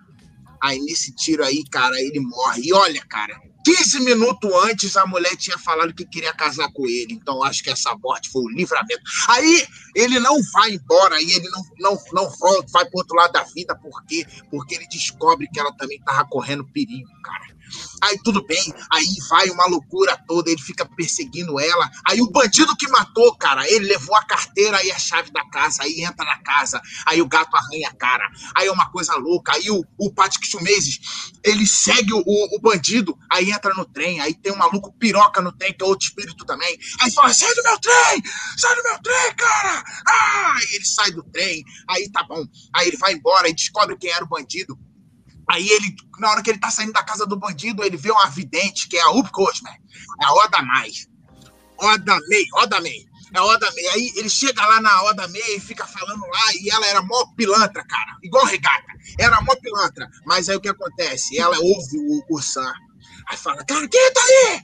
[0.62, 2.62] Aí nesse tiro aí, cara, ele morre.
[2.66, 7.14] E olha, cara, 15 minutos antes a mulher tinha falado que queria casar com ele.
[7.14, 9.02] Então acho que essa morte foi o livramento.
[9.28, 13.32] Aí ele não vai embora, aí ele não, não, não volta, vai pro outro lado
[13.32, 14.24] da vida, por quê?
[14.50, 17.49] Porque ele descobre que ela também tava correndo perigo, cara.
[18.02, 21.90] Aí tudo bem, aí vai uma loucura toda, ele fica perseguindo ela.
[22.06, 25.82] Aí o bandido que matou, cara, ele levou a carteira e a chave da casa,
[25.82, 28.28] aí entra na casa, aí o gato arranha a cara.
[28.54, 31.00] Aí é uma coisa louca, aí o, o Patrick Swayze,
[31.44, 35.40] ele segue o, o, o bandido, aí entra no trem, aí tem um maluco piroca
[35.40, 36.78] no trem, que é outro espírito também.
[37.00, 38.22] Aí fala, sai do meu trem,
[38.56, 39.84] sai do meu trem, cara.
[40.06, 42.44] Ah, aí ele sai do trem, aí tá bom.
[42.74, 44.78] Aí ele vai embora e descobre quem era o bandido.
[45.50, 48.30] Aí ele, na hora que ele tá saindo da casa do bandido, ele vê uma
[48.30, 49.74] vidente, que é a Up Cosmer,
[50.22, 51.08] é a Oda Mais.
[51.76, 53.04] Oda Mei, Oda Mei.
[53.34, 53.88] É Oda Mei.
[53.88, 57.26] Aí ele chega lá na Oda Mei e fica falando lá, e ela era mó
[57.36, 58.16] pilantra, cara.
[58.22, 58.86] Igual regata.
[59.18, 60.08] Era mó pilantra.
[60.24, 61.36] Mas aí o que acontece?
[61.36, 62.72] Ela ouve o, o Sam.
[63.26, 64.62] Aí fala, cara, quem tá aí?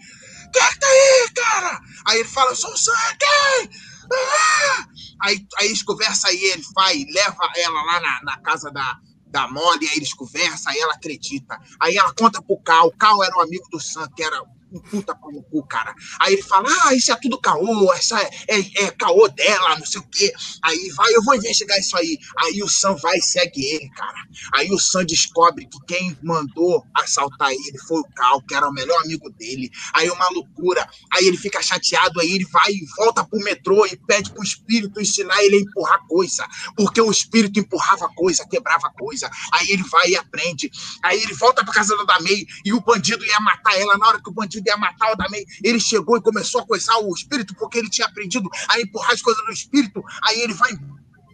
[0.53, 1.81] Quem que tá aí, cara?
[2.07, 3.71] Aí ele fala, sou o Sam, quem?
[4.13, 4.87] Ah!
[5.23, 9.01] Aí, aí eles conversam, aí ele vai, leva ela lá na, na casa da,
[9.37, 11.61] da Molly, aí eles conversam, aí ela acredita.
[11.79, 14.43] Aí ela conta pro Cal, o Cal era um amigo do Sam, que era
[14.73, 15.95] um puta pau no cu, cara.
[16.21, 19.87] Aí ele fala, ah, isso é tudo caô, essa é, é, é caô dela, não
[19.87, 20.33] sei o quê.
[20.63, 22.19] Aí vai, eu vou investigar isso aí.
[22.39, 24.17] Aí o Sam vai e segue ele, cara.
[24.55, 28.73] Aí o Sam descobre que quem mandou assaltar ele foi o Cal, que era o
[28.73, 29.71] melhor amigo dele.
[29.95, 30.89] Aí uma loucura.
[31.13, 35.01] Aí ele fica chateado, aí ele vai e volta pro metrô e pede pro espírito
[35.01, 36.47] ensinar ele a empurrar coisa.
[36.77, 39.31] Porque o espírito empurrava coisa, quebrava coisa.
[39.53, 40.71] Aí ele vai e aprende.
[41.03, 43.97] Aí ele volta pra casa da Damei e o bandido ia matar ela.
[43.97, 47.13] Na hora que o bandido matar o Damei, ele chegou e começou a coisar o
[47.15, 50.03] espírito, porque ele tinha aprendido a empurrar as coisas no espírito.
[50.23, 50.71] Aí ele vai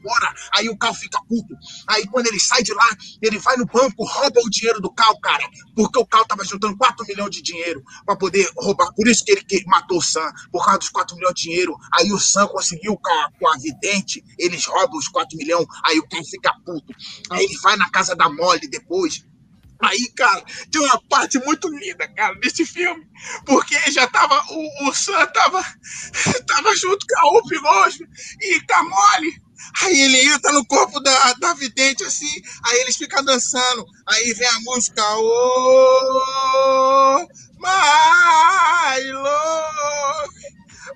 [0.02, 0.34] embora.
[0.52, 1.54] Aí o Cal fica puto.
[1.86, 2.88] Aí quando ele sai de lá,
[3.22, 5.48] ele vai no banco, rouba o dinheiro do Cal, cara.
[5.74, 8.92] Porque o Cal tava juntando 4 milhões de dinheiro para poder roubar.
[8.94, 11.76] Por isso que ele que matou o Sam, por causa dos 4 milhões de dinheiro.
[11.92, 15.66] Aí o Sam conseguiu com a, com a vidente, eles roubam os 4 milhões.
[15.84, 16.92] Aí o Cal fica puto.
[17.30, 19.24] Aí ele vai na casa da Molly depois.
[19.82, 23.04] Aí, cara, tem uma parte muito linda, cara, desse filme.
[23.44, 24.40] Porque já tava.
[24.50, 25.60] O, o Sam tava,
[26.46, 28.06] tava junto com a Up Gosme
[28.40, 29.42] e a Molly.
[29.82, 33.86] Aí ele entra no corpo da, da vidente assim, aí eles ficam dançando.
[34.06, 35.02] Aí vem a música.
[35.16, 36.38] Oh,
[37.58, 40.34] my love,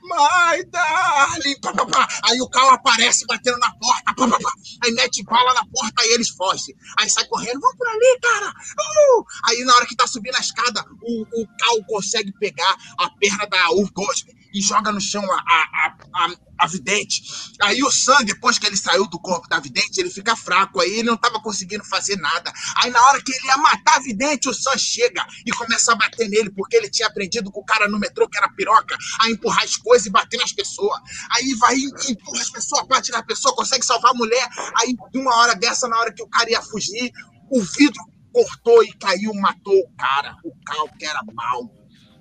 [0.07, 1.61] my darling.
[1.61, 2.09] Pá, pá, pá.
[2.25, 4.15] Aí o Cal aparece batendo na porta.
[4.15, 4.53] Pá, pá, pá.
[4.85, 6.75] Aí mete bala na porta, aí eles fogem.
[6.99, 8.49] Aí sai correndo, vamos por ali, cara.
[8.49, 9.25] Uh!
[9.49, 13.71] Aí na hora que tá subindo a escada, o, o consegue pegar a perna da
[13.73, 17.23] Ur Cosme e joga no chão a, a, a, a vidente.
[17.61, 20.81] Aí o Sam, depois que ele saiu do corpo da vidente, ele fica fraco.
[20.81, 22.51] Aí ele não tava conseguindo fazer nada.
[22.77, 25.95] Aí na hora que ele ia matar a vidente, o Sam chega e começa a
[25.95, 29.29] bater nele, porque ele tinha aprendido com o cara no metrô, que era piroca, a
[29.29, 30.99] empurrar as coisas e bater nas pessoas.
[31.37, 34.49] Aí vai e empurra as pessoas, bate na pessoa, consegue salvar a mulher.
[34.81, 37.13] Aí, uma hora dessa, na hora que o cara ia fugir,
[37.51, 38.03] o vidro
[38.33, 40.35] cortou e caiu, matou o cara.
[40.43, 41.71] O Cal, que era mal.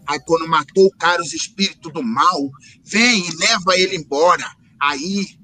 [0.07, 2.49] Aí, quando matou o cara, os espíritos do mal
[2.83, 4.45] vêm e leva ele embora.
[4.79, 5.37] Aí,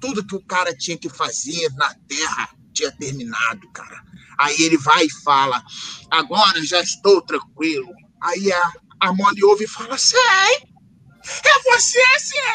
[0.00, 4.02] tudo que o cara tinha que fazer na terra tinha terminado, cara.
[4.38, 5.62] Aí ele vai e fala:
[6.10, 7.92] Agora já estou tranquilo.
[8.22, 12.54] Aí a, a Molly ouve e fala: Sei, é você, Zé.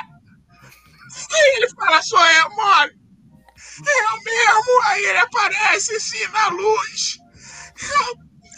[1.31, 3.05] Aí ele fala: Sou eu, Molly.
[3.77, 4.81] Eu mesmo.
[4.85, 7.19] Aí ele aparece assim na luz.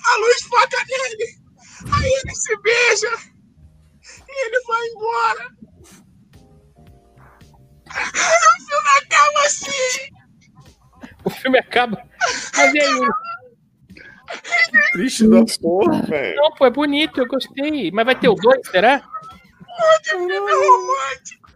[0.06, 1.37] A luz foca nele.
[1.94, 3.10] Aí ele se beija
[4.28, 5.58] e ele vai embora.
[7.90, 10.18] O filme acaba assim.
[11.24, 12.04] O filme acaba.
[12.56, 13.10] Mas e aí?
[14.92, 16.36] Triste da porra, velho.
[16.36, 17.92] Não, pô, é bonito, eu gostei.
[17.92, 19.02] Mas vai ter o dois, será?
[19.62, 21.50] Onde o filme é romântico.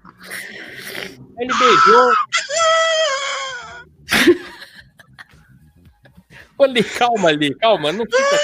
[1.39, 2.13] Ele beijou.
[6.67, 8.39] Li, calma ali, calma, não fica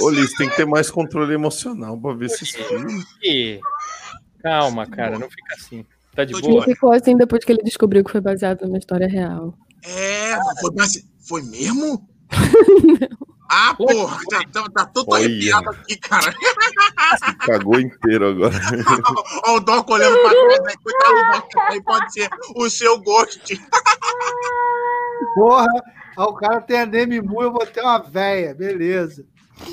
[0.00, 3.04] Ô, Liz, tem que ter mais controle emocional pra ver esses filmes.
[3.04, 3.60] assim.
[4.42, 5.84] Calma, cara, não fica assim.
[6.14, 6.64] Tá de Ele boa?
[6.64, 9.54] ficou assim depois que ele descobriu que foi baseado numa história real.
[9.84, 12.08] É, foi, base- foi mesmo?
[13.48, 15.24] Ah, porra, já tá, tá todo Olha.
[15.24, 16.32] arrepiado aqui, cara.
[16.32, 18.54] Se cagou inteiro agora.
[19.44, 20.72] Olha o Doc olhando pra trás, né?
[20.82, 23.54] Coitado do Doc, aí pode ser o seu gosto.
[25.36, 25.66] Porra,
[26.18, 26.86] o cara tem a
[27.22, 29.24] Moore, eu vou ter uma véia, beleza.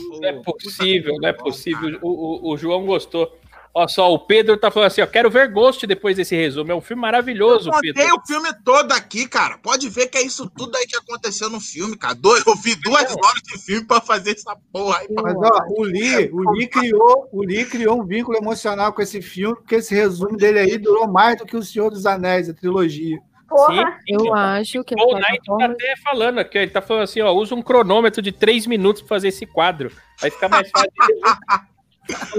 [0.09, 1.99] Não é possível, não é possível.
[2.01, 3.37] O, o, o João gostou.
[3.75, 6.71] Ó, só o Pedro tá falando assim, ó, quero ver Ghost depois desse resumo.
[6.71, 8.03] É um filme maravilhoso, Eu Pedro.
[8.15, 9.57] o filme todo aqui, cara.
[9.57, 12.15] Pode ver que é isso tudo aí que aconteceu no filme, cara.
[12.45, 15.07] Eu vi duas horas de filme pra fazer essa porra aí.
[15.09, 19.23] Mas ó, o Lee, o Lee criou, o Lee criou um vínculo emocional com esse
[19.23, 22.53] filme, porque esse resumo dele aí durou mais do que o Senhor dos Anéis, a
[22.53, 23.19] trilogia.
[23.53, 23.99] Porra.
[24.07, 27.21] Eu acho que as O Knight tá até falando aqui, ó, ele tá falando assim,
[27.21, 29.91] ó, usa um cronômetro de 3 minutos pra fazer esse quadro.
[30.19, 30.91] Vai ficar mais fácil.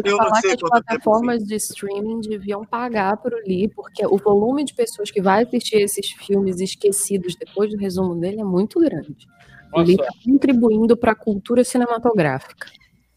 [0.04, 0.68] Eu falar que as tempo.
[0.68, 5.76] plataformas de streaming deviam pagar pro Lee, porque o volume de pessoas que vai assistir
[5.76, 9.26] esses filmes esquecidos depois do resumo dele é muito grande.
[9.72, 10.10] O Lee Nossa.
[10.10, 12.66] está contribuindo para a cultura cinematográfica.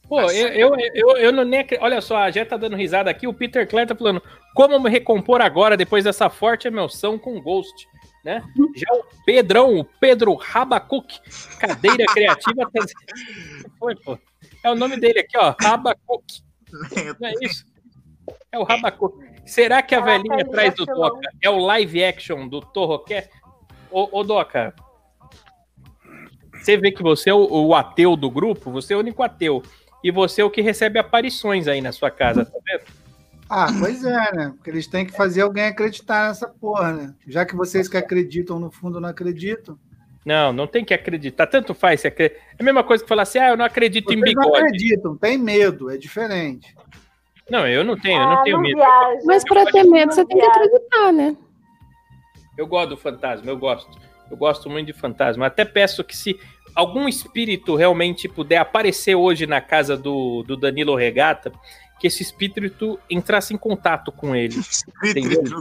[0.08, 3.28] Pô, eu, eu, eu, eu não nem Olha só, a Jé tá dando risada aqui,
[3.28, 4.22] o Peter Clare tá falando
[4.56, 7.88] como me recompor agora depois dessa forte emoção com Ghost,
[8.24, 8.42] né?
[8.76, 11.20] Já o Pedrão, o Pedro Rabacuc,
[11.60, 12.72] cadeira criativa.
[12.74, 12.86] tá...
[13.78, 14.18] Foi, pô.
[14.64, 16.42] É o nome dele aqui, ó, Rabacuc.
[17.20, 17.66] Não é isso?
[18.52, 19.16] É o Rabacuc.
[19.46, 20.86] Será que a velhinha atrás do.
[20.86, 23.30] Doca é o live action do Torrocast?
[23.92, 24.74] Ô, ô Doca,
[26.54, 29.64] você vê que você é o, o ateu do grupo, você é o único ateu.
[30.04, 32.84] E você é o que recebe aparições aí na sua casa, tá vendo?
[33.50, 34.54] Ah, pois é, né?
[34.56, 37.14] Porque eles têm que fazer alguém acreditar nessa porra, né?
[37.28, 39.78] Já que vocês que acreditam, no fundo, não acreditam.
[40.26, 41.48] Não, não tem que acreditar.
[41.48, 42.40] Tanto faz se acredita.
[42.60, 44.64] É a mesma coisa que falar assim, ah, eu não acredito em Vocês não bigode.
[44.66, 46.76] acreditam, tem medo, é diferente.
[47.50, 48.76] Não, eu não tenho, eu não Ah, tenho não medo.
[48.76, 49.20] viaja.
[49.26, 51.38] Mas para ter medo, você tem que acreditar, né?
[52.58, 53.98] Eu gosto do fantasma, eu gosto.
[54.30, 55.46] Eu gosto muito de fantasma.
[55.46, 56.38] Até peço que se
[56.78, 61.52] algum espírito realmente puder aparecer hoje na casa do, do Danilo Regata,
[62.00, 64.56] que esse espírito entrasse em contato com ele.
[65.04, 65.60] Entendeu?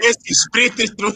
[0.00, 1.12] Esse espírito.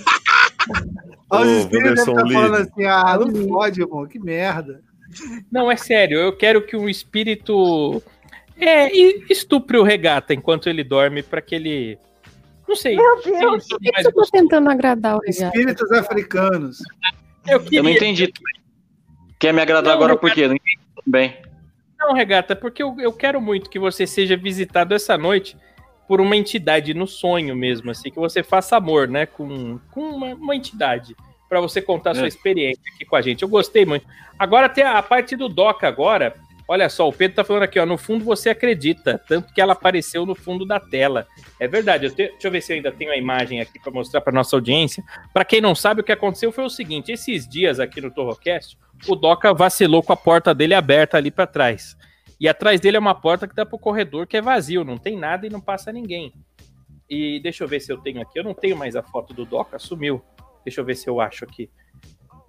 [1.31, 4.83] Olha os espíritos devem Wanderson estar falando assim, ah, não pode, irmão, que merda.
[5.51, 8.03] Não, é sério, eu quero que um espírito
[8.57, 8.91] é,
[9.31, 11.97] estupre o regata enquanto ele dorme para que ele.
[12.67, 12.97] Não sei.
[12.97, 13.67] Meu Deus.
[13.67, 15.57] sono Por que mais você tá tentando agradar o regata?
[15.57, 16.79] Espíritos africanos.
[17.49, 17.91] Eu Eu não queria.
[17.97, 18.33] entendi.
[19.39, 20.47] Quer me agradar Não, agora por quê?
[20.49, 21.37] Não entendi bem.
[21.99, 25.57] Não, regata, porque eu, eu quero muito que você seja visitado essa noite
[26.07, 30.35] por uma entidade no sonho mesmo, assim, que você faça amor, né, com, com uma,
[30.35, 31.15] uma entidade,
[31.49, 32.29] para você contar a sua É.
[32.29, 33.43] experiência aqui com a gente.
[33.43, 34.07] Eu gostei muito.
[34.39, 36.35] Agora tem a parte do Doca agora.
[36.71, 39.73] Olha só, o Pedro tá falando aqui, ó, no fundo você acredita, tanto que ela
[39.73, 41.27] apareceu no fundo da tela.
[41.59, 43.91] É verdade, eu te- deixa eu ver se eu ainda tenho a imagem aqui para
[43.91, 45.03] mostrar para nossa audiência.
[45.33, 48.77] Para quem não sabe, o que aconteceu foi o seguinte, esses dias aqui no Torrocast,
[49.09, 51.97] o Doca vacilou com a porta dele aberta ali para trás.
[52.39, 55.17] E atrás dele é uma porta que dá pro corredor que é vazio, não tem
[55.19, 56.33] nada e não passa ninguém.
[57.09, 58.39] E deixa eu ver se eu tenho aqui.
[58.39, 60.23] Eu não tenho mais a foto do Doca, sumiu.
[60.65, 61.71] Deixa eu ver se eu acho aqui.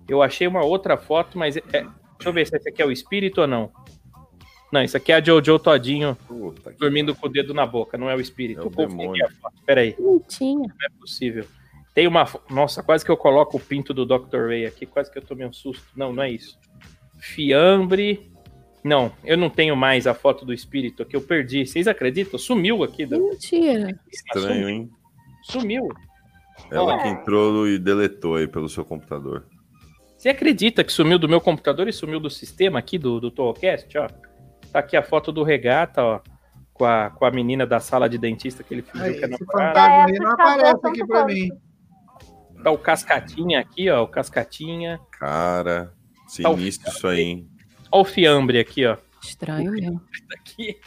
[0.09, 1.93] Eu achei uma outra foto, mas é- deixa
[2.25, 3.71] eu ver se esse aqui é o espírito ou não.
[4.71, 7.97] Não, isso aqui é a Jojo Todinho Puta que dormindo com o dedo na boca,
[7.97, 8.61] não é o espírito.
[8.61, 9.25] É o demônio.
[9.25, 9.55] a foto.
[9.65, 10.67] Peraí, Bonitinha.
[10.67, 11.45] não é possível.
[11.93, 12.25] Tem uma.
[12.49, 14.47] Nossa, quase que eu coloco o pinto do Dr.
[14.47, 15.85] Ray aqui, quase que eu tomei um susto.
[15.95, 16.57] Não, não é isso.
[17.19, 18.31] Fiambre.
[18.83, 21.65] Não, eu não tenho mais a foto do espírito aqui, eu perdi.
[21.65, 22.39] Vocês acreditam?
[22.39, 23.05] Sumiu aqui.
[23.05, 23.17] Da...
[23.17, 23.99] Mentira.
[24.09, 24.89] estranho, hein?
[25.43, 25.89] Sumiu.
[26.71, 27.03] Ela É.
[27.03, 29.45] que entrou e deletou aí pelo seu computador.
[30.17, 33.97] Você acredita que sumiu do meu computador e sumiu do sistema aqui do, do Torrocast,
[33.97, 34.07] ó?
[34.71, 36.19] Tá aqui a foto do regata, ó.
[36.73, 39.29] Com a, com a menina da sala de dentista que ele fingiu Aí, que é
[39.29, 39.79] esse namorada.
[39.79, 41.49] fantasma aí É, não aparece tanto aqui pra mim.
[42.63, 44.03] Tá o Cascatinha aqui, ó.
[44.03, 44.99] O Cascatinha.
[45.19, 45.93] Cara,
[46.41, 47.49] Tá o- sinistro isso aí, hein?
[47.91, 48.95] Ó o Fiambre aqui, ó.
[49.21, 50.01] Estranho mesmo.
[50.31, 50.77] aqui.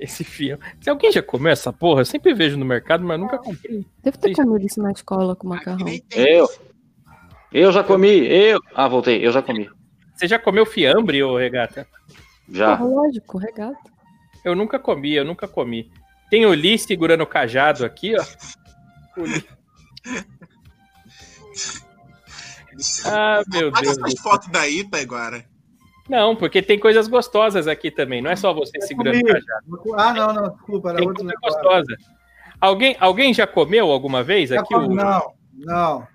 [0.00, 0.66] Esse fiambre.
[0.80, 3.86] Se alguém já comeu essa porra, eu sempre vejo no mercado, mas nunca comprei.
[4.02, 5.86] Deve ter comido isso na escola com macarrão.
[6.10, 6.48] Eu.
[7.52, 8.58] Eu já comi, eu.
[8.74, 9.70] Ah, voltei, eu já comi.
[10.16, 11.86] Você já comeu fiambre, ô regata?
[12.48, 12.76] Já.
[12.76, 13.78] Porra, lógico, regata.
[14.44, 15.90] Eu nunca comi, eu nunca comi.
[16.30, 18.24] Tem o Lee segurando o cajado aqui, ó.
[19.20, 19.46] O Lee-
[23.06, 23.98] Ah, meu Olha Deus.
[23.98, 25.44] essas fotos daí, agora.
[26.08, 28.20] Não, porque tem coisas gostosas aqui também.
[28.20, 29.32] Não é só você segurando o comi.
[29.32, 29.94] cajado.
[29.96, 31.62] Ah, não, não, desculpa, era Tem outro coisa negócio.
[31.62, 31.96] gostosa.
[32.60, 34.74] Alguém, alguém já comeu alguma vez Já aqui?
[34.74, 36.06] o- Não, não.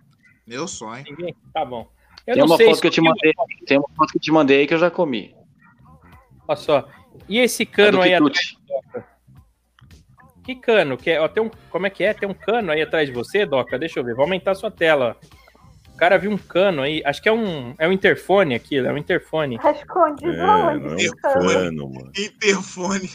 [0.45, 1.03] Meu sonho.
[1.07, 1.35] Ninguém?
[1.53, 1.88] Tá bom.
[2.27, 3.34] Eu Tem não uma sei foto que eu te mandei.
[3.65, 5.34] Tem uma foto que eu te mandei que eu já comi.
[6.50, 6.90] Olha só.
[7.28, 8.56] E esse É cano aí atrás.
[8.68, 9.06] Doca?
[10.44, 10.98] Que cano?
[10.98, 12.12] Que é, ó, tem um, como é que é?
[12.12, 13.78] Tem um cano aí atrás de você, Doca?
[13.78, 14.16] Deixa eu ver.
[14.16, 15.16] Vou aumentar a sua tela.
[15.94, 17.04] O cara viu um cano aí.
[17.06, 18.88] Acho que é um, é um interfone aquilo.
[18.88, 19.60] É um interfone.
[19.60, 20.86] Tá escondido É, aonde?
[20.86, 21.16] não é um
[21.54, 21.90] cano?
[21.94, 22.12] mano.
[22.18, 23.10] Interfone.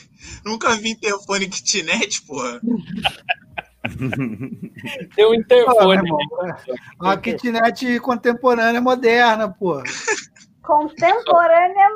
[0.44, 2.60] Nunca vi interfone kitnet, porra.
[5.16, 6.02] Tem um interfone.
[6.02, 6.54] meu irmão, é
[7.00, 9.82] Uma kitnet contemporânea, moderna, pô.
[10.62, 11.88] Contemporânea.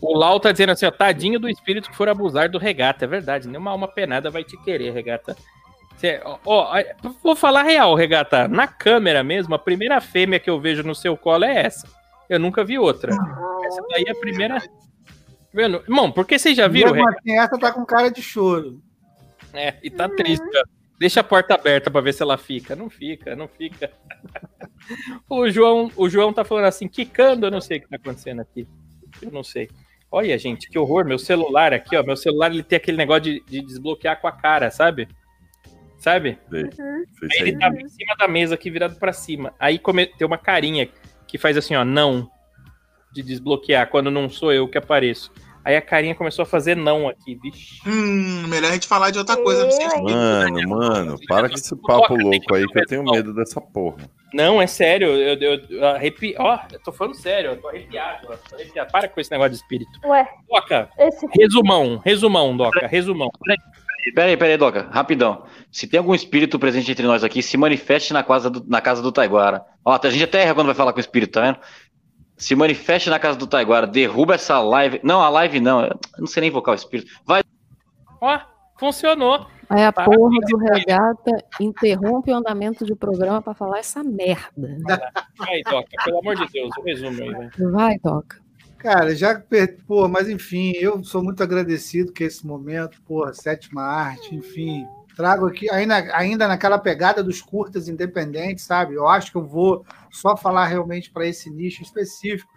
[0.00, 3.04] O Lau tá dizendo assim, ó, tadinho do espírito que for abusar do regata.
[3.04, 5.36] É verdade, nenhuma alma penada vai te querer, regata.
[5.96, 6.82] Cê- ó, ó,
[7.22, 8.48] vou falar real, regata.
[8.48, 11.86] Na câmera mesmo, a primeira fêmea que eu vejo no seu colo é essa.
[12.28, 13.12] Eu nunca vi outra.
[13.64, 14.62] Essa daí é a primeira.
[15.52, 15.82] Vendo?
[15.82, 18.80] Irmão, por que vocês já viram, Mesmo assim, essa tá com cara de choro.
[19.52, 20.46] É, e tá triste.
[20.98, 22.76] Deixa a porta aberta pra ver se ela fica.
[22.76, 23.90] Não fica, não fica.
[25.28, 28.40] o João, o João tá falando assim, quicando, eu não sei o que tá acontecendo
[28.40, 28.68] aqui.
[29.22, 29.68] Eu não sei.
[30.10, 31.04] Olha, gente, que horror.
[31.04, 32.02] Meu celular aqui, ó.
[32.02, 35.08] Meu celular ele tem aquele negócio de, de desbloquear com a cara, sabe?
[35.98, 36.38] Sabe?
[36.52, 37.04] Uhum.
[37.24, 39.52] Aí ele tava em cima da mesa aqui, virado pra cima.
[39.58, 40.88] Aí come- tem uma carinha
[41.26, 42.28] que faz assim, ó, não.
[43.12, 45.32] De desbloquear, quando não sou eu que apareço.
[45.64, 47.80] Aí a carinha começou a fazer não aqui, vixe.
[47.86, 49.64] Hum, melhor a gente falar de outra coisa.
[49.64, 53.34] Não sei se Mano, mano, para com esse papo louco aí que eu tenho medo
[53.34, 53.98] dessa porra.
[54.32, 56.34] Não, é sério, eu, eu, eu arrepi...
[56.38, 58.92] Ó, eu tô falando sério, eu tô arrepiado, ó, tô arrepiado.
[58.92, 59.90] Para com esse negócio de espírito.
[60.04, 63.28] Ué, Doca, esse resumão, resumão, Doca, resumão.
[64.14, 65.44] Peraí, peraí, Doca, rapidão.
[65.70, 69.02] Se tem algum espírito presente entre nós aqui, se manifeste na casa do, na casa
[69.02, 69.64] do Taiguara.
[69.84, 71.58] Ó, a gente até erra quando vai falar com o espírito, tá vendo?
[72.36, 75.00] Se manifeste na casa do Taiguara, derruba essa live.
[75.02, 77.10] Não, a live não, eu não sei nem invocar o espírito.
[77.26, 77.42] Vai,
[78.20, 78.38] Ó,
[78.80, 79.46] funcionou.
[79.68, 81.30] Aí a Para porra do regata
[81.60, 84.50] interrompe o andamento de programa pra falar essa merda.
[85.38, 87.70] Aí, Doca, pelo amor de Deus, o resumo aí, velho.
[87.70, 88.40] Vai, Doca.
[88.78, 93.82] Cara, já, per- pô, mas enfim, eu sou muito agradecido que esse momento, porra, sétima
[93.82, 98.94] arte, enfim, trago aqui, ainda, ainda naquela pegada dos curtas independentes, sabe?
[98.94, 102.50] Eu acho que eu vou só falar realmente para esse nicho específico.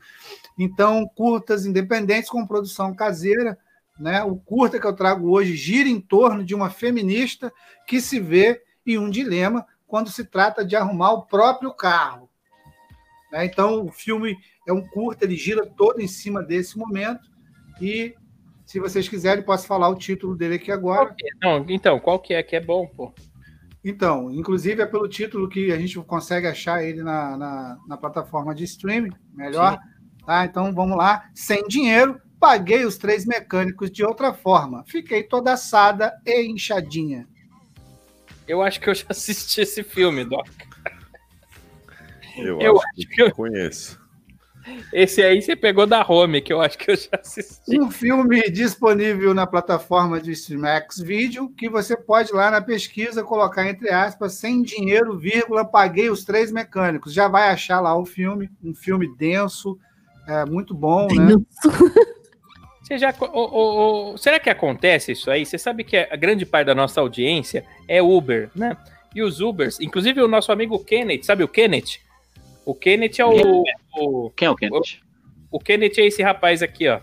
[0.57, 3.57] Então, curtas independentes com produção caseira,
[3.99, 4.23] né?
[4.23, 7.51] O curta que eu trago hoje gira em torno de uma feminista
[7.87, 12.29] que se vê em um dilema quando se trata de arrumar o próprio carro.
[13.31, 13.45] né?
[13.45, 14.35] Então, o filme
[14.67, 17.29] é um curta, ele gira todo em cima desse momento.
[17.79, 18.15] E,
[18.65, 21.15] se vocês quiserem, posso falar o título dele aqui agora.
[21.41, 23.13] Não, então, qual que é que é bom, pô?
[23.83, 28.55] Então, inclusive é pelo título que a gente consegue achar ele na, na, na plataforma
[28.55, 29.77] de streaming, melhor.
[30.25, 30.45] Tá?
[30.45, 31.29] Então vamos lá.
[31.35, 34.83] Sem dinheiro, paguei os três mecânicos de outra forma.
[34.85, 37.25] Fiquei toda assada e inchadinha.
[38.45, 40.49] Eu acho que eu já assisti esse filme, Doc.
[42.35, 43.97] Eu, Eu acho que eu conheço.
[44.91, 47.79] Esse aí você pegou da home, que eu acho que eu já assisti.
[47.79, 53.69] Um filme disponível na plataforma de Streamax Video, que você pode lá na pesquisa colocar
[53.69, 57.13] entre aspas, sem dinheiro, vírgula, paguei os três mecânicos.
[57.13, 59.79] Já vai achar lá o filme, um filme denso,
[60.27, 61.35] é, muito bom, né?
[62.93, 65.45] Você já, o- o- o- será que acontece isso aí?
[65.45, 68.77] Você sabe que a grande parte da nossa audiência é Uber, né?
[69.15, 71.99] E os Ubers, inclusive o nosso amigo Kenneth, sabe o Kenneth?
[72.65, 73.63] O Kenneth é o.
[73.97, 74.99] o quem é o Kenneth?
[75.51, 76.99] O Kenneth é esse rapaz aqui, ó.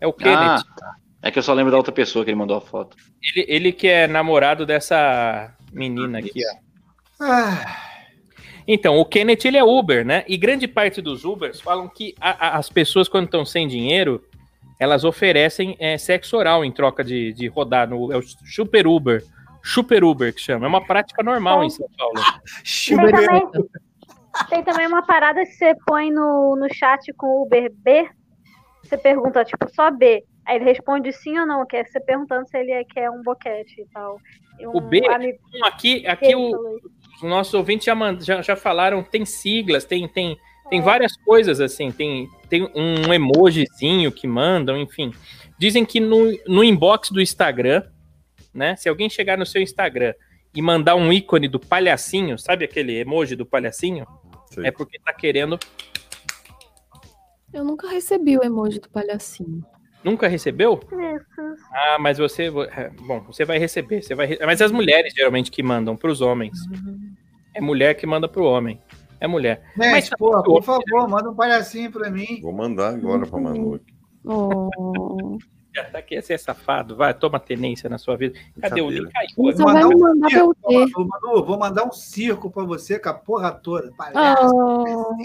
[0.00, 0.64] É o Ah, Kenneth.
[0.78, 0.94] tá.
[1.22, 2.96] É que eu só lembro da outra pessoa que ele mandou a foto.
[3.22, 6.40] Ele, ele que é namorado dessa menina aqui,
[7.20, 7.24] ó.
[7.24, 7.80] Ah,
[8.66, 10.24] Então, o Kenneth ele é Uber, né?
[10.26, 14.24] E grande parte dos Ubers falam que a- a- as pessoas, quando estão sem dinheiro,
[14.78, 18.12] elas oferecem é, sexo oral em troca de, de rodar no.
[18.12, 19.22] É o Super Uber.
[19.62, 20.66] Super Uber que chama.
[20.66, 22.20] É uma prática normal em São Paulo.
[22.86, 23.48] Tem também,
[24.50, 28.08] tem também uma parada que você põe no, no chat com o Uber B.
[28.82, 30.22] Você pergunta, tipo, só B.
[30.46, 33.22] Aí ele responde sim ou não, que é você perguntando se ele é- quer um
[33.22, 34.20] boquete e tal.
[34.60, 36.78] E O um B, amigo Então, aqui, aqui o,
[37.22, 40.36] nossos ouvintes já, mand- já, já falaram, tem siglas, tem, tem,
[40.70, 45.12] tem várias coisas assim, tem, tem um emojizinho que mandam, enfim.
[45.58, 47.82] Dizem que no, no inbox do Instagram,
[48.52, 48.74] né?
[48.76, 50.14] Se alguém chegar no seu Instagram
[50.54, 54.06] e mandar um ícone do palhacinho, sabe aquele emoji do palhacinho?
[54.46, 54.66] Sei.
[54.66, 55.58] É porque tá querendo.
[57.52, 59.64] Eu nunca recebi o emoji do palhacinho.
[60.02, 60.80] Nunca recebeu?
[60.84, 61.62] Isso.
[61.72, 62.44] Ah, mas você.
[62.76, 64.02] é, Bom, você vai receber.
[64.02, 66.58] Você vai, mas as mulheres geralmente que mandam pros homens.
[67.54, 68.80] É mulher que manda pro homem.
[69.24, 69.62] É mulher.
[69.74, 72.42] Gente, pô, por favor, manda um palhacinho pra mim.
[72.42, 73.76] Vou mandar agora pra Manu.
[73.76, 73.94] aqui.
[74.22, 75.38] Oh.
[75.74, 76.94] Já tá aqui, você é safado.
[76.94, 78.38] Vai, toma tenência na sua vida.
[78.60, 79.10] Cadê o link?
[79.10, 79.56] Caiu.
[79.56, 80.78] Vai me mandar pra eu ter.
[80.78, 83.90] Manu, Manu, vou mandar um circo pra você com a porra toda.
[83.96, 84.54] Palhaço.
[84.54, 85.16] Oh.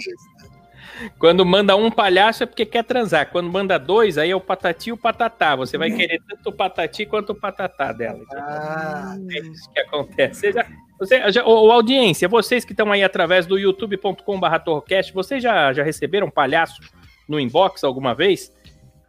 [1.18, 3.30] Quando manda um palhaço é porque quer transar.
[3.30, 5.56] Quando manda dois, aí é o patati e o patatá.
[5.56, 8.20] Você vai querer tanto o patati quanto o patatá dela.
[8.32, 10.40] Ah, É isso que acontece.
[10.40, 10.66] Você já,
[10.98, 15.82] você, já, ô, audiência, vocês que estão aí através do youtube.com.br torrocast, vocês já, já
[15.82, 16.80] receberam palhaço
[17.28, 18.52] no inbox alguma vez?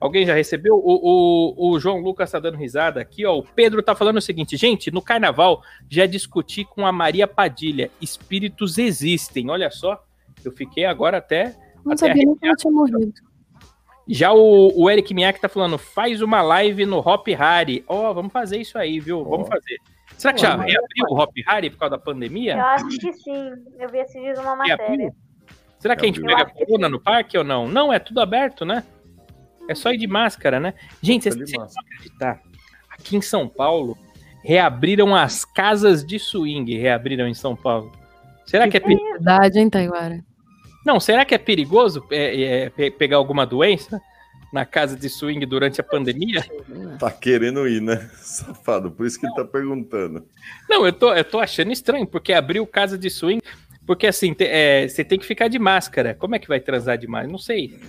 [0.01, 0.75] Alguém já recebeu?
[0.75, 3.37] O, o, o João Lucas tá dando risada aqui, ó.
[3.37, 7.91] O Pedro tá falando o seguinte, gente, no carnaval já discuti com a Maria Padilha.
[8.01, 10.03] Espíritos existem, olha só.
[10.43, 11.55] Eu fiquei agora até.
[11.85, 13.13] Não até sabia nem que ela tinha morrido.
[14.07, 17.83] já o, o Eric Miak tá falando, faz uma live no Hop Hari.
[17.87, 19.23] Ó, vamos fazer isso aí, viu?
[19.23, 19.77] Vamos fazer.
[20.17, 22.53] Será que já reabriu o Hop Hari por causa da pandemia?
[22.53, 23.51] Eu acho que sim.
[23.79, 24.85] Eu vi esses dias uma matéria.
[24.85, 25.15] Reabriu?
[25.79, 27.67] Será que a gente Eu pega que corona no parque ou não?
[27.67, 28.83] Não, é tudo aberto, né?
[29.67, 30.75] É só ir de máscara, né?
[31.01, 32.39] Gente, vocês vão acreditar.
[32.91, 33.97] Aqui em São Paulo,
[34.43, 37.91] reabriram as casas de swing, reabriram em São Paulo.
[38.45, 39.11] Será que é perigoso?
[39.13, 40.23] Verdade, hein, Taiguara?
[40.85, 44.01] Não, será que é perigoso é, é, pe- pegar alguma doença
[44.51, 46.43] na casa de swing durante a pandemia?
[46.99, 48.09] Tá querendo ir, né?
[48.17, 50.25] Safado, por isso que ele tá perguntando.
[50.69, 53.41] Não, eu tô, eu tô achando estranho, porque abriu casa de swing,
[53.85, 56.15] porque assim, te- é, você tem que ficar de máscara.
[56.15, 57.29] Como é que vai transar demais?
[57.29, 57.79] Não sei.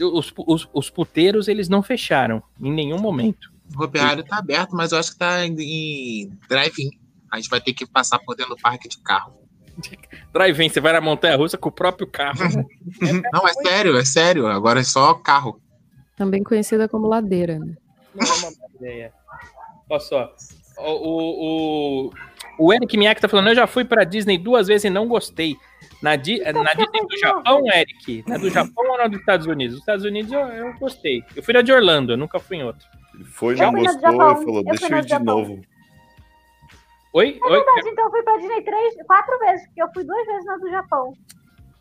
[0.00, 3.52] Os, os, os puteiros, eles não fecharam em nenhum momento.
[3.74, 6.90] O rodoviário tá aberto, mas eu acho que tá em, em drive-in.
[7.30, 9.34] A gente vai ter que passar por dentro do parque de carro.
[10.32, 12.38] Drive-in, você vai na montanha russa com o próprio carro.
[13.32, 14.46] Não, é sério, é sério.
[14.46, 15.60] Agora é só carro.
[16.16, 17.74] Também conhecida como ladeira, né?
[18.14, 19.12] Não é uma boa ideia.
[19.90, 20.34] Olha só.
[20.78, 22.12] O, o,
[22.58, 25.56] o, Eric Miyake tá falando, eu já fui pra Disney duas vezes e não gostei.
[26.02, 28.24] Na, Di- na Disney do Japão, Eric?
[28.26, 29.74] Na do Japão ou na dos Estados Unidos?
[29.74, 31.22] Dos Estados Unidos eu, eu gostei.
[31.34, 32.86] Eu fui na de Orlando, eu nunca fui em outro.
[33.14, 35.38] Ele foi, não gostou e falou, deixa eu ir de Japão.
[35.38, 35.60] novo.
[37.14, 37.38] Oi?
[37.40, 37.52] Na Oi?
[37.52, 40.56] verdade, então eu fui pra Disney três, quatro vezes, porque eu fui duas vezes na
[40.56, 41.12] do Japão.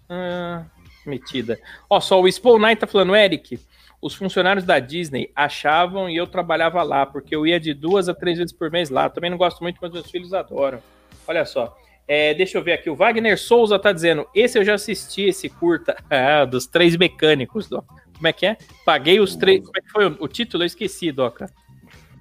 [0.07, 0.63] Ah,
[1.07, 1.59] metida.
[1.89, 3.59] Ó, só o Spawn Knight tá falando, Eric,
[3.99, 8.13] os funcionários da Disney achavam e eu trabalhava lá, porque eu ia de duas a
[8.13, 9.09] três vezes por mês lá.
[9.09, 10.79] Também não gosto muito, mas meus filhos adoram.
[11.27, 11.75] Olha só.
[12.07, 12.89] É, deixa eu ver aqui.
[12.91, 15.95] O Wagner Souza tá dizendo: esse eu já assisti, esse curta.
[16.11, 17.67] Ah, dos três mecânicos.
[17.69, 18.57] Como é que é?
[18.85, 19.61] Paguei os três.
[19.61, 20.61] Como é que foi o, o título?
[20.61, 21.49] Eu esqueci, Doca.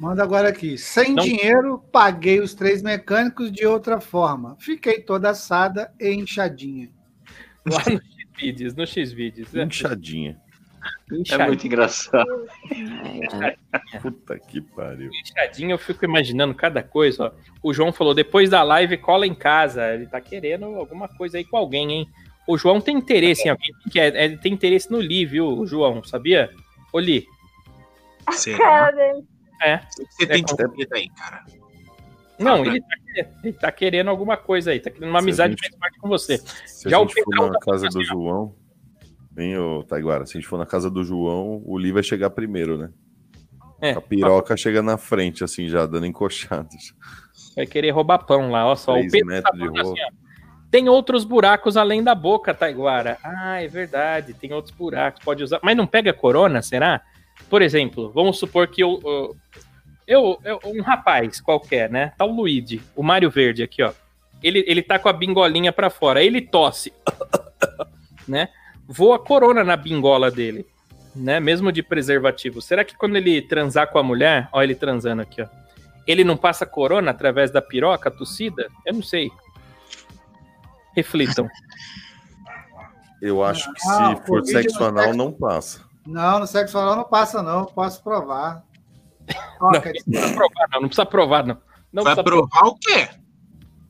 [0.02, 0.76] Manda agora aqui.
[0.76, 4.56] Sem Não- dinheiro, paguei os três mecânicos de outra forma.
[4.58, 6.90] Fiquei toda assada e inchadinha.
[7.64, 8.00] Lá no
[8.36, 9.54] Xvideos, no Xvideos.
[9.54, 10.40] É, Inchadinha.
[11.30, 12.26] É muito engraçado.
[14.02, 15.08] Puta que pariu.
[15.22, 17.32] Inchadinho, eu fico imaginando cada coisa, ó.
[17.62, 19.94] O João falou, depois da live, cola em casa.
[19.94, 22.08] Ele tá querendo alguma coisa aí com alguém, hein?
[22.48, 23.70] O João tem interesse em alguém.
[23.88, 26.02] Que é, ele tem interesse no Li, viu, o João?
[26.02, 26.50] Sabia?
[26.92, 27.24] Ô, Li.
[28.32, 28.58] Será?
[28.58, 29.31] Cara dele.
[29.62, 29.80] É.
[30.10, 31.44] Você tem descobrido aí, cara.
[32.39, 34.80] Não, ele tá, querendo, ele tá querendo alguma coisa aí.
[34.80, 36.39] Tá querendo uma amizade gente- mais forte com você.
[36.66, 38.02] Se Já a o gente for na tá casa do.
[38.05, 38.55] João,
[39.30, 42.30] vem o Taiguara, se a gente for na casa do João, o Li vai chegar
[42.30, 42.90] primeiro, né?
[43.80, 46.94] É, A piroca chega na frente, assim, já dando encoxadas.
[47.56, 48.98] vai querer roubar pão lá, ó só.
[48.98, 50.22] O Pedro tá de assim, ó.
[50.70, 53.18] Tem outros buracos além da boca, Taiguara.
[53.22, 55.60] Ah, é verdade, tem outros buracos, pode usar.
[55.62, 57.02] Mas não pega corona, será?
[57.48, 59.36] Por exemplo, vamos supor que eu,
[60.06, 62.12] eu, eu- um rapaz qualquer, né?
[62.16, 63.92] Tá o Luigi, o Mário Verde aqui, ó.
[64.42, 66.92] Ele, ele tá com a bingolinha pra fora, ele tosse,
[68.26, 68.48] né?
[68.88, 70.66] Voa corona na bingola dele,
[71.14, 71.38] né?
[71.38, 72.60] Mesmo de preservativo.
[72.60, 75.46] Será que quando ele transar com a mulher, ó, ele transando aqui, ó,
[76.06, 78.68] ele não passa corona através da piroca, tossida?
[78.84, 79.30] Eu não sei.
[80.96, 81.48] Reflitam.
[83.20, 85.80] Eu acho que Ah, se for Covid sexo anal, sexo- não passa.
[86.06, 87.64] Não, no sexo oral não passa, não.
[87.66, 88.64] Posso provar.
[89.58, 90.80] Toca, Não precisa provar, não.
[90.80, 91.58] Não precisa provar, não.
[91.92, 93.08] não Vai precisa provar o quê?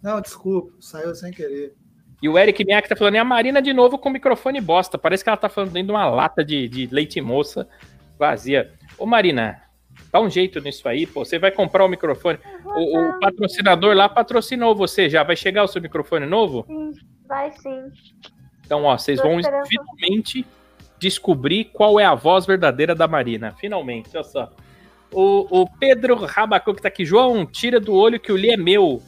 [0.02, 1.74] Não, desculpa, saiu sem querer.
[2.20, 4.98] E o Eric Miak tá falando, é a Marina de novo com o microfone bosta.
[4.98, 7.68] Parece que ela tá falando dentro de uma lata de, de leite moça
[8.18, 8.72] vazia.
[8.96, 9.60] Ô Marina,
[10.12, 11.24] dá um jeito nisso aí, pô.
[11.24, 12.38] Você vai comprar o microfone.
[12.64, 15.24] O, o patrocinador lá patrocinou você já.
[15.24, 16.64] Vai chegar o seu microfone novo?
[16.68, 16.92] Sim,
[17.26, 17.90] vai sim.
[18.64, 19.66] Então, ó, vocês Tô vão esperando.
[19.66, 20.46] finalmente
[21.02, 23.56] descobrir qual é a voz verdadeira da Marina.
[23.58, 24.52] Finalmente, olha só.
[25.10, 27.04] O, o Pedro Rabacu que tá aqui.
[27.04, 29.02] João, tira do olho que o Li é meu.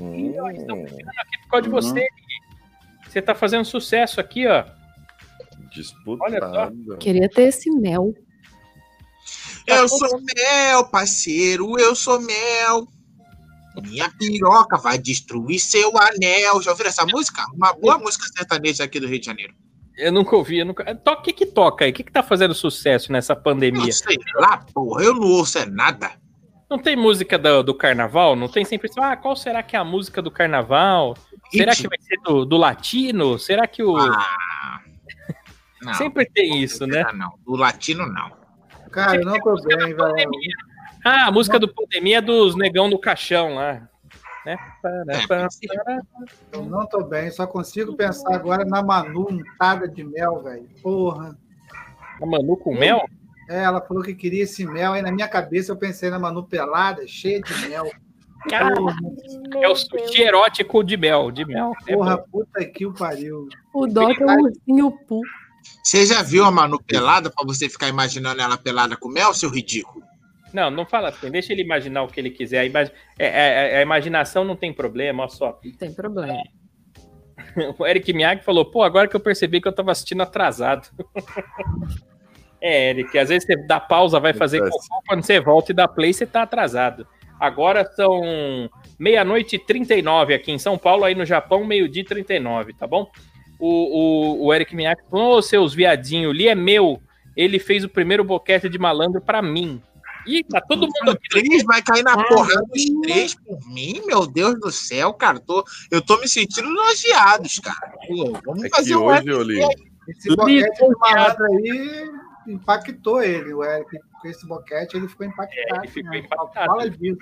[0.00, 2.00] Hum, Aqui por causa de você.
[2.00, 2.08] Li.
[3.08, 4.64] Você tá fazendo sucesso aqui, ó.
[5.72, 6.96] disputado.
[6.98, 8.12] Queria ter esse mel.
[9.66, 12.88] Eu sou mel, parceiro, eu sou mel.
[13.82, 16.60] Minha piroca vai destruir seu anel.
[16.60, 17.44] Já ouviram essa música?
[17.54, 19.54] Uma boa música sertaneja aqui do Rio de Janeiro.
[19.98, 20.58] Eu nunca ouvi.
[20.58, 20.84] Eu nunca...
[21.06, 21.90] O que que toca aí?
[21.90, 23.88] O que que tá fazendo sucesso nessa pandemia?
[23.88, 26.12] Eu sei lá, porra, eu não ouço é nada.
[26.70, 28.36] Não tem música do, do carnaval?
[28.36, 29.00] Não tem sempre isso?
[29.00, 31.16] Ah, qual será que é a música do carnaval?
[31.50, 33.38] Será que vai ser do, do latino?
[33.38, 33.96] Será que o...
[33.96, 34.80] Ah,
[35.82, 37.02] não, Sempre tem isso, né?
[37.04, 37.38] não, não.
[37.44, 38.30] Do latino, não.
[38.90, 40.30] Cara, eu não tô bem, velho.
[41.04, 43.88] Ah, a música do pandemia é dos negão do caixão lá.
[44.44, 44.56] Né?
[46.52, 50.68] Eu não tô bem, só consigo pensar agora na Manu untada de mel, velho.
[50.82, 51.36] Porra.
[52.20, 53.04] A Manu com mel?
[53.48, 56.44] É, ela falou que queria esse mel, aí na minha cabeça eu pensei na Manu
[56.44, 57.90] pelada, cheia de mel.
[58.48, 58.74] Cara,
[59.60, 61.72] é o sushi erótico de mel, de mel.
[61.86, 62.24] É Porra, bom.
[62.30, 63.48] puta que o pariu.
[63.74, 65.20] O Doc é um ursinho pu.
[65.82, 69.50] Você já viu a Manu pelada pra você ficar imaginando ela pelada com mel, seu
[69.50, 70.04] ridículo?
[70.52, 71.30] Não, não fala assim.
[71.30, 72.60] Deixa ele imaginar o que ele quiser.
[72.60, 75.58] A, imag- é- é- é- a imaginação não tem problema, olha só.
[75.64, 76.42] Não tem problema.
[77.78, 80.88] O Eric Miyagi falou, pô, agora que eu percebi que eu tava assistindo atrasado.
[82.60, 85.86] é, Eric, às vezes você dá pausa, vai fazer cocô, quando você volta e dá
[85.88, 87.06] play, você tá atrasado.
[87.38, 88.68] Agora são
[88.98, 93.08] meia-noite e 39 aqui em São Paulo, aí no Japão, meio-dia e 39, tá bom?
[93.58, 97.00] O, o, o Eric Miyake falou: Ô, seus viadinhos, Li é meu.
[97.36, 99.80] Ele fez o primeiro boquete de malandro pra mim.
[100.26, 101.28] Ih, tá todo mundo aqui.
[101.28, 105.40] Três vai cair na porrada dos três por mim, meu Deus do céu, cara.
[105.40, 107.92] Tô, eu tô me sentindo elogiados, cara.
[108.06, 109.60] Pô, vamos É fazer que um hoje, ô, Li,
[110.08, 112.10] Esse boquete malandro aí
[112.46, 113.98] impactou ele, o Eric.
[114.20, 115.58] Com esse boquete ele ficou impactado.
[115.58, 116.18] É, ele ficou né?
[116.18, 116.66] impactado.
[116.66, 117.18] Fala disso.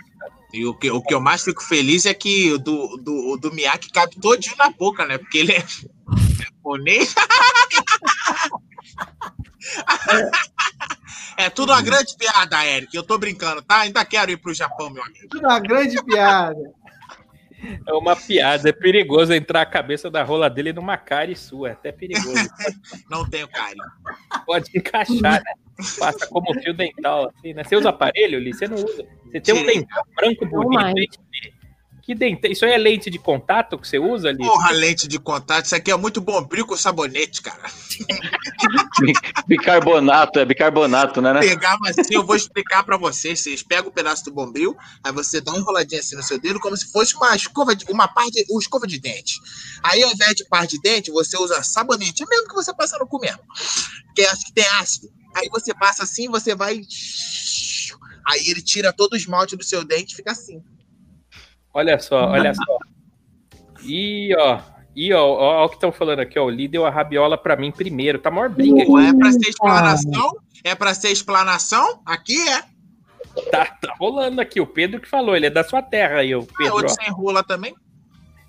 [0.52, 3.52] E o que, o que eu mais fico feliz é que o do, do, do
[3.52, 5.18] Miyake cabe todinho na boca, né?
[5.18, 5.64] Porque ele é
[6.40, 7.14] japonês.
[11.36, 12.94] É tudo uma grande piada, Eric.
[12.94, 13.80] Eu tô brincando, tá?
[13.80, 15.28] Ainda quero ir pro Japão, meu amigo.
[15.28, 16.74] Tudo uma grande piada.
[17.86, 21.72] É uma piada, é perigoso entrar a cabeça da rola dele numa cara sua, é
[21.72, 22.34] até perigoso.
[23.10, 23.84] Não tenho carinho.
[24.44, 25.54] Pode encaixar, né?
[25.98, 27.64] Passa como fio dental, assim, né?
[27.64, 28.54] Você usa aparelho, Li?
[28.54, 29.06] Você não usa.
[29.26, 31.18] Você tem um dental branco bonito.
[32.06, 32.46] Que dente?
[32.46, 34.38] Isso aí é lente de contato que você usa, Li?
[34.38, 35.64] Porra, lente de contato.
[35.64, 37.60] Isso aqui é muito bombril com sabonete, cara.
[39.48, 41.32] Bicarbonato, é bicarbonato, né?
[41.32, 41.40] né?
[41.40, 43.40] Pegava assim, eu vou explicar pra vocês.
[43.40, 46.60] Vocês pegam o pedaço do bombril, aí você dá uma enroladinha assim no seu dedo,
[46.60, 49.40] como se fosse uma escova de, uma parte, uma escova de dente.
[49.82, 52.96] Aí, ao invés de parte de dente, você usa sabonete, é mesmo que você passa
[52.98, 53.42] no cu mesmo.
[54.06, 55.08] Porque acho que tem ácido.
[55.34, 56.80] Aí você passa assim, você vai.
[58.28, 60.62] Aí ele tira todo o esmalte do seu dente e fica assim.
[61.76, 62.78] Olha só, olha só.
[63.84, 64.58] E ó,
[64.94, 66.44] e ó, ó, ó o que estão falando aqui, ó.
[66.46, 68.18] O Li deu a rabiola pra mim primeiro.
[68.18, 68.90] Tá maior briga aqui.
[68.90, 70.32] Ou é pra ser explanação?
[70.64, 72.00] É pra ser explanação?
[72.06, 72.62] Aqui é.
[73.50, 74.58] Tá, tá rolando aqui.
[74.60, 76.74] O Pedro que falou, ele é da sua terra aí, o Ah, Pedro.
[76.76, 76.94] outro ó.
[77.04, 77.74] sem rola também.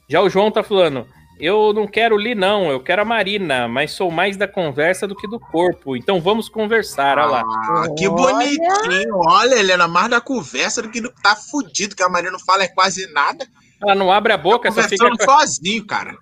[0.08, 1.06] Já o João tá falando.
[1.40, 2.70] Eu não quero o Li, não.
[2.72, 5.96] Eu quero a Marina, mas sou mais da conversa do que do corpo.
[5.96, 7.18] Então vamos conversar.
[7.20, 7.42] Olha lá.
[7.42, 9.16] Ah, que bonitinho.
[9.28, 12.64] Olha, Helena, mais da conversa do que do tá fudido, que a Maria não fala
[12.64, 13.46] é quase nada.
[13.82, 15.08] Ela não abre a boca, só fica.
[15.24, 16.18] Sozinho, cara.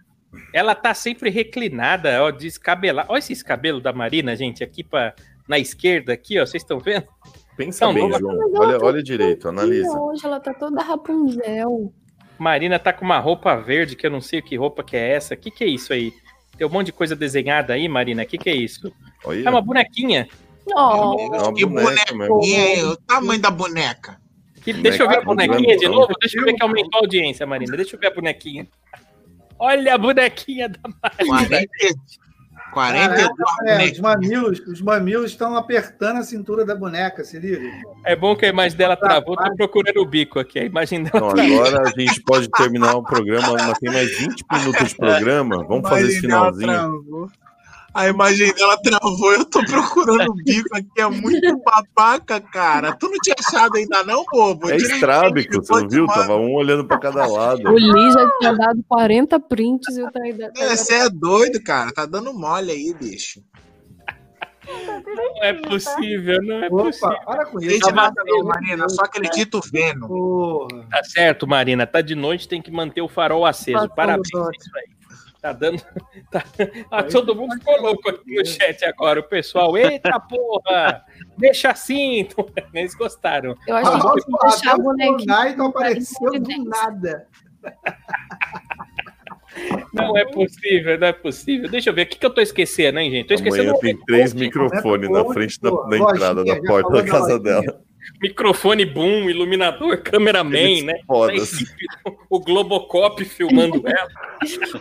[0.53, 3.07] Ela tá sempre reclinada, ó, descabelada.
[3.09, 5.13] Olha esses cabelos da Marina, gente, aqui pra...
[5.47, 6.45] na esquerda, aqui, ó.
[6.45, 7.07] Vocês estão vendo?
[7.55, 8.37] Pensa Não, bem, João.
[8.57, 9.97] Olha, tá olha direito, analisa.
[9.97, 11.93] Hoje ela tá toda Rapunzel.
[12.37, 15.33] Marina tá com uma roupa verde, que eu não sei que roupa que é essa.
[15.33, 16.13] O que, que é isso aí?
[16.57, 18.23] Tem um monte de coisa desenhada aí, Marina.
[18.23, 18.91] O que, que é isso?
[19.23, 20.27] Olha, É uma bonequinha.
[20.67, 22.85] Oh, é uma que bonequinha, hein?
[22.85, 24.19] O tamanho da boneca.
[24.63, 26.11] Que- deixa eu ver a Bonequinha, de novo.
[26.19, 27.77] Deixa eu ver que aumentou a audiência, Marina.
[27.77, 28.67] Deixa eu ver a bonequinha.
[29.59, 30.79] Olha a bonequinha da
[31.27, 31.59] Marina.
[32.75, 37.71] 40, 42 É, os mamilos, os mamilos estão apertando a cintura da boneca, se liga.
[38.05, 39.37] É bom que a imagem dela travou.
[39.37, 40.59] Tô procurando o bico aqui.
[40.59, 41.65] A imagem dela Então, travou.
[41.65, 45.63] agora a gente pode terminar o programa, mas tem mais 20 minutos de programa.
[45.65, 47.31] Vamos fazer esse finalzinho.
[47.95, 52.93] A imagem dela travou, eu tô procurando o bico aqui, é muito babaca, cara.
[52.97, 54.69] Tu não tinha achado ainda não, bobo?
[54.69, 56.05] É estrábico, você não viu?
[56.05, 57.61] Tava um olhando pra cada lado.
[57.69, 60.51] o Lee já tinha dado 40 prints e o Taida.
[60.57, 61.93] É, Você é doido, cara.
[61.93, 63.41] Tá dando mole aí, bicho.
[64.67, 67.17] Não é possível, não é Opa, possível.
[67.25, 67.69] para com isso.
[67.69, 68.89] Gente, Tá Marina.
[68.89, 70.07] Só acredito vendo.
[70.07, 70.85] Porra.
[70.89, 71.85] Tá certo, Marina.
[71.87, 73.77] Tá de noite, tem que manter o farol aceso.
[73.77, 74.94] Passando Parabéns por isso aí.
[75.45, 75.79] Tá dando.
[76.31, 76.43] tá-
[76.89, 79.19] Ah, todo mundo ficou louco aqui no chat agora.
[79.19, 81.03] O pessoal, eita porra!
[81.37, 82.27] Deixa assim!
[82.73, 83.53] Eles gostaram.
[83.67, 85.35] Eu acho que a Ah, gente tem que deixar o bonequinha.
[85.35, 86.63] Fortnite apareceu do Evidência.
[86.63, 87.27] nada.
[89.93, 91.69] Não é possível, não é possível.
[91.69, 92.01] Deixa eu ver.
[92.01, 93.27] O que, que eu tô esquecendo, hein, gente?
[93.27, 97.39] Tô esquecendo Amanhã tem três microfones na frente da, da entrada da porta da casa
[97.39, 97.81] dela.
[98.21, 100.99] Microfone boom, iluminador, cameraman, né?
[101.33, 101.85] Equipe,
[102.29, 104.09] o Globocop filmando ela.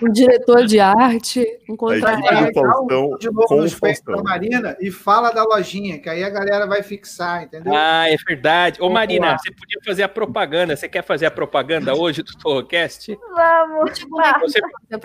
[0.02, 4.22] Um diretor de arte, um Faustão De novo com o da Faustão.
[4.22, 7.72] Marina e fala da lojinha, que aí a galera vai fixar, entendeu?
[7.74, 8.80] Ah, é verdade.
[8.82, 10.76] Ô, Marina, você podia fazer a propaganda.
[10.76, 13.16] Você quer fazer a propaganda hoje do Torrocast?
[13.34, 14.06] Vamos.
[14.20, 14.60] Ah, Você,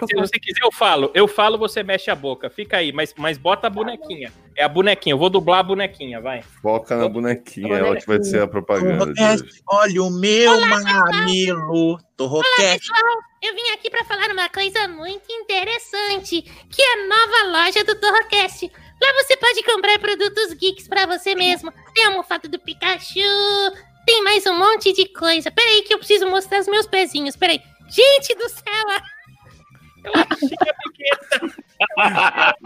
[0.07, 1.11] se você quiser, eu falo.
[1.13, 2.49] Eu falo, você mexe a boca.
[2.49, 4.31] Fica aí, mas, mas bota a bonequinha.
[4.55, 5.13] É a bonequinha.
[5.13, 6.41] Eu vou dublar a bonequinha, vai.
[6.61, 9.14] Foca na bonequinha, ela que vai ser a propaganda.
[9.68, 11.99] Olha o meu mamilo.
[12.18, 12.88] Torroquete.
[13.41, 17.95] Eu vim aqui pra falar uma coisa muito interessante, que é a nova loja do
[17.95, 18.69] Torrocast.
[19.02, 21.72] Lá você pode comprar produtos geeks pra você mesmo.
[21.94, 23.22] Tem a almofada do Pikachu,
[24.06, 25.49] tem mais um monte de coisa.
[25.52, 27.61] Peraí que eu preciso mostrar os meus pezinhos, peraí.
[27.90, 28.86] Gente do céu,
[30.03, 32.56] Eu achei a pequena.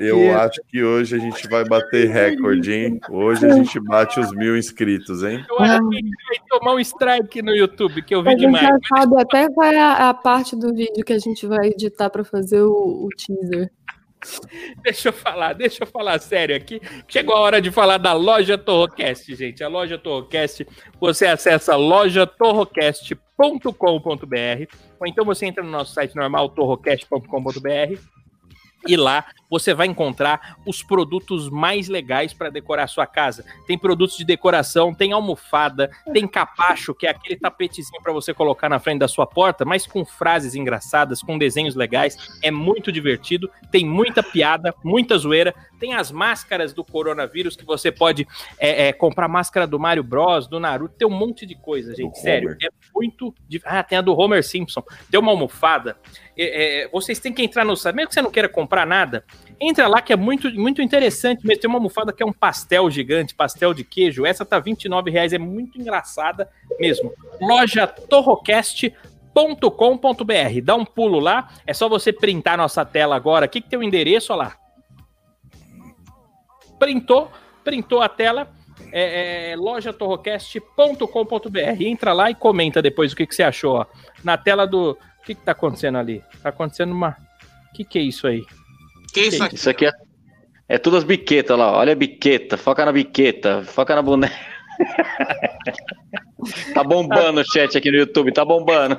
[0.00, 3.00] Eu- acho que hoje a gente vai bater recorde, hein?
[3.08, 5.44] Hoje a gente bate os mil inscritos, hein?
[5.48, 8.32] Eu acho que a gente vai tomar um strike no YouTube, que eu vi A
[8.32, 8.66] gente demais.
[8.66, 12.10] já sabe até qual é a, a parte do vídeo que a gente vai editar
[12.10, 13.70] para fazer o, o teaser.
[14.82, 16.78] Deixa eu falar, deixa eu falar sério aqui.
[17.08, 19.64] Chegou a hora de falar da loja Torrocast, gente.
[19.64, 20.66] A loja Torrocast,
[21.00, 24.66] você acessa lojatorrocast.com.br
[25.00, 27.98] ou então você entra no nosso site normal, torrocast.com.br
[28.86, 33.44] e lá você vai encontrar os produtos mais legais para decorar a sua casa.
[33.66, 38.68] Tem produtos de decoração, tem almofada, tem capacho, que é aquele tapetezinho para você colocar
[38.68, 42.16] na frente da sua porta, mas com frases engraçadas, com desenhos legais.
[42.42, 45.52] É muito divertido, tem muita piada, muita zoeira.
[45.80, 48.28] Tem as máscaras do coronavírus que você pode
[48.58, 52.18] é, é, comprar máscara do Mario Bros, do Naruto, tem um monte de coisa, gente.
[52.20, 53.34] Sério, é muito.
[53.64, 54.82] Ah, tem a do Homer Simpson.
[55.10, 55.96] Tem uma almofada.
[56.36, 59.24] É, é, vocês têm que entrar no site, mesmo que você não queira comprar nada,
[59.60, 61.60] entra lá que é muito, muito interessante mesmo.
[61.60, 64.24] Tem uma almofada que é um pastel gigante, pastel de queijo.
[64.24, 66.48] Essa tá 29 reais, é muito engraçada
[66.78, 67.12] mesmo.
[67.40, 70.60] Loja torrocast.com.br.
[70.62, 73.44] Dá um pulo lá, é só você printar nossa tela agora.
[73.44, 74.56] Aqui que tem o endereço, olha lá.
[76.78, 77.30] Printou,
[77.62, 78.50] printou a tela.
[78.92, 81.82] É, é, lojatorrocast.com.br.
[81.82, 83.76] Entra lá e comenta depois o que, que você achou.
[83.76, 83.86] Ó.
[84.24, 84.92] Na tela do.
[84.92, 86.24] O que, que tá acontecendo ali?
[86.42, 87.14] Tá acontecendo uma.
[87.70, 88.42] O que, que é isso aí?
[89.12, 89.54] Que isso aqui?
[89.54, 89.92] Isso aqui é,
[90.68, 91.72] é tudo as biquetas lá.
[91.72, 94.34] Olha a biqueta, foca na biqueta, foca na boneca.
[96.74, 98.96] tá bombando o chat aqui no YouTube, tá bombando.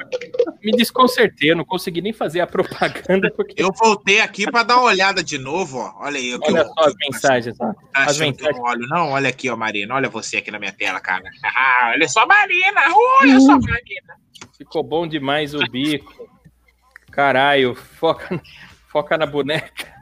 [0.63, 3.61] Me desconcertei, eu não consegui nem fazer a propaganda porque.
[3.61, 5.93] Eu voltei aqui pra dar uma olhada de novo, ó.
[6.05, 6.35] Olha aí.
[6.35, 7.55] o que Olha eu- só as mensagens.
[7.59, 7.73] ó.
[7.73, 8.59] Tá As mensagens.
[8.59, 9.09] olho, não?
[9.11, 9.95] Olha aqui, ó, Marina.
[9.95, 11.23] Olha você aqui na minha tela, cara.
[11.43, 12.81] Ah, olha só, Marina.
[13.21, 14.15] Olha só, Marina.
[14.57, 16.29] Ficou bom demais o bico.
[17.11, 18.39] Caralho, foca,
[18.91, 20.00] foca na boneca.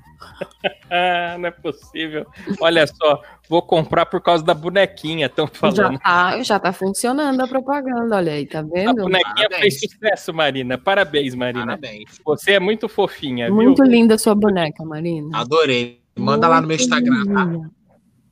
[0.92, 2.26] Ah, não é possível.
[2.60, 6.00] Olha só, vou comprar por causa da bonequinha, estão Já falando.
[6.00, 9.04] tá, já tá funcionando a propaganda, olha aí, tá A vendo?
[9.04, 9.80] bonequinha Parabéns.
[9.80, 10.78] fez sucesso, Marina.
[10.78, 11.66] Parabéns, Marina.
[11.66, 12.20] Parabéns.
[12.26, 13.92] Você é muito fofinha, Muito viu?
[13.92, 15.38] linda a sua boneca, Marina.
[15.40, 16.02] Adorei.
[16.18, 17.70] Manda lá no meu Instagram, tá?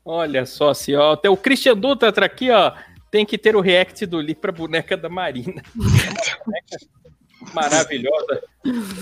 [0.04, 2.72] Olha só, se ó, tem o Christian Dutra aqui, ó.
[3.10, 5.62] Tem que ter o react do Lee pra boneca da Marina.
[7.54, 8.44] Maravilhosa.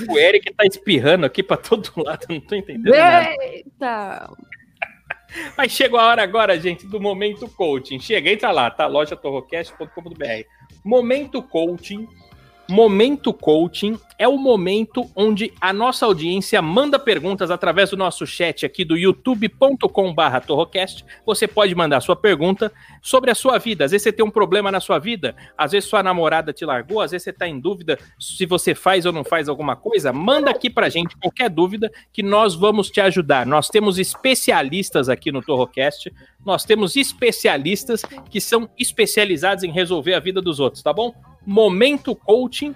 [0.10, 3.30] O Eric tá espirrando aqui pra todo lado, não tô entendendo nada.
[3.42, 4.30] Eita!
[5.58, 8.00] Mas chegou a hora agora, gente, do Momento Coaching.
[8.00, 8.88] Chega, entra lá, tá?
[8.88, 10.46] lojatorrocast.com.br.
[10.84, 12.08] Momento Coaching.
[12.70, 18.66] Momento Coaching é o momento onde a nossa audiência manda perguntas através do nosso chat
[18.66, 21.06] aqui do youtube.com/barra torrocast.
[21.26, 22.72] Você pode mandar sua pergunta
[23.02, 23.86] sobre a sua vida.
[23.86, 27.02] Às vezes você tem um problema na sua vida, às vezes sua namorada te largou,
[27.02, 30.14] às vezes você tá em dúvida se você faz ou não faz alguma coisa.
[30.14, 33.46] Manda aqui pra gente qualquer dúvida que nós vamos te ajudar.
[33.46, 36.12] Nós temos especialistas aqui no Torrocast,
[36.46, 41.14] nós temos especialistas que são especializados em resolver a vida dos outros, tá bom?
[41.46, 42.76] Momento Coaching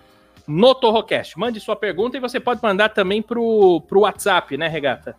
[0.49, 1.37] no Torrocast.
[1.37, 5.15] Mande sua pergunta e você pode mandar também pro, pro WhatsApp, né, Regata?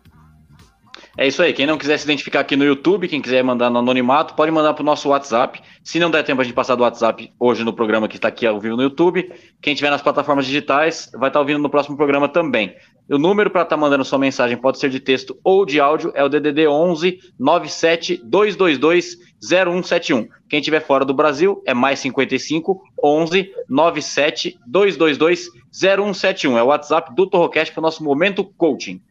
[1.17, 1.53] É isso aí.
[1.53, 4.73] Quem não quiser se identificar aqui no YouTube, quem quiser mandar no anonimato, pode mandar
[4.73, 5.61] pro nosso WhatsApp.
[5.83, 8.45] Se não der tempo a gente passar do WhatsApp hoje no programa que está aqui
[8.45, 9.31] ao vivo no YouTube,
[9.61, 12.75] quem tiver nas plataformas digitais vai estar ouvindo no próximo programa também.
[13.11, 16.23] O número para estar mandando sua mensagem pode ser de texto ou de áudio, é
[16.23, 20.29] o DDD 11 97 222 0171.
[20.47, 26.57] Quem estiver fora do Brasil é mais 55 11 97 222 0171.
[26.57, 29.01] É o WhatsApp do Torrocast para o nosso momento coaching.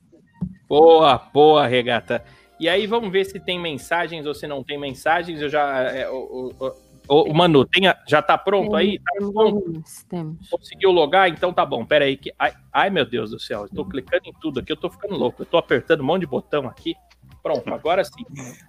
[0.66, 2.24] Boa, boa, Regata.
[2.58, 5.42] E aí vamos ver se tem mensagens ou se não tem mensagens.
[5.42, 5.82] Eu já.
[5.82, 6.08] é,
[7.12, 8.98] o Manu, tem a- já tá pronto aí?
[8.98, 9.82] Tá Temos pronto?
[10.08, 10.48] temos.
[10.48, 11.28] Conseguiu logar?
[11.28, 11.84] Então tá bom.
[11.84, 12.16] Pera aí.
[12.16, 12.32] Que...
[12.38, 13.62] Ai, ai, meu Deus do céu.
[13.62, 14.70] Eu tô clicando em tudo aqui.
[14.72, 15.42] Eu tô ficando louco.
[15.42, 16.94] Eu tô apertando um monte de botão aqui.
[17.42, 18.24] Pronto, agora sim.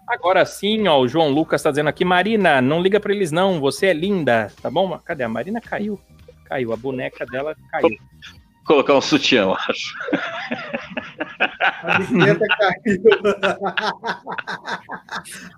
[0.07, 0.97] Agora sim, ó.
[0.99, 3.59] O João Lucas tá dizendo aqui: Marina, não liga pra eles não.
[3.59, 4.51] Você é linda.
[4.61, 4.97] Tá bom?
[4.99, 5.23] Cadê?
[5.23, 5.99] A Marina caiu.
[6.45, 6.71] Caiu.
[6.71, 7.97] A boneca dela caiu.
[8.71, 9.93] Colocar um sutiã, eu acho.
[11.83, 13.01] A biqueta caiu.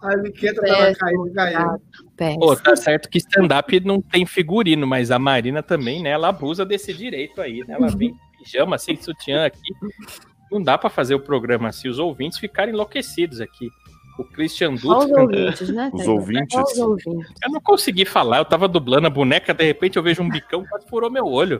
[0.01, 2.39] A biqueta tava caindo, caiu.
[2.39, 6.09] Pô, tá certo que stand-up não tem figurino, mas a Marina também, né?
[6.09, 7.75] Ela abusa desse direito aí, né?
[7.75, 9.59] Ela vem em pijama, sem sutiã aqui.
[10.51, 13.69] Não dá pra fazer o programa assim, os ouvintes ficarem enlouquecidos aqui.
[14.19, 15.21] O Christian Só os Dutra.
[15.23, 15.89] ouvintes, né?
[15.93, 16.55] Os ouvintes.
[16.71, 17.31] Os ouvintes.
[17.43, 20.63] Eu não consegui falar, eu tava dublando a boneca, de repente eu vejo um bicão,
[20.69, 21.59] quase furou meu olho.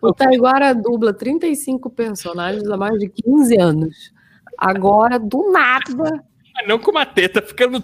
[0.00, 4.12] Tô- O Taiguara dubla 35 personagens há mais de 15 anos.
[4.58, 6.22] Agora, do nada,
[6.68, 7.82] Não com uma teta, ficando.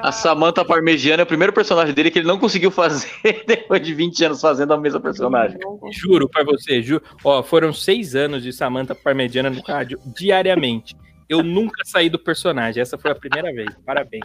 [0.00, 3.08] A Samantha Parmegiana é o primeiro personagem dele que ele não conseguiu fazer
[3.46, 5.58] depois de 20 anos fazendo a mesma personagem.
[5.90, 7.00] Juro pra você, ju...
[7.24, 10.94] ó, foram seis anos de Samantha Parmegiana no rádio diariamente.
[11.28, 12.80] Eu nunca saí do personagem.
[12.80, 13.74] Essa foi a primeira vez.
[13.86, 14.24] Parabéns.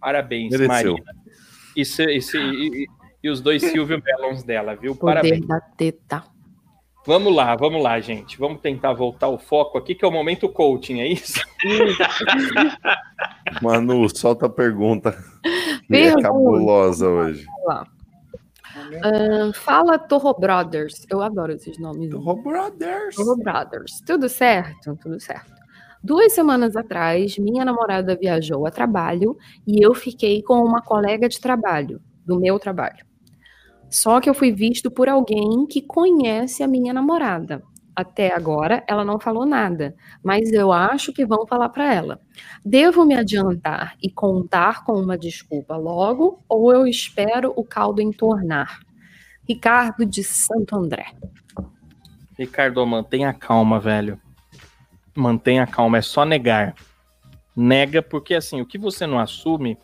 [0.00, 0.68] Parabéns, Mereceu.
[0.94, 1.12] Marina.
[1.76, 2.86] E, se- e e-
[3.22, 4.94] e- os dois Silvio Melons dela, viu?
[4.96, 5.46] Poder Parabéns.
[5.46, 6.24] da teta.
[7.06, 8.38] Vamos lá, vamos lá, gente.
[8.38, 11.40] Vamos tentar voltar o foco aqui, que é o momento coaching, é isso?
[13.60, 15.10] Manu, solta a pergunta.
[15.44, 16.22] É Pergunta.
[16.22, 17.44] cabulosa hoje.
[19.04, 21.04] Ahn, fala Torro Brothers.
[21.10, 22.10] Eu adoro esses nomes.
[22.10, 23.16] Torro Brothers.
[23.16, 24.00] Torro Brothers.
[24.06, 24.96] Tudo certo?
[24.96, 25.52] Tudo certo.
[26.04, 31.40] Duas semanas atrás, minha namorada viajou a trabalho e eu fiquei com uma colega de
[31.40, 33.06] trabalho, do meu trabalho.
[33.88, 37.62] Só que eu fui visto por alguém que conhece a minha namorada.
[37.94, 42.20] Até agora, ela não falou nada, mas eu acho que vão falar para ela.
[42.64, 48.80] Devo me adiantar e contar com uma desculpa logo ou eu espero o caldo entornar?
[49.46, 51.12] Ricardo de Santo André.
[52.36, 54.18] Ricardo, mantenha calma, velho.
[55.14, 56.74] Mantenha calma, é só negar.
[57.56, 59.76] Nega, porque assim, o que você não assume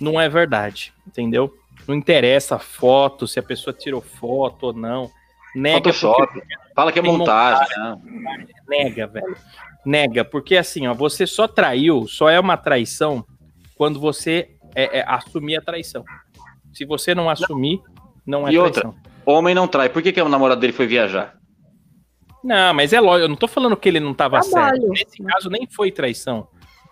[0.00, 1.54] não é verdade, entendeu?
[1.86, 5.10] Não interessa a foto, se a pessoa tirou foto ou não.
[5.54, 6.26] Nega Photoshop.
[6.32, 7.78] porque- Fala que é Tem montagem.
[7.78, 8.46] né?
[8.66, 9.36] Nega, velho.
[9.84, 13.22] Nega, porque assim, ó, você só traiu, só é uma traição
[13.76, 16.02] quando você é, é, assumir a traição.
[16.72, 17.78] Se você não assumir,
[18.26, 19.00] não é E outra, traição.
[19.26, 19.90] homem não trai.
[19.90, 21.34] Por que, que a namorada dele foi viajar?
[22.42, 24.80] Não, mas é lógico, eu não tô falando que ele não tava Trabalho.
[24.82, 24.88] certo.
[24.90, 26.48] Nesse caso, nem foi traição.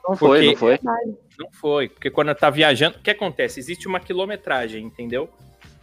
[0.09, 0.78] Não foi, não foi.
[1.39, 3.59] Não foi, porque quando tá viajando, o que acontece?
[3.60, 5.28] Existe uma quilometragem, entendeu?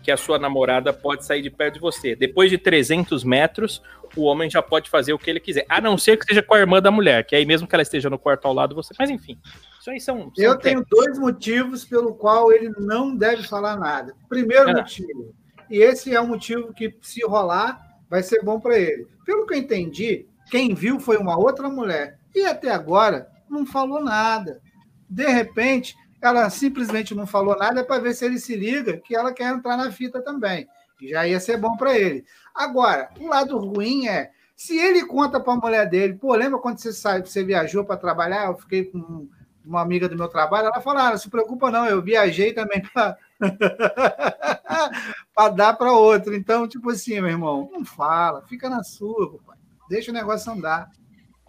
[0.03, 2.15] Que a sua namorada pode sair de perto de você.
[2.15, 3.81] Depois de 300 metros,
[4.15, 5.65] o homem já pode fazer o que ele quiser.
[5.67, 7.81] A não ser que seja com a irmã da mulher, que aí mesmo que ela
[7.81, 8.93] esteja no quarto ao lado, você.
[8.97, 9.37] Mas enfim,
[9.79, 10.31] isso aí são.
[10.33, 14.13] são Eu tenho dois motivos pelo qual ele não deve falar nada.
[14.29, 14.73] Primeiro Ah.
[14.75, 15.33] motivo,
[15.69, 19.07] e esse é um motivo que, se rolar, vai ser bom para ele.
[19.25, 22.19] Pelo que eu entendi, quem viu foi uma outra mulher.
[22.33, 24.61] E até agora não falou nada.
[25.09, 29.33] De repente, ela simplesmente não falou nada para ver se ele se liga que ela
[29.33, 30.67] quer entrar na fita também.
[31.01, 32.25] Já ia ser bom para ele.
[32.55, 36.79] Agora, o lado ruim é se ele conta para a mulher dele, pô, lembra quando
[36.79, 38.47] você saiu, você viajou para trabalhar?
[38.47, 39.29] Eu fiquei com
[39.63, 42.81] uma amiga do meu trabalho, ela falou: ah, não se preocupa, não, eu viajei também
[42.81, 43.17] para
[45.55, 46.35] dar para outro.
[46.35, 49.57] Então, tipo assim, meu irmão, não fala, fica na sua, papai.
[49.89, 50.89] deixa o negócio andar.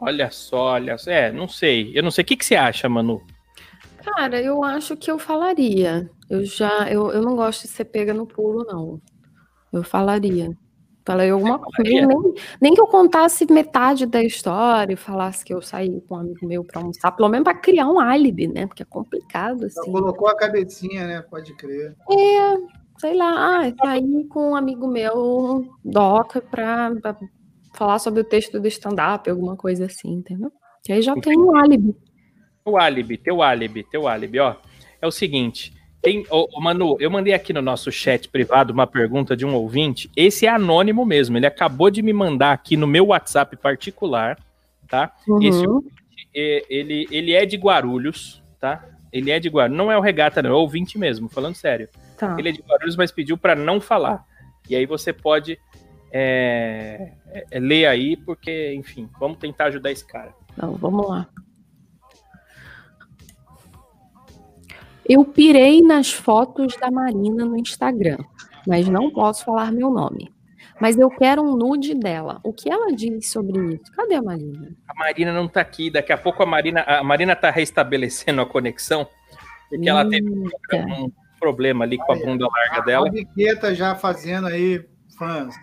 [0.00, 1.10] Olha só, olha só.
[1.10, 1.92] É, não sei.
[1.94, 2.22] Eu não sei.
[2.22, 3.20] O que, que você acha, Manu?
[4.04, 6.08] Cara, eu acho que eu falaria.
[6.30, 9.00] Eu já, eu, eu não gosto de ser pega no pulo, não.
[9.72, 10.50] Eu falaria.
[11.04, 11.82] Falaria alguma coisa.
[11.82, 16.18] Nem, nem que eu contasse metade da história e falasse que eu saí com um
[16.18, 18.66] amigo meu para almoçar, pelo menos para criar um álibi, né?
[18.66, 19.90] Porque é complicado, assim.
[19.90, 21.22] colocou a cabecinha, né?
[21.22, 21.96] Pode crer.
[22.10, 22.56] É,
[22.98, 26.92] sei lá, ah, saí com um amigo meu, Doca, para
[27.74, 30.50] falar sobre o texto do stand-up, alguma coisa assim, entendeu?
[30.84, 31.94] Que aí já tem um álibi.
[32.64, 34.56] O álibi, teu álibi, teu álibi, ó.
[35.00, 35.72] É o seguinte.
[36.02, 39.54] Tem, ô, ô, Manu, eu mandei aqui no nosso chat privado uma pergunta de um
[39.54, 40.10] ouvinte.
[40.16, 41.36] Esse é anônimo mesmo.
[41.36, 44.38] Ele acabou de me mandar aqui no meu WhatsApp particular,
[44.88, 45.12] tá?
[45.42, 45.74] Esse Uhum.
[45.76, 45.94] ouvinte,
[46.34, 48.84] é, ele, ele é de Guarulhos, tá?
[49.12, 49.76] Ele é de Guarulhos.
[49.76, 50.50] Não é o regata, não.
[50.50, 51.88] É o ouvinte mesmo, falando sério.
[52.18, 52.36] Tá.
[52.38, 54.26] Ele é de Guarulhos, mas pediu para não falar.
[54.68, 55.58] E aí você pode
[56.10, 57.12] é,
[57.50, 60.34] é, ler aí, porque, enfim, vamos tentar ajudar esse cara.
[60.52, 61.28] Então, vamos lá.
[65.08, 68.18] Eu pirei nas fotos da Marina no Instagram,
[68.66, 70.30] mas não posso falar meu nome.
[70.80, 72.40] Mas eu quero um nude dela.
[72.44, 73.90] O que ela diz sobre isso?
[73.92, 74.76] Cadê a Marina?
[74.86, 75.90] A Marina não tá aqui.
[75.90, 79.08] Daqui a pouco a Marina, a Marina tá restabelecendo a conexão,
[79.68, 80.76] porque ela teve Eita.
[80.76, 83.08] um problema ali com a bunda larga dela.
[83.08, 84.84] A biqueta já fazendo aí
[85.16, 85.54] fãs.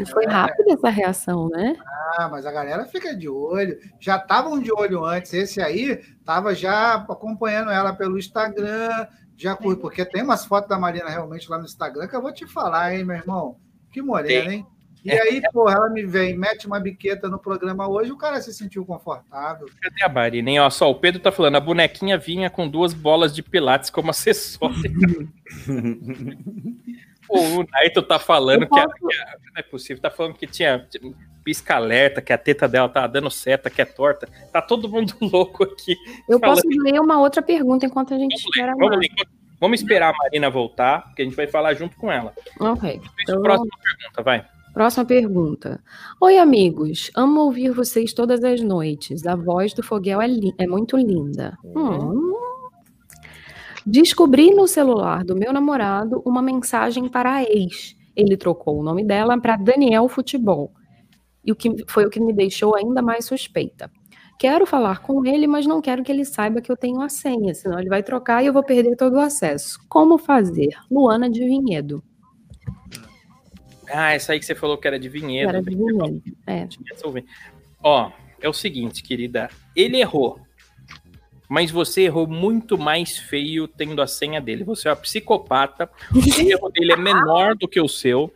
[0.00, 1.76] E foi rápida essa reação, né?
[2.16, 3.78] Ah, mas a galera fica de olho.
[4.00, 5.32] Já estavam de olho antes.
[5.34, 9.06] Esse aí estava já acompanhando ela pelo Instagram,
[9.36, 12.46] já porque tem umas fotos da Marina realmente lá no Instagram que eu vou te
[12.46, 13.56] falar, hein, meu irmão?
[13.90, 14.58] Que morena, Tem.
[14.58, 14.66] hein?
[15.04, 18.52] E aí, pô, ela me vem, mete uma biqueta no programa hoje, o cara se
[18.54, 19.66] sentiu confortável.
[19.80, 20.50] Cadê a Marina?
[20.50, 20.60] hein?
[20.60, 24.10] Ó, só o Pedro tá falando, a bonequinha vinha com duas bolas de pilates como
[24.10, 24.76] acessório.
[27.26, 30.34] Pô, o Naito tá falando que, a- posso- que a- não é possível, tá falando
[30.34, 30.86] que tinha
[31.44, 34.28] pisca-alerta, que a teta dela tá dando seta, que é torta.
[34.52, 35.96] Tá todo mundo louco aqui.
[36.28, 39.00] Eu Falando- posso ler uma outra pergunta enquanto a gente espera Vamos, mais.
[39.00, 39.26] ler.
[39.60, 42.34] Vamos esperar a Marina voltar, porque a gente vai falar junto com ela.
[42.58, 43.00] Ok.
[43.22, 44.44] Então, Próxima pergunta, vai.
[44.72, 45.82] Próxima pergunta.
[46.20, 47.10] Oi, amigos.
[47.14, 49.26] Amo ouvir vocês todas as noites.
[49.26, 50.28] A voz do Foguel é,
[50.58, 51.56] é muito linda.
[51.62, 52.32] Hum,
[53.84, 57.96] Descobri no celular do meu namorado uma mensagem para a ex.
[58.14, 60.72] Ele trocou o nome dela para Daniel Futebol.
[61.44, 63.90] E o que foi o que me deixou ainda mais suspeita.
[64.38, 67.54] Quero falar com ele, mas não quero que ele saiba que eu tenho a senha,
[67.54, 69.78] senão ele vai trocar e eu vou perder todo o acesso.
[69.88, 70.70] Como fazer?
[70.90, 72.02] Luana de Vinhedo.
[73.92, 75.50] Ah, essa aí que você falou que era de vinhedo.
[75.50, 76.22] Era de Vinhedo.
[76.46, 76.66] É.
[77.82, 78.10] Ó,
[78.40, 79.50] é o seguinte, querida.
[79.76, 80.40] Ele errou.
[81.48, 84.64] Mas você errou muito mais feio tendo a senha dele.
[84.64, 85.90] Você é uma psicopata.
[86.10, 88.32] O erro dele é menor do que o seu,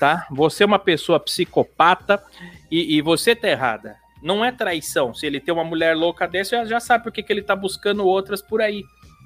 [0.00, 0.26] tá?
[0.30, 2.22] Você é uma pessoa psicopata
[2.70, 3.96] e, e você tá errada.
[4.22, 5.12] Não é traição.
[5.12, 7.54] Se ele tem uma mulher louca dessa, já, já sabe por que, que ele tá
[7.54, 8.82] buscando outras por aí.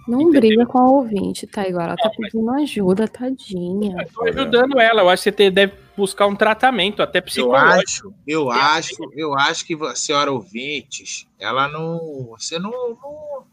[0.09, 1.69] Não briga com a ouvinte, tá?
[1.69, 4.07] Igual ela tá pedindo ajuda, tadinha.
[4.15, 5.03] Tô ajudando ela.
[5.03, 7.83] Eu acho que você te- deve buscar um tratamento, até Eu psicológico.
[7.83, 12.29] acho, eu acho, eu acho que a senhora ouvintes, ela não.
[12.31, 12.71] Você não.
[12.71, 13.45] não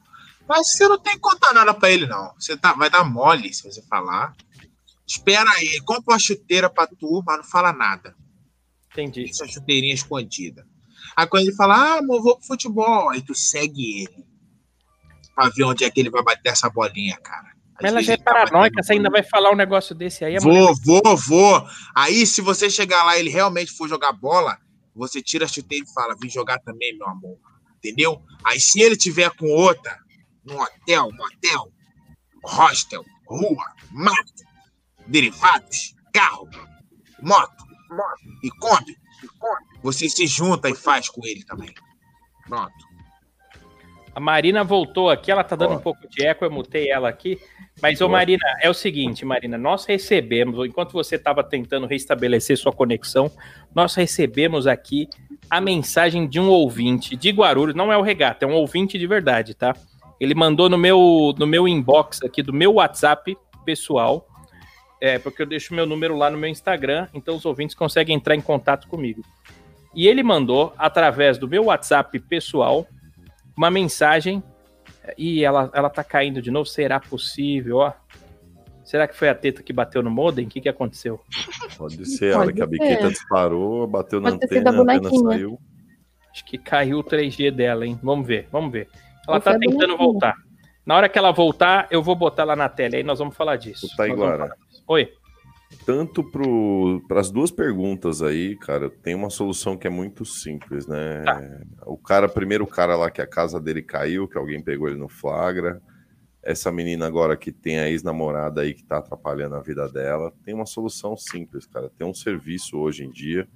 [0.48, 2.32] mas você não tem que contar nada pra ele, não.
[2.40, 4.34] Você tá, vai dar mole se você falar.
[5.08, 8.16] Espera aí, compra uma chuteira pra tu, mas não fala nada.
[8.92, 9.28] Entendi.
[9.30, 10.66] Essa chuteirinha escondida.
[11.16, 14.26] Aí quando ele fala, ah, amor, vou pro futebol, aí tu segue ele.
[15.36, 17.54] Pra ver onde é que ele vai bater essa bolinha, cara.
[17.76, 20.38] Às Mas ela já é tá paranoica, você ainda vai falar um negócio desse aí.
[20.40, 21.68] Vou, mulher- vou, vou.
[21.94, 24.58] Aí, se você chegar lá e ele realmente for jogar bola,
[24.96, 27.38] você tira a chuteira e fala: vim jogar também, meu amor.
[27.78, 28.22] Entendeu?
[28.46, 29.98] Aí, se ele tiver com outra,
[30.46, 31.70] num hotel, motel,
[32.46, 34.44] hostel, rua, mato,
[35.06, 36.50] derivados, carro,
[37.22, 38.98] moto, moto e e Kombi,
[39.84, 41.74] você se junta e faz com ele também.
[42.48, 42.74] Pronto.
[44.16, 45.76] A Marina voltou aqui, ela tá dando Ó.
[45.76, 47.38] um pouco de eco, eu mutei ela aqui.
[47.82, 48.08] Mas, ô.
[48.08, 53.30] Marina, é o seguinte, Marina, nós recebemos, enquanto você estava tentando restabelecer sua conexão,
[53.76, 55.10] nós recebemos aqui
[55.50, 59.06] a mensagem de um ouvinte de Guarulhos, não é o Regata, é um ouvinte de
[59.06, 59.76] verdade, tá?
[60.18, 64.26] Ele mandou no meu, no meu inbox aqui, do meu WhatsApp pessoal,
[65.02, 68.34] é, porque eu deixo meu número lá no meu Instagram, então os ouvintes conseguem entrar
[68.34, 69.22] em contato comigo.
[69.94, 72.88] E ele mandou, através do meu WhatsApp pessoal,
[73.56, 74.44] uma mensagem
[75.18, 76.66] e ela, ela tá caindo de novo.
[76.66, 77.78] Será possível?
[77.78, 77.94] Ó.
[78.84, 80.46] Será que foi a teta que bateu no modem?
[80.46, 81.20] O que, que aconteceu?
[81.78, 84.96] Pode ser, a hora Pode que a biqueta disparou, bateu na Pode sido antena, a
[84.96, 85.60] antena saiu.
[86.32, 88.00] Acho que caiu o 3G dela, hein?
[88.04, 88.90] Vamos ver, vamos ver.
[89.28, 90.36] Ela Ou tá a tentando voltar.
[90.86, 92.96] Na hora que ela voltar, eu vou botar lá na tela.
[92.96, 93.88] Aí nós vamos falar disso.
[93.96, 94.84] Falar disso.
[94.88, 95.12] Oi.
[95.86, 96.24] Tanto
[97.08, 101.24] para as duas perguntas aí, cara, tem uma solução que é muito simples, né?
[101.24, 101.42] Tá.
[101.86, 104.98] O cara, primeiro o cara lá que a casa dele caiu, que alguém pegou ele
[104.98, 105.82] no flagra.
[106.42, 110.54] Essa menina agora que tem a ex-namorada aí que tá atrapalhando a vida dela, tem
[110.54, 111.90] uma solução simples, cara.
[111.98, 113.48] Tem um serviço hoje em dia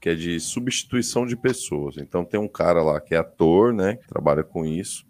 [0.00, 1.96] que é de substituição de pessoas.
[1.96, 5.06] Então tem um cara lá que é ator, né, que trabalha com isso.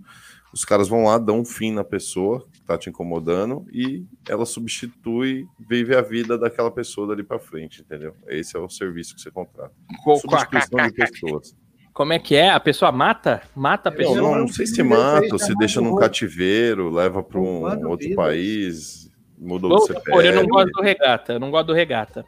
[0.52, 4.47] Os caras vão lá, dão um fim na pessoa que tá te incomodando e ela
[4.47, 8.14] substitui, vive a vida daquela pessoa dali pra frente, entendeu?
[8.28, 9.72] Esse é o serviço que você contrata.
[10.02, 11.56] Co- Substituição de pessoas.
[11.93, 12.48] Como é que é?
[12.51, 13.43] A pessoa mata?
[13.55, 14.16] Mata a Não, pessoa?
[14.22, 18.16] não, não sei se mata, ou se deixa num cativeiro, leva para um outro vidas.
[18.16, 20.26] país, muda o CPF.
[20.26, 22.24] eu não gosto do regata, eu não gosto do regata.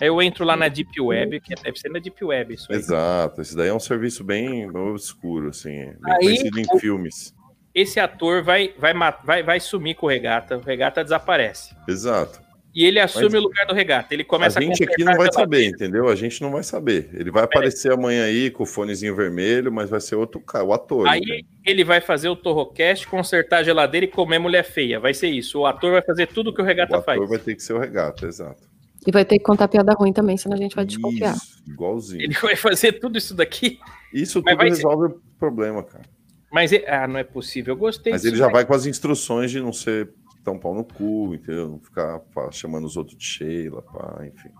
[0.00, 2.78] Aí eu entro lá na Deep Web, que deve ser na Deep Web isso aí.
[2.78, 7.34] Exato, esse daí é um serviço bem obscuro, assim, bem Aí, conhecido em filmes.
[7.74, 8.92] Esse ator vai, vai,
[9.24, 11.74] vai, vai sumir com o regata, o regata desaparece.
[11.88, 12.40] Exato.
[12.74, 14.14] E ele assume Mas- o lugar do regata.
[14.14, 15.76] Ele A começa gente aqui consertar não vai a saber, geladeira.
[15.76, 16.08] entendeu?
[16.08, 17.10] A gente não vai saber.
[17.12, 20.72] Ele vai aparecer amanhã aí com o fonezinho vermelho, mas vai ser outro cara, o
[20.72, 21.06] ator.
[21.06, 21.46] Aí entende?
[21.66, 24.98] ele vai fazer o Torrocast, consertar a geladeira e comer mulher feia.
[24.98, 25.60] Vai ser isso.
[25.60, 27.28] O ator vai fazer tudo que o o regata ator faz.
[27.28, 28.62] vai ter que ser o regata, exato.
[29.06, 31.34] E vai ter que contar piada ruim também, senão a gente vai desconfiar.
[31.34, 32.22] Isso, igualzinho.
[32.22, 33.78] Ele vai fazer tudo isso daqui.
[34.14, 36.04] Isso tudo vai ser- resolve o problema, cara.
[36.52, 37.74] Mas ele- ah, não é possível.
[37.74, 40.12] Eu gostei Mas ele já vai com as instruções de não ser
[40.44, 41.68] tão pau no cu, entendeu?
[41.68, 44.50] Não ficar pá, chamando os outros de Sheila, pá, enfim.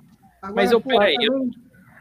[0.41, 1.51] Agora, Mas eu- pô, peraí, também,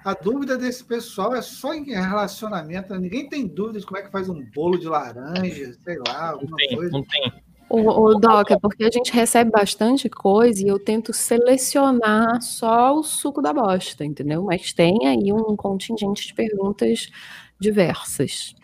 [0.03, 2.91] A dúvida desse pessoal é só em relacionamento.
[2.91, 2.99] né?
[2.99, 6.29] Ninguém tem dúvida de como é que faz um bolo de laranja, sei lá, Não
[6.39, 6.91] alguma tem, coisa.
[6.91, 7.31] não tem.
[7.69, 12.97] O, o Doc, é porque a gente recebe bastante coisa e eu tento selecionar só
[12.97, 14.41] o suco da bosta, entendeu?
[14.43, 17.07] Mas tem aí um contingente de perguntas
[17.59, 18.55] diversas.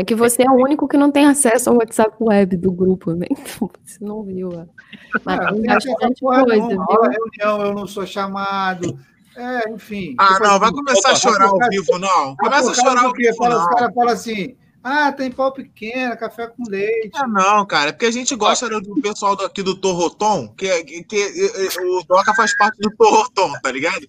[0.00, 3.12] É que você é o único que não tem acesso ao WhatsApp web do grupo,
[3.12, 3.26] né?
[3.60, 4.48] Então você não viu.
[4.48, 4.64] ó.
[5.26, 6.76] Mas Ah, tem bastante coisa?
[6.76, 8.98] Rola reunião, eu não sou chamado.
[9.36, 10.14] É, enfim.
[10.18, 12.08] Ah, Tipo não, vai assim, começar a chorar ao vivo, não.
[12.32, 13.24] Ah, Começa a chorar ao quê?
[13.24, 13.68] vivo, Fala- Os não.
[13.68, 17.10] caras falam assim: ah, tem pau pequeno, café com leite.
[17.14, 21.04] Ah, não, cara, é porque a gente gosta do pessoal aqui do Torrotom, que, que,
[21.04, 24.00] que, o Doca faz parte do Torrotom, tá ligado?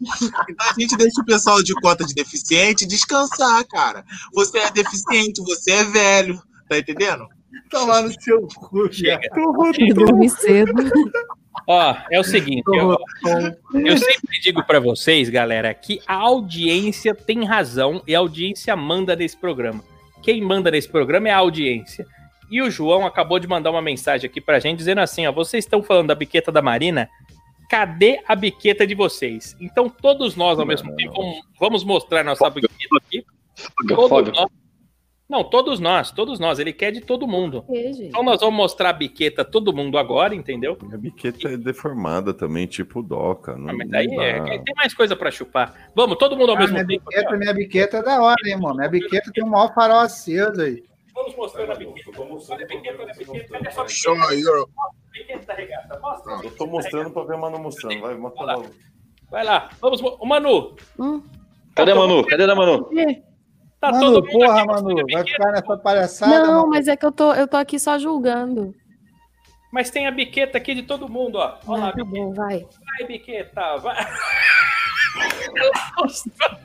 [0.49, 4.06] Então a gente deixa o pessoal de cota de deficiente descansar, cara.
[4.34, 7.27] Você é deficiente, você é velho, tá entendendo?
[7.69, 9.27] Tomar no seu cu, Chega.
[9.93, 10.73] Dormi cedo.
[11.68, 12.98] Ó, é o seguinte, ó,
[13.73, 19.15] eu sempre digo pra vocês, galera, que a audiência tem razão e a audiência manda
[19.15, 19.84] nesse programa.
[20.22, 22.06] Quem manda nesse programa é a audiência.
[22.49, 25.64] E o João acabou de mandar uma mensagem aqui pra gente dizendo assim, ó, vocês
[25.64, 27.10] estão falando da biqueta da Marina?
[27.69, 29.56] Cadê a biqueta de vocês?
[29.60, 33.26] Então todos nós ao mesmo tempo vamos, mostrar nossa biqueta aqui.
[33.88, 34.61] Todos nós.
[35.32, 36.60] Não, todos nós, todos nós.
[36.60, 37.64] Ele quer de todo mundo.
[37.70, 40.78] Então nós vamos mostrar a biqueta todo mundo agora, entendeu?
[40.84, 43.56] Minha biqueta é deformada também, tipo Doca.
[43.56, 44.03] Não, Ah, mas dá.
[44.03, 45.90] é, tem mais coisa pra chupar.
[45.95, 47.06] Vamos, todo mundo ao Ah, mesmo minha tempo.
[47.08, 48.76] biqueta, minha biqueta é da hora, hein, irmão?
[48.76, 50.84] Minha biqueta tem um maior farol aceso aí.
[51.16, 52.12] Vamos mostrando a biqueta.
[52.22, 54.16] Olha a biqueta, olha a biqueta, olha só a Show
[55.14, 55.53] biqueta.
[55.53, 55.99] A regata.
[56.02, 56.34] Mostra.
[56.44, 58.02] Eu tô mostrando pra ver a Manu mostrando.
[58.02, 58.66] Vai, mostra logo.
[59.30, 59.70] Vai lá.
[59.80, 60.76] Vamos, Manu.
[60.99, 61.24] Hum.
[61.74, 62.26] Cadê a Manu?
[62.26, 62.90] Cadê a Manu?
[63.82, 66.40] Tá Manu, todo mundo porra, aqui Manu, vai ficar nessa palhaçada?
[66.45, 66.68] Não, Manu?
[66.70, 68.74] mas é que eu tô, eu tô aqui só julgando.
[69.74, 71.58] Mas tem a biqueta aqui de todo mundo, ó.
[71.66, 72.60] Olha lá, Ah, tá bom, vai.
[72.99, 73.78] vai, biqueta.
[73.78, 73.98] Vai.
[75.56, 76.60] Ela mostrou.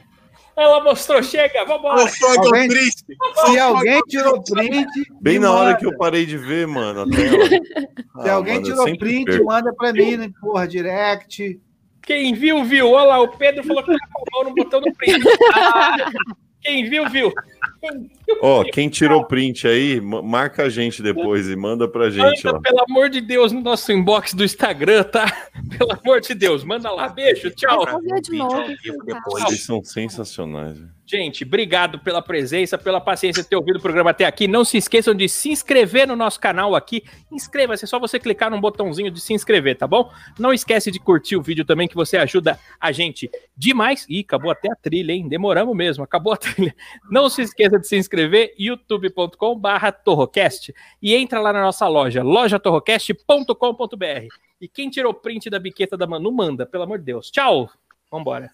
[0.57, 1.23] Ela mostrou.
[1.23, 2.05] Chega, vambora.
[2.39, 3.05] Alguém- triste.
[3.47, 4.87] Se alguém tirou print,
[5.21, 5.79] Bem na hora manda.
[5.79, 7.45] que eu parei de ver, mano, a tela.
[8.23, 9.45] Se Ah, alguém mano, tirou print, perco.
[9.47, 10.31] manda pra mim, né?
[10.41, 11.61] Porra, direct.
[12.03, 12.91] Quem viu, viu.
[12.91, 15.23] Olha lá, o Pedro falou que tá com a mão no botão do print.
[15.55, 16.11] Ah,
[16.67, 17.33] quem viu, viu.
[18.43, 22.59] Ó, quem tirou print aí, ma- marca a gente depois e manda pra gente, Manda,
[22.59, 22.61] ó.
[22.61, 25.25] pelo amor de Deus, no nosso inbox do Instagram, tá?
[25.79, 27.09] Pelo amor de Deus, manda lá.
[27.09, 27.85] Beijo, tchau.
[28.23, 28.63] De novo.
[29.49, 30.79] Eles são sensacionais.
[31.09, 34.49] Gente, obrigado pela presença, pela paciência de ter ouvido o programa até aqui.
[34.49, 37.05] Não se esqueçam de se inscrever no nosso canal aqui.
[37.31, 40.11] Inscreva-se, é só você clicar no botãozinho de se inscrever, tá bom?
[40.37, 44.05] Não esquece de curtir o vídeo também, que você ajuda a gente demais.
[44.09, 45.29] Ih, acabou até a trilha, hein?
[45.29, 46.75] Demoramos mesmo, acabou a trilha.
[47.09, 48.16] Não se esqueça de se inscrever,
[48.59, 54.27] youtube.com barra torrocast e entra lá na nossa loja, lojatorrocast.com.br.
[54.61, 57.31] E quem tirou print da biqueta da Manu, manda, pelo amor de Deus.
[57.31, 57.71] Tchau!
[58.11, 58.51] Vambora.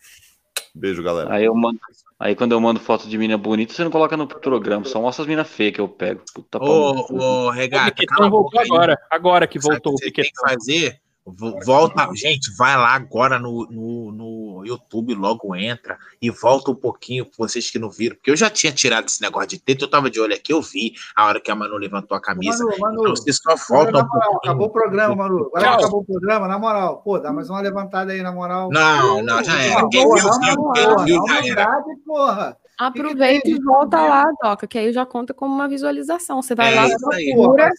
[0.75, 1.33] Beijo, galera.
[1.35, 1.79] Aí eu mando.
[2.19, 5.23] Aí quando eu mando foto de mina bonita, você não coloca no programa, só mostra
[5.23, 6.23] as minas feias que eu pego.
[6.35, 9.97] Puta Ô, ô, O Regata, Biquetão cala a voltou agora, agora que Sabe voltou o
[9.97, 10.45] o que você tem Biquetão.
[10.47, 11.01] que fazer?
[11.25, 16.75] Vo- Volta, gente, vai lá agora no, no, no YouTube, logo entra e volta um
[16.75, 19.89] pouquinho, vocês que não viram, porque eu já tinha tirado esse negócio de teto, eu
[19.91, 22.65] tava de olho aqui, eu vi a hora que a Manu levantou a camisa.
[22.65, 24.39] Manu, Manu, Então você só volta na um moral, pouquinho.
[24.53, 25.39] acabou o programa, Manu.
[25.47, 25.75] Agora Tchau.
[25.75, 27.03] acabou o programa, na moral.
[27.03, 28.69] Pô, dá mais uma levantada aí, na moral.
[28.71, 29.89] Não, não, já era.
[29.89, 30.73] Quem Porra, viu, viu.
[30.73, 31.83] Quem viu, já era.
[32.07, 32.57] porra.
[32.79, 36.43] Aproveita e volta lá, Doca, que aí já conta como uma visualização.
[36.43, 37.71] Você vai É lá, procura,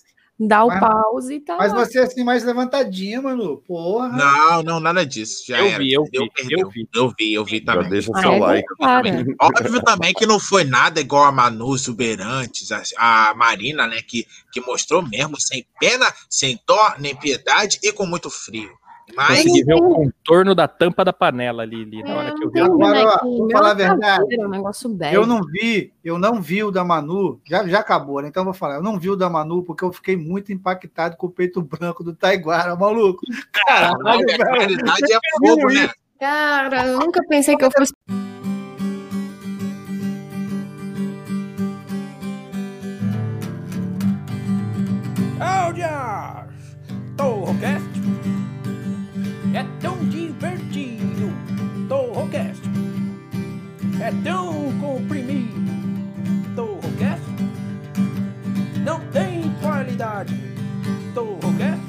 [0.48, 1.80] dá o Mas- pause e tá Mas lá.
[1.86, 3.57] você assim, mais levantadinha, Manu.
[3.68, 4.10] Porra.
[4.10, 5.44] Não, não, nada disso.
[5.48, 5.78] Já Eu era.
[5.80, 6.88] vi, eu vi, eu vi.
[6.94, 7.90] Eu vi, eu vi Já também.
[7.90, 8.68] deixa Ah, seu é, like.
[8.80, 9.26] cara.
[9.41, 14.02] Óbvio também que não foi nada igual a Manu Exuberantes, a, a Marina, né?
[14.02, 18.72] Que, que mostrou mesmo, sem pena, sem dó, nem piedade e com muito frio.
[19.15, 22.49] Mas Consegui ver o contorno da tampa da panela ali, ali na hora que eu
[22.49, 22.59] vi.
[22.61, 24.23] Agora, vou é falar a verdade.
[24.39, 24.97] um.
[25.11, 28.30] Eu não vi, eu não vi o da Manu, já, já acabou, né?
[28.30, 31.17] Então eu vou falar, eu não vi o da Manu porque eu fiquei muito impactado
[31.17, 33.21] com o peito branco do Taiguara, maluco.
[33.51, 34.59] Caralho, a velho.
[34.59, 35.89] realidade é fogo, né?
[36.19, 37.93] Cara, eu nunca pensei que eu fosse.
[45.39, 46.53] Áudias!
[47.17, 47.93] Torrocast é
[54.03, 55.53] é tão comprimido.
[56.55, 57.23] Torrocast
[58.84, 60.38] não tem qualidade.
[61.13, 61.81] Torrocast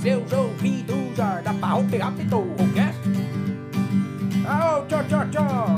[0.00, 3.00] seus ouvidos ar da pau pegar Torrocast.
[4.46, 5.76] Au, tchau, tchau, tchau.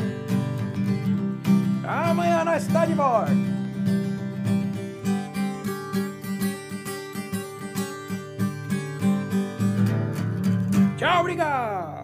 [1.87, 3.33] Amanhã nós está de volta.
[10.97, 12.04] Tchau, obrigado!